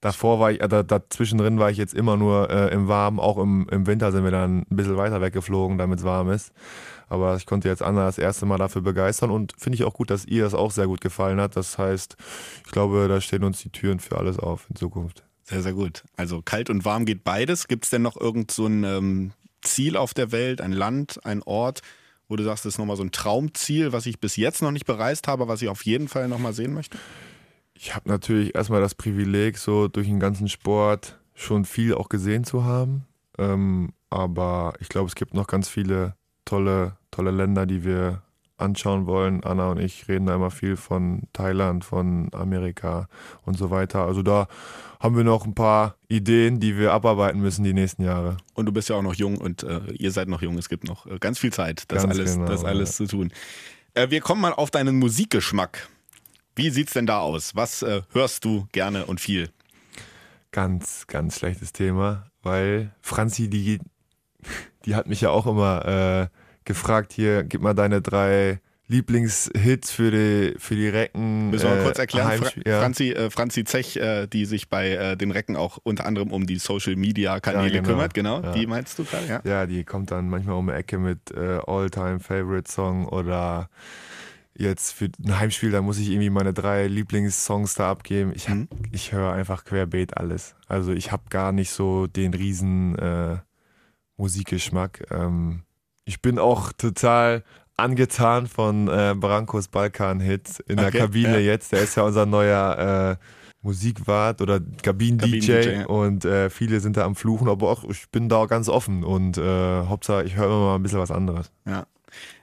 Davor 0.00 0.40
war 0.40 0.50
ich, 0.50 0.60
äh, 0.60 0.68
da, 0.68 0.82
dazwischendrin 0.82 1.58
war 1.58 1.70
ich 1.70 1.76
jetzt 1.76 1.94
immer 1.94 2.16
nur 2.16 2.50
äh, 2.50 2.72
im 2.72 2.88
Warmen, 2.88 3.20
auch 3.20 3.36
im, 3.36 3.68
im 3.70 3.86
Winter 3.86 4.12
sind 4.12 4.24
wir 4.24 4.30
dann 4.30 4.60
ein 4.60 4.76
bisschen 4.76 4.96
weiter 4.96 5.20
weggeflogen, 5.20 5.76
damit 5.76 5.98
es 5.98 6.04
warm 6.04 6.30
ist. 6.30 6.52
Aber 7.08 7.36
ich 7.36 7.44
konnte 7.44 7.68
jetzt 7.68 7.82
Anna 7.82 8.06
das 8.06 8.18
erste 8.18 8.46
Mal 8.46 8.56
dafür 8.56 8.82
begeistern 8.82 9.30
und 9.30 9.52
finde 9.58 9.76
ich 9.76 9.84
auch 9.84 9.94
gut, 9.94 10.10
dass 10.10 10.24
ihr 10.24 10.44
das 10.44 10.54
auch 10.54 10.70
sehr 10.70 10.86
gut 10.86 11.00
gefallen 11.00 11.40
hat. 11.40 11.56
Das 11.56 11.76
heißt, 11.76 12.16
ich 12.64 12.72
glaube, 12.72 13.08
da 13.08 13.20
stehen 13.20 13.44
uns 13.44 13.60
die 13.60 13.70
Türen 13.70 14.00
für 14.00 14.16
alles 14.16 14.38
auf 14.38 14.66
in 14.70 14.76
Zukunft. 14.76 15.24
Sehr, 15.42 15.62
sehr 15.62 15.72
gut. 15.72 16.04
Also 16.16 16.40
kalt 16.40 16.70
und 16.70 16.84
warm 16.84 17.04
geht 17.04 17.24
beides. 17.24 17.68
Gibt 17.68 17.84
es 17.84 17.90
denn 17.90 18.02
noch 18.02 18.18
irgend 18.18 18.52
so 18.52 18.66
ein 18.66 18.84
ähm, 18.84 19.32
Ziel 19.60 19.96
auf 19.96 20.14
der 20.14 20.32
Welt, 20.32 20.60
ein 20.60 20.72
Land, 20.72 21.20
ein 21.24 21.42
Ort, 21.42 21.82
wo 22.30 22.36
du 22.36 22.44
sagst, 22.44 22.64
das 22.64 22.74
ist 22.74 22.78
nochmal 22.78 22.96
so 22.96 23.02
ein 23.02 23.10
Traumziel, 23.10 23.92
was 23.92 24.06
ich 24.06 24.20
bis 24.20 24.36
jetzt 24.36 24.62
noch 24.62 24.70
nicht 24.70 24.86
bereist 24.86 25.28
habe, 25.28 25.48
was 25.48 25.60
ich 25.60 25.68
auf 25.68 25.84
jeden 25.84 26.08
Fall 26.08 26.28
nochmal 26.28 26.52
sehen 26.52 26.72
möchte? 26.72 26.96
Ich 27.74 27.94
habe 27.94 28.08
natürlich 28.08 28.54
erstmal 28.54 28.80
das 28.80 28.94
Privileg, 28.94 29.58
so 29.58 29.88
durch 29.88 30.06
den 30.06 30.20
ganzen 30.20 30.48
Sport 30.48 31.18
schon 31.34 31.64
viel 31.64 31.94
auch 31.94 32.08
gesehen 32.08 32.44
zu 32.44 32.64
haben. 32.64 33.04
Ähm, 33.36 33.92
aber 34.10 34.74
ich 34.80 34.88
glaube, 34.88 35.08
es 35.08 35.14
gibt 35.14 35.34
noch 35.34 35.48
ganz 35.48 35.68
viele 35.68 36.14
tolle, 36.44 36.96
tolle 37.10 37.32
Länder, 37.32 37.66
die 37.66 37.84
wir 37.84 38.22
anschauen 38.60 39.06
wollen. 39.06 39.42
Anna 39.44 39.70
und 39.70 39.78
ich 39.78 40.08
reden 40.08 40.26
da 40.26 40.34
immer 40.34 40.50
viel 40.50 40.76
von 40.76 41.22
Thailand, 41.32 41.84
von 41.84 42.28
Amerika 42.32 43.08
und 43.44 43.56
so 43.56 43.70
weiter. 43.70 44.04
Also 44.04 44.22
da 44.22 44.48
haben 45.00 45.16
wir 45.16 45.24
noch 45.24 45.46
ein 45.46 45.54
paar 45.54 45.96
Ideen, 46.08 46.60
die 46.60 46.76
wir 46.76 46.92
abarbeiten 46.92 47.40
müssen 47.40 47.64
die 47.64 47.72
nächsten 47.72 48.02
Jahre. 48.02 48.36
Und 48.54 48.66
du 48.66 48.72
bist 48.72 48.88
ja 48.88 48.96
auch 48.96 49.02
noch 49.02 49.14
jung 49.14 49.38
und 49.38 49.62
äh, 49.62 49.80
ihr 49.94 50.12
seid 50.12 50.28
noch 50.28 50.42
jung. 50.42 50.58
Es 50.58 50.68
gibt 50.68 50.84
noch 50.84 51.06
äh, 51.06 51.18
ganz 51.18 51.38
viel 51.38 51.52
Zeit, 51.52 51.84
das 51.88 52.02
Ganz 52.02 52.14
alles, 52.14 52.34
genau, 52.34 52.46
das 52.46 52.64
alles 52.64 52.96
zu 52.96 53.06
tun. 53.06 53.32
Äh, 53.94 54.10
wir 54.10 54.20
kommen 54.20 54.40
mal 54.40 54.52
auf 54.52 54.70
deinen 54.70 54.98
Musikgeschmack. 54.98 55.88
Wie 56.54 56.70
sieht's 56.70 56.92
denn 56.92 57.06
da 57.06 57.20
aus? 57.20 57.56
Was 57.56 57.82
äh, 57.82 58.02
hörst 58.12 58.44
du 58.44 58.66
gerne 58.72 59.06
und 59.06 59.20
viel? 59.20 59.50
Ganz, 60.52 61.06
ganz 61.06 61.38
schlechtes 61.38 61.72
Thema, 61.72 62.26
weil 62.42 62.92
Franzi, 63.00 63.48
die, 63.48 63.78
die 64.84 64.94
hat 64.94 65.06
mich 65.06 65.20
ja 65.20 65.30
auch 65.30 65.46
immer 65.46 65.86
äh, 65.86 66.39
gefragt, 66.70 67.12
hier, 67.12 67.44
gib 67.44 67.60
mal 67.62 67.74
deine 67.74 68.00
drei 68.02 68.60
Lieblingshits 68.88 69.92
für 69.92 70.10
die, 70.10 70.54
für 70.58 70.74
die 70.74 70.88
Recken. 70.88 71.50
Müssen 71.50 71.68
wir 71.68 71.76
mal 71.76 71.80
äh, 71.80 71.84
kurz 71.84 71.98
erklären, 72.00 72.26
Fra 72.26 72.46
Heimspiel- 72.48 72.68
ja. 72.68 72.80
Franzi, 72.80 73.10
äh, 73.12 73.30
Franzi 73.30 73.62
Zech, 73.64 73.96
äh, 73.96 74.26
die 74.26 74.44
sich 74.46 74.68
bei 74.68 74.90
äh, 74.90 75.16
den 75.16 75.30
Recken 75.30 75.54
auch 75.56 75.78
unter 75.84 76.06
anderem 76.06 76.32
um 76.32 76.44
die 76.46 76.58
Social-Media-Kanäle 76.58 77.66
Ja, 77.68 77.72
genau. 77.80 77.88
kümmert, 77.88 78.14
genau. 78.14 78.42
Ja. 78.42 78.50
Die 78.52 78.66
meinst 78.66 78.98
du 78.98 79.04
gerade, 79.04 79.26
ja? 79.28 79.40
Ja, 79.44 79.66
die 79.66 79.84
kommt 79.84 80.10
dann 80.10 80.28
manchmal 80.28 80.56
um 80.56 80.66
die 80.66 80.72
Ecke 80.72 80.98
mit 80.98 81.30
äh, 81.30 81.60
All-Time-Favorite-Song 81.66 83.06
oder 83.06 83.70
jetzt 84.58 84.92
für 84.92 85.08
ein 85.24 85.38
Heimspiel, 85.38 85.70
da 85.70 85.80
muss 85.82 85.98
ich 85.98 86.10
irgendwie 86.10 86.30
meine 86.30 86.52
drei 86.52 86.88
Lieblingssongs 86.88 87.74
da 87.74 87.90
abgeben. 87.92 88.32
Ich, 88.34 88.48
hab- 88.48 88.56
Mhm. 88.56 88.68
ich 88.90 89.12
höre 89.12 89.32
einfach 89.32 89.64
querbeet 89.64 90.16
alles. 90.16 90.56
Also 90.66 90.92
ich 90.92 91.12
habe 91.12 91.22
gar 91.30 91.52
nicht 91.52 91.70
so 91.70 92.08
den 92.08 92.34
riesen 92.34 92.98
äh, 92.98 93.36
Musikgeschmack. 94.16 95.04
Ähm, 95.10 95.62
ich 96.10 96.20
bin 96.20 96.40
auch 96.40 96.72
total 96.72 97.44
angetan 97.76 98.48
von 98.48 98.88
äh, 98.88 99.14
Brancos 99.16 99.68
Balkan-Hit 99.68 100.58
in 100.66 100.76
der 100.76 100.88
Okay, 100.88 100.98
Kabine 100.98 101.34
ja. 101.34 101.52
jetzt. 101.52 101.70
Der 101.70 101.82
ist 101.82 101.94
ja 101.94 102.02
unser 102.02 102.26
neuer 102.26 103.16
äh, 103.20 103.24
Musikwart 103.62 104.42
oder 104.42 104.58
Kabinen-DJ 104.82 105.52
Kabinen-DJ, 105.52 105.80
ja. 105.82 105.86
und 105.86 106.24
äh, 106.24 106.50
viele 106.50 106.80
sind 106.80 106.96
da 106.96 107.04
am 107.04 107.14
Fluchen, 107.14 107.48
aber 107.48 107.70
auch 107.70 107.84
ich 107.84 108.10
bin 108.10 108.28
da 108.28 108.46
ganz 108.46 108.68
offen 108.68 109.04
und 109.04 109.38
äh, 109.38 109.82
Hauptsache 109.84 110.24
ich 110.24 110.34
höre 110.34 110.46
immer 110.46 110.58
mal 110.58 110.74
ein 110.74 110.82
bisschen 110.82 110.98
was 110.98 111.12
anderes. 111.12 111.52
ja. 111.64 111.86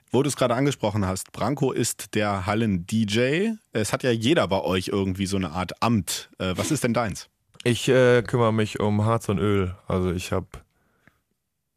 Wo 0.09 0.23
du 0.23 0.29
es 0.29 0.37
gerade 0.37 0.55
angesprochen 0.55 1.05
hast, 1.05 1.33
Branko 1.33 1.73
ist 1.73 2.15
der 2.15 2.45
Hallen-DJ. 2.45 3.49
Es 3.73 3.91
hat 3.91 4.03
ja 4.03 4.11
jeder 4.11 4.47
bei 4.47 4.61
euch 4.61 4.87
irgendwie 4.87 5.25
so 5.25 5.35
eine 5.35 5.51
Art 5.51 5.83
Amt. 5.83 6.29
Äh, 6.39 6.53
was 6.55 6.71
ist 6.71 6.85
denn 6.85 6.93
deins? 6.93 7.27
Ich 7.65 7.89
äh, 7.89 8.21
kümmere 8.21 8.53
mich 8.53 8.79
um 8.79 9.03
Harz 9.03 9.27
und 9.27 9.37
Öl. 9.37 9.75
Also 9.85 10.13
ich 10.13 10.31
habe, 10.31 10.47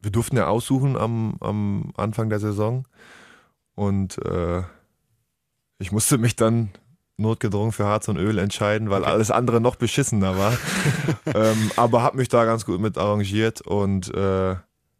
wir 0.01 0.11
durften 0.11 0.37
ja 0.37 0.47
aussuchen 0.47 0.97
am, 0.97 1.35
am 1.39 1.91
Anfang 1.95 2.29
der 2.29 2.39
Saison 2.39 2.87
und 3.75 4.17
äh, 4.25 4.63
ich 5.79 5.91
musste 5.91 6.17
mich 6.17 6.35
dann 6.35 6.69
notgedrungen 7.17 7.71
für 7.71 7.85
Harz 7.85 8.07
und 8.07 8.17
Öl 8.17 8.37
entscheiden, 8.39 8.89
weil 8.89 9.01
Okay. 9.01 9.11
alles 9.11 9.31
andere 9.31 9.61
noch 9.61 9.75
beschissener 9.75 10.37
war. 10.37 10.57
ähm, 11.35 11.71
aber 11.75 12.01
habe 12.01 12.17
mich 12.17 12.29
da 12.29 12.45
ganz 12.45 12.65
gut 12.65 12.79
mit 12.79 12.97
arrangiert 12.97 13.61
und 13.61 14.13
äh, 14.13 14.55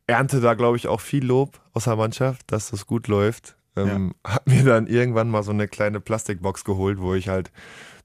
ernte 0.07 0.41
da, 0.41 0.53
glaube 0.53 0.77
ich, 0.77 0.87
auch 0.87 1.01
viel 1.01 1.25
Lob 1.25 1.59
aus 1.73 1.85
der 1.85 1.95
Mannschaft, 1.95 2.51
dass 2.51 2.71
das 2.71 2.85
gut 2.85 3.07
läuft. 3.07 3.55
Ähm, 3.75 4.13
Hab 4.25 4.47
mir 4.47 4.63
dann 4.63 4.87
irgendwann 4.87 5.29
mal 5.29 5.43
so 5.43 5.51
eine 5.51 5.67
kleine 5.67 5.99
Plastikbox 5.99 6.63
geholt, 6.65 6.99
wo 6.99 7.13
ich 7.13 7.29
halt 7.29 7.51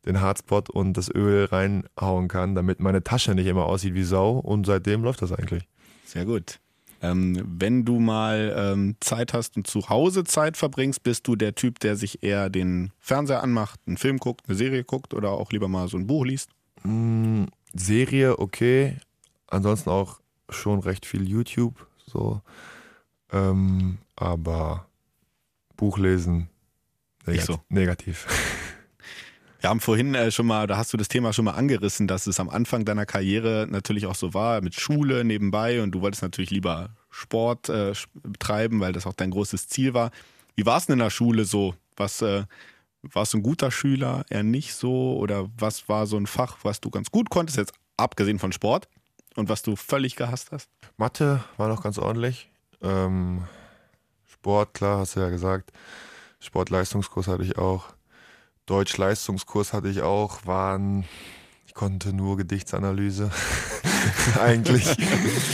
den 0.06 0.20
Harzpot 0.20 0.70
und 0.70 0.96
das 0.96 1.12
Öl 1.12 1.46
reinhauen 1.46 2.28
kann, 2.28 2.54
damit 2.54 2.78
meine 2.78 3.02
Tasche 3.02 3.34
nicht 3.34 3.46
immer 3.46 3.64
aussieht 3.66 3.94
wie 3.94 4.04
Sau. 4.04 4.38
Und 4.38 4.64
seitdem 4.66 5.02
läuft 5.02 5.20
das 5.22 5.32
eigentlich. 5.32 5.66
Sehr 6.04 6.24
gut. 6.24 6.60
Ähm, 7.02 7.42
wenn 7.58 7.84
du 7.84 7.98
mal 7.98 8.54
ähm, 8.56 8.96
Zeit 9.00 9.32
hast 9.32 9.56
und 9.56 9.66
zu 9.66 9.88
Hause 9.88 10.24
Zeit 10.24 10.56
verbringst, 10.56 11.02
bist 11.02 11.26
du 11.26 11.36
der 11.36 11.54
Typ, 11.54 11.78
der 11.80 11.96
sich 11.96 12.22
eher 12.22 12.48
den 12.50 12.92
Fernseher 12.98 13.42
anmacht, 13.42 13.80
einen 13.86 13.96
Film 13.96 14.18
guckt, 14.18 14.48
eine 14.48 14.56
Serie 14.56 14.84
guckt 14.84 15.14
oder 15.14 15.30
auch 15.30 15.52
lieber 15.52 15.68
mal 15.68 15.88
so 15.88 15.96
ein 15.96 16.06
Buch 16.06 16.24
liest? 16.24 16.50
Mm, 16.84 17.44
Serie, 17.74 18.38
okay. 18.38 18.96
Ansonsten 19.48 19.90
auch 19.90 20.20
schon 20.48 20.80
recht 20.80 21.06
viel 21.06 21.28
YouTube, 21.28 21.86
so. 22.06 22.40
Ähm, 23.32 23.98
aber 24.14 24.86
Buch 25.76 25.98
lesen, 25.98 26.48
negat 27.26 27.46
so. 27.46 27.60
negativ. 27.68 28.26
Wir 29.66 29.70
haben 29.70 29.80
vorhin 29.80 30.14
äh, 30.14 30.30
schon 30.30 30.46
mal, 30.46 30.68
da 30.68 30.76
hast 30.76 30.92
du 30.92 30.96
das 30.96 31.08
Thema 31.08 31.32
schon 31.32 31.44
mal 31.44 31.54
angerissen, 31.54 32.06
dass 32.06 32.28
es 32.28 32.38
am 32.38 32.48
Anfang 32.48 32.84
deiner 32.84 33.04
Karriere 33.04 33.66
natürlich 33.68 34.06
auch 34.06 34.14
so 34.14 34.32
war, 34.32 34.60
mit 34.60 34.76
Schule 34.76 35.24
nebenbei 35.24 35.82
und 35.82 35.90
du 35.90 36.02
wolltest 36.02 36.22
natürlich 36.22 36.52
lieber 36.52 36.90
Sport 37.10 37.68
äh, 37.68 37.92
betreiben, 38.22 38.78
weil 38.78 38.92
das 38.92 39.08
auch 39.08 39.14
dein 39.14 39.32
großes 39.32 39.66
Ziel 39.66 39.92
war. 39.92 40.12
Wie 40.54 40.66
war 40.66 40.78
es 40.78 40.86
denn 40.86 40.92
in 40.92 40.98
der 41.00 41.10
Schule 41.10 41.44
so? 41.44 41.74
Was, 41.96 42.22
äh, 42.22 42.44
warst 43.02 43.34
du 43.34 43.38
ein 43.38 43.42
guter 43.42 43.72
Schüler, 43.72 44.24
eher 44.30 44.44
nicht 44.44 44.72
so? 44.72 45.16
Oder 45.16 45.48
was 45.58 45.88
war 45.88 46.06
so 46.06 46.16
ein 46.16 46.28
Fach, 46.28 46.58
was 46.62 46.80
du 46.80 46.88
ganz 46.90 47.10
gut 47.10 47.28
konntest, 47.28 47.58
jetzt 47.58 47.72
abgesehen 47.96 48.38
von 48.38 48.52
Sport 48.52 48.86
und 49.34 49.48
was 49.48 49.62
du 49.62 49.74
völlig 49.74 50.14
gehasst 50.14 50.52
hast? 50.52 50.70
Mathe 50.96 51.42
war 51.56 51.66
noch 51.66 51.82
ganz 51.82 51.98
ordentlich. 51.98 52.52
Ähm, 52.82 53.42
Sport, 54.28 54.74
klar, 54.74 55.00
hast 55.00 55.16
du 55.16 55.20
ja 55.20 55.28
gesagt. 55.28 55.72
Sportleistungskurs 56.38 57.26
hatte 57.26 57.42
ich 57.42 57.58
auch. 57.58 57.95
Deutsch-Leistungskurs 58.66 59.72
hatte 59.72 59.88
ich 59.88 60.02
auch. 60.02 60.44
Waren, 60.46 61.04
ich 61.66 61.74
konnte 61.74 62.12
nur 62.12 62.36
Gedichtsanalyse. 62.36 63.30
Eigentlich. 64.40 64.96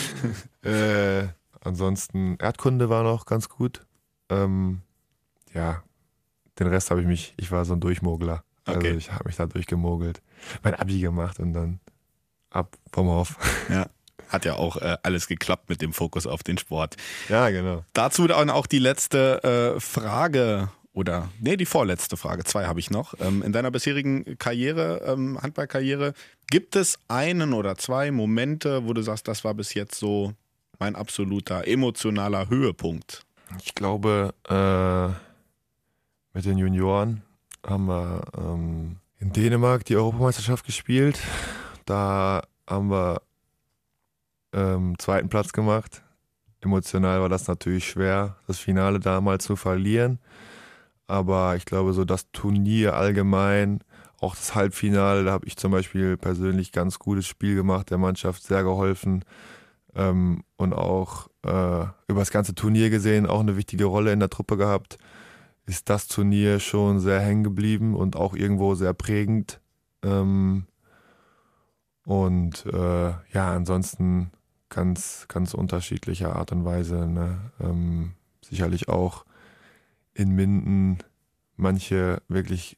äh, 0.62 1.28
ansonsten 1.62 2.36
Erdkunde 2.36 2.88
war 2.88 3.02
noch 3.02 3.26
ganz 3.26 3.48
gut. 3.48 3.84
Ähm, 4.28 4.80
ja, 5.54 5.82
den 6.58 6.66
Rest 6.66 6.90
habe 6.90 7.00
ich 7.00 7.06
mich, 7.06 7.34
ich 7.36 7.50
war 7.50 7.64
so 7.64 7.74
ein 7.74 7.80
Durchmogler. 7.80 8.44
Also 8.64 8.78
Okay. 8.78 8.92
ich 8.96 9.12
habe 9.12 9.24
mich 9.26 9.36
da 9.36 9.46
durchgemogelt. 9.46 10.22
Mein 10.62 10.74
Abi 10.74 11.00
gemacht 11.00 11.38
und 11.40 11.52
dann 11.52 11.80
ab 12.50 12.76
vom 12.92 13.08
Hof. 13.08 13.36
Ja. 13.68 13.86
Hat 14.28 14.46
ja 14.46 14.54
auch 14.54 14.76
äh, 14.78 14.96
alles 15.02 15.26
geklappt 15.26 15.68
mit 15.68 15.82
dem 15.82 15.92
Fokus 15.92 16.26
auf 16.26 16.42
den 16.42 16.56
Sport. 16.56 16.96
Ja, 17.28 17.50
genau. 17.50 17.84
Dazu 17.92 18.26
dann 18.26 18.48
auch 18.48 18.66
die 18.66 18.78
letzte 18.78 19.74
äh, 19.76 19.80
Frage 19.80 20.70
oder 20.94 21.30
nee, 21.40 21.56
die 21.56 21.66
vorletzte 21.66 22.16
Frage. 22.16 22.44
Zwei 22.44 22.66
habe 22.66 22.80
ich 22.80 22.90
noch. 22.90 23.14
Ähm, 23.20 23.42
in 23.42 23.52
deiner 23.52 23.70
bisherigen 23.70 24.36
Karriere, 24.38 25.02
ähm, 25.06 25.40
Handballkarriere, 25.40 26.12
gibt 26.48 26.76
es 26.76 26.98
einen 27.08 27.54
oder 27.54 27.76
zwei 27.76 28.10
Momente, 28.10 28.86
wo 28.86 28.92
du 28.92 29.02
sagst, 29.02 29.26
das 29.26 29.42
war 29.44 29.54
bis 29.54 29.74
jetzt 29.74 29.98
so 29.98 30.34
mein 30.78 30.94
absoluter 30.96 31.66
emotionaler 31.66 32.48
Höhepunkt? 32.48 33.24
Ich 33.64 33.74
glaube, 33.74 34.34
äh, 34.48 35.08
mit 36.34 36.44
den 36.44 36.58
Junioren 36.58 37.22
haben 37.64 37.86
wir 37.86 38.22
ähm, 38.36 38.96
in 39.18 39.32
Dänemark 39.32 39.84
die 39.84 39.96
Europameisterschaft 39.96 40.66
gespielt. 40.66 41.20
Da 41.86 42.42
haben 42.66 42.90
wir 42.90 43.22
ähm, 44.52 44.98
zweiten 44.98 45.28
Platz 45.28 45.52
gemacht. 45.52 46.02
Emotional 46.60 47.20
war 47.20 47.28
das 47.28 47.48
natürlich 47.48 47.88
schwer, 47.88 48.36
das 48.46 48.58
Finale 48.58 49.00
damals 49.00 49.44
zu 49.44 49.56
verlieren. 49.56 50.18
Aber 51.06 51.56
ich 51.56 51.64
glaube, 51.64 51.92
so 51.92 52.04
das 52.04 52.30
Turnier 52.32 52.94
allgemein, 52.94 53.80
auch 54.20 54.36
das 54.36 54.54
Halbfinale, 54.54 55.24
da 55.24 55.32
habe 55.32 55.46
ich 55.46 55.56
zum 55.56 55.72
Beispiel 55.72 56.16
persönlich 56.16 56.72
ganz 56.72 56.98
gutes 56.98 57.26
Spiel 57.26 57.54
gemacht, 57.54 57.90
der 57.90 57.98
Mannschaft 57.98 58.42
sehr 58.42 58.62
geholfen 58.62 59.24
ähm, 59.94 60.44
und 60.56 60.72
auch 60.72 61.28
äh, 61.44 61.86
über 62.08 62.20
das 62.20 62.30
ganze 62.30 62.54
Turnier 62.54 62.90
gesehen 62.90 63.26
auch 63.26 63.40
eine 63.40 63.56
wichtige 63.56 63.84
Rolle 63.84 64.12
in 64.12 64.20
der 64.20 64.30
Truppe 64.30 64.56
gehabt, 64.56 64.98
ist 65.66 65.90
das 65.90 66.08
Turnier 66.08 66.60
schon 66.60 67.00
sehr 67.00 67.20
hängen 67.20 67.44
geblieben 67.44 67.94
und 67.94 68.16
auch 68.16 68.34
irgendwo 68.34 68.74
sehr 68.74 68.94
prägend. 68.94 69.60
Ähm, 70.02 70.66
und 72.04 72.66
äh, 72.66 73.10
ja, 73.32 73.52
ansonsten 73.54 74.32
ganz, 74.68 75.26
ganz 75.28 75.54
unterschiedlicher 75.54 76.34
Art 76.34 76.50
und 76.52 76.64
Weise. 76.64 77.06
Ne? 77.06 77.52
Ähm, 77.60 78.12
sicherlich 78.40 78.88
auch 78.88 79.24
in 80.14 80.34
Minden 80.34 80.98
manche 81.56 82.22
wirklich 82.28 82.76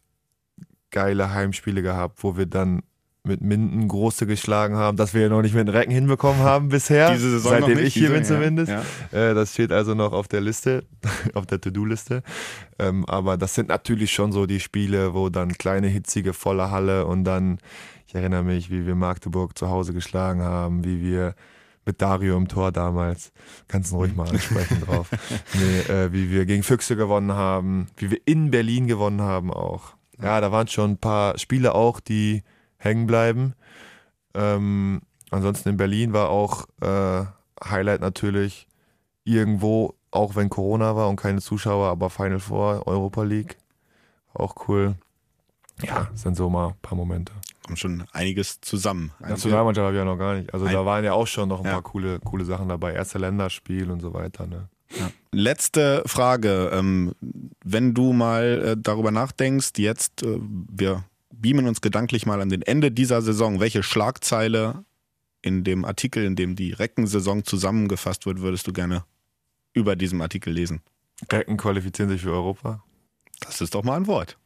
geile 0.90 1.32
Heimspiele 1.32 1.82
gehabt, 1.82 2.22
wo 2.22 2.36
wir 2.36 2.46
dann 2.46 2.82
mit 3.26 3.40
Minden 3.40 3.88
große 3.88 4.26
geschlagen 4.26 4.76
haben, 4.76 4.98
dass 4.98 5.14
wir 5.14 5.22
ja 5.22 5.28
noch 5.30 5.40
nicht 5.40 5.54
mit 5.54 5.66
den 5.66 5.74
Recken 5.74 5.90
hinbekommen 5.92 6.42
haben 6.42 6.68
bisher. 6.68 7.10
Diese 7.14 7.30
Saison 7.30 7.52
seitdem 7.52 7.78
ich 7.78 7.94
hier 7.94 8.10
bin 8.10 8.22
zumindest. 8.22 8.70
Ja, 8.70 8.82
Äh, 9.30 9.34
das 9.34 9.54
steht 9.54 9.72
also 9.72 9.94
noch 9.94 10.12
auf 10.12 10.28
der 10.28 10.42
Liste, 10.42 10.84
auf 11.34 11.46
der 11.46 11.58
To-Do-Liste. 11.60 12.22
Ähm, 12.78 13.06
aber 13.06 13.38
das 13.38 13.54
sind 13.54 13.68
natürlich 13.68 14.12
schon 14.12 14.30
so 14.30 14.44
die 14.44 14.60
Spiele, 14.60 15.14
wo 15.14 15.30
dann 15.30 15.54
kleine, 15.54 15.86
hitzige, 15.86 16.34
volle 16.34 16.70
Halle 16.70 17.06
und 17.06 17.24
dann, 17.24 17.58
ich 18.06 18.14
erinnere 18.14 18.44
mich, 18.44 18.70
wie 18.70 18.86
wir 18.86 18.94
Magdeburg 18.94 19.56
zu 19.56 19.70
Hause 19.70 19.94
geschlagen 19.94 20.42
haben, 20.42 20.84
wie 20.84 21.00
wir 21.00 21.34
mit 21.86 22.00
Dario 22.00 22.36
im 22.36 22.48
Tor 22.48 22.72
damals, 22.72 23.32
kannst 23.68 23.92
du 23.92 23.96
ruhig 23.96 24.14
mal 24.14 24.28
ansprechen 24.28 24.80
drauf, 24.86 25.10
nee, 25.54 25.80
äh, 25.92 26.12
wie 26.12 26.30
wir 26.30 26.46
gegen 26.46 26.62
Füchse 26.62 26.96
gewonnen 26.96 27.32
haben, 27.32 27.88
wie 27.96 28.10
wir 28.10 28.20
in 28.24 28.50
Berlin 28.50 28.86
gewonnen 28.86 29.20
haben 29.20 29.52
auch. 29.52 29.94
Ja, 30.22 30.40
da 30.40 30.52
waren 30.52 30.68
schon 30.68 30.92
ein 30.92 30.98
paar 30.98 31.38
Spiele 31.38 31.74
auch, 31.74 32.00
die 32.00 32.42
hängen 32.76 33.06
bleiben. 33.06 33.54
Ähm, 34.34 35.02
ansonsten 35.30 35.70
in 35.70 35.76
Berlin 35.76 36.12
war 36.12 36.30
auch 36.30 36.66
äh, 36.80 37.24
Highlight 37.64 38.00
natürlich 38.00 38.68
irgendwo, 39.24 39.94
auch 40.10 40.36
wenn 40.36 40.50
Corona 40.50 40.96
war 40.96 41.08
und 41.08 41.16
keine 41.16 41.40
Zuschauer, 41.40 41.88
aber 41.88 42.10
Final 42.10 42.40
Four, 42.40 42.86
Europa 42.86 43.22
League, 43.22 43.56
auch 44.32 44.68
cool. 44.68 44.94
Ja, 45.82 46.08
sind 46.14 46.36
so 46.36 46.48
mal 46.48 46.68
ein 46.68 46.74
paar 46.82 46.96
Momente. 46.96 47.32
Kommt 47.64 47.78
schon 47.78 48.04
einiges 48.12 48.60
zusammen. 48.60 49.10
Nationalmannschaft 49.20 49.84
habe 49.86 49.96
ich 49.96 49.98
ja 49.98 50.04
noch 50.04 50.18
gar 50.18 50.34
nicht. 50.36 50.52
Also 50.54 50.66
Ein- 50.66 50.72
da 50.72 50.84
waren 50.86 51.04
ja 51.04 51.12
auch 51.14 51.26
schon 51.26 51.48
noch 51.48 51.60
ein 51.60 51.66
Ja. 51.66 51.72
paar 51.72 51.82
coole, 51.82 52.20
coole 52.20 52.44
Sachen 52.44 52.68
dabei. 52.68 52.92
Erste 52.94 53.18
Länderspiel 53.18 53.90
und 53.90 54.00
so 54.00 54.14
weiter. 54.14 54.46
Ne? 54.46 54.68
Letzte 55.32 56.02
Frage. 56.06 56.70
Ähm, 56.72 57.14
wenn 57.64 57.94
du 57.94 58.12
mal 58.12 58.62
äh, 58.64 58.76
darüber 58.80 59.10
nachdenkst, 59.10 59.72
jetzt, 59.78 60.22
äh, 60.22 60.38
wir 60.40 61.04
beamen 61.32 61.66
uns 61.66 61.80
gedanklich 61.80 62.26
mal 62.26 62.40
an 62.40 62.48
den 62.48 62.62
Ende 62.62 62.90
dieser 62.92 63.20
Saison, 63.22 63.58
welche 63.60 63.82
Schlagzeile 63.82 64.84
in 65.42 65.64
dem 65.64 65.84
Artikel, 65.84 66.24
in 66.24 66.36
dem 66.36 66.54
die 66.56 66.72
Reckensaison 66.72 67.44
zusammengefasst 67.44 68.24
wird, 68.26 68.40
würdest 68.40 68.66
du 68.66 68.72
gerne 68.72 69.04
über 69.72 69.96
diesem 69.96 70.20
Artikel 70.20 70.52
lesen? 70.52 70.80
Recken 71.30 71.56
qualifizieren 71.56 72.10
sich 72.10 72.22
für 72.22 72.32
Europa. 72.32 72.82
Das 73.40 73.60
ist 73.60 73.74
doch 73.74 73.82
mal 73.82 73.96
ein 73.96 74.06
Wort. 74.06 74.38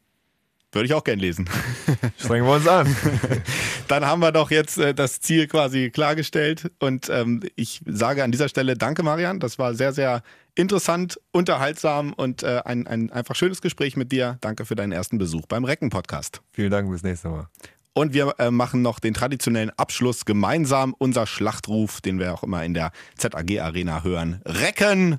Würde 0.72 0.86
ich 0.86 0.94
auch 0.94 1.04
gern 1.04 1.18
lesen. 1.18 1.48
Strengen 2.18 2.46
wir 2.46 2.56
uns 2.56 2.68
an. 2.68 2.94
Dann 3.88 4.04
haben 4.04 4.20
wir 4.20 4.32
doch 4.32 4.50
jetzt 4.50 4.76
äh, 4.78 4.92
das 4.92 5.20
Ziel 5.20 5.46
quasi 5.46 5.90
klargestellt. 5.90 6.70
Und 6.78 7.08
ähm, 7.08 7.40
ich 7.56 7.80
sage 7.86 8.22
an 8.22 8.32
dieser 8.32 8.50
Stelle 8.50 8.76
Danke, 8.76 9.02
Marian. 9.02 9.40
Das 9.40 9.58
war 9.58 9.74
sehr, 9.74 9.92
sehr 9.92 10.22
interessant, 10.54 11.18
unterhaltsam 11.32 12.12
und 12.12 12.42
äh, 12.42 12.60
ein, 12.64 12.86
ein 12.86 13.10
einfach 13.10 13.34
schönes 13.34 13.62
Gespräch 13.62 13.96
mit 13.96 14.12
dir. 14.12 14.36
Danke 14.40 14.66
für 14.66 14.74
deinen 14.74 14.92
ersten 14.92 15.16
Besuch 15.16 15.46
beim 15.46 15.64
Recken-Podcast. 15.64 16.42
Vielen 16.52 16.70
Dank, 16.70 16.90
bis 16.90 17.02
nächstes 17.02 17.30
Mal. 17.30 17.48
Und 17.94 18.12
wir 18.12 18.34
äh, 18.38 18.50
machen 18.50 18.82
noch 18.82 19.00
den 19.00 19.14
traditionellen 19.14 19.70
Abschluss 19.76 20.24
gemeinsam. 20.24 20.94
Unser 20.98 21.26
Schlachtruf, 21.26 22.00
den 22.00 22.18
wir 22.18 22.34
auch 22.34 22.42
immer 22.42 22.64
in 22.64 22.74
der 22.74 22.92
ZAG-Arena 23.16 24.04
hören. 24.04 24.42
Recken! 24.44 25.18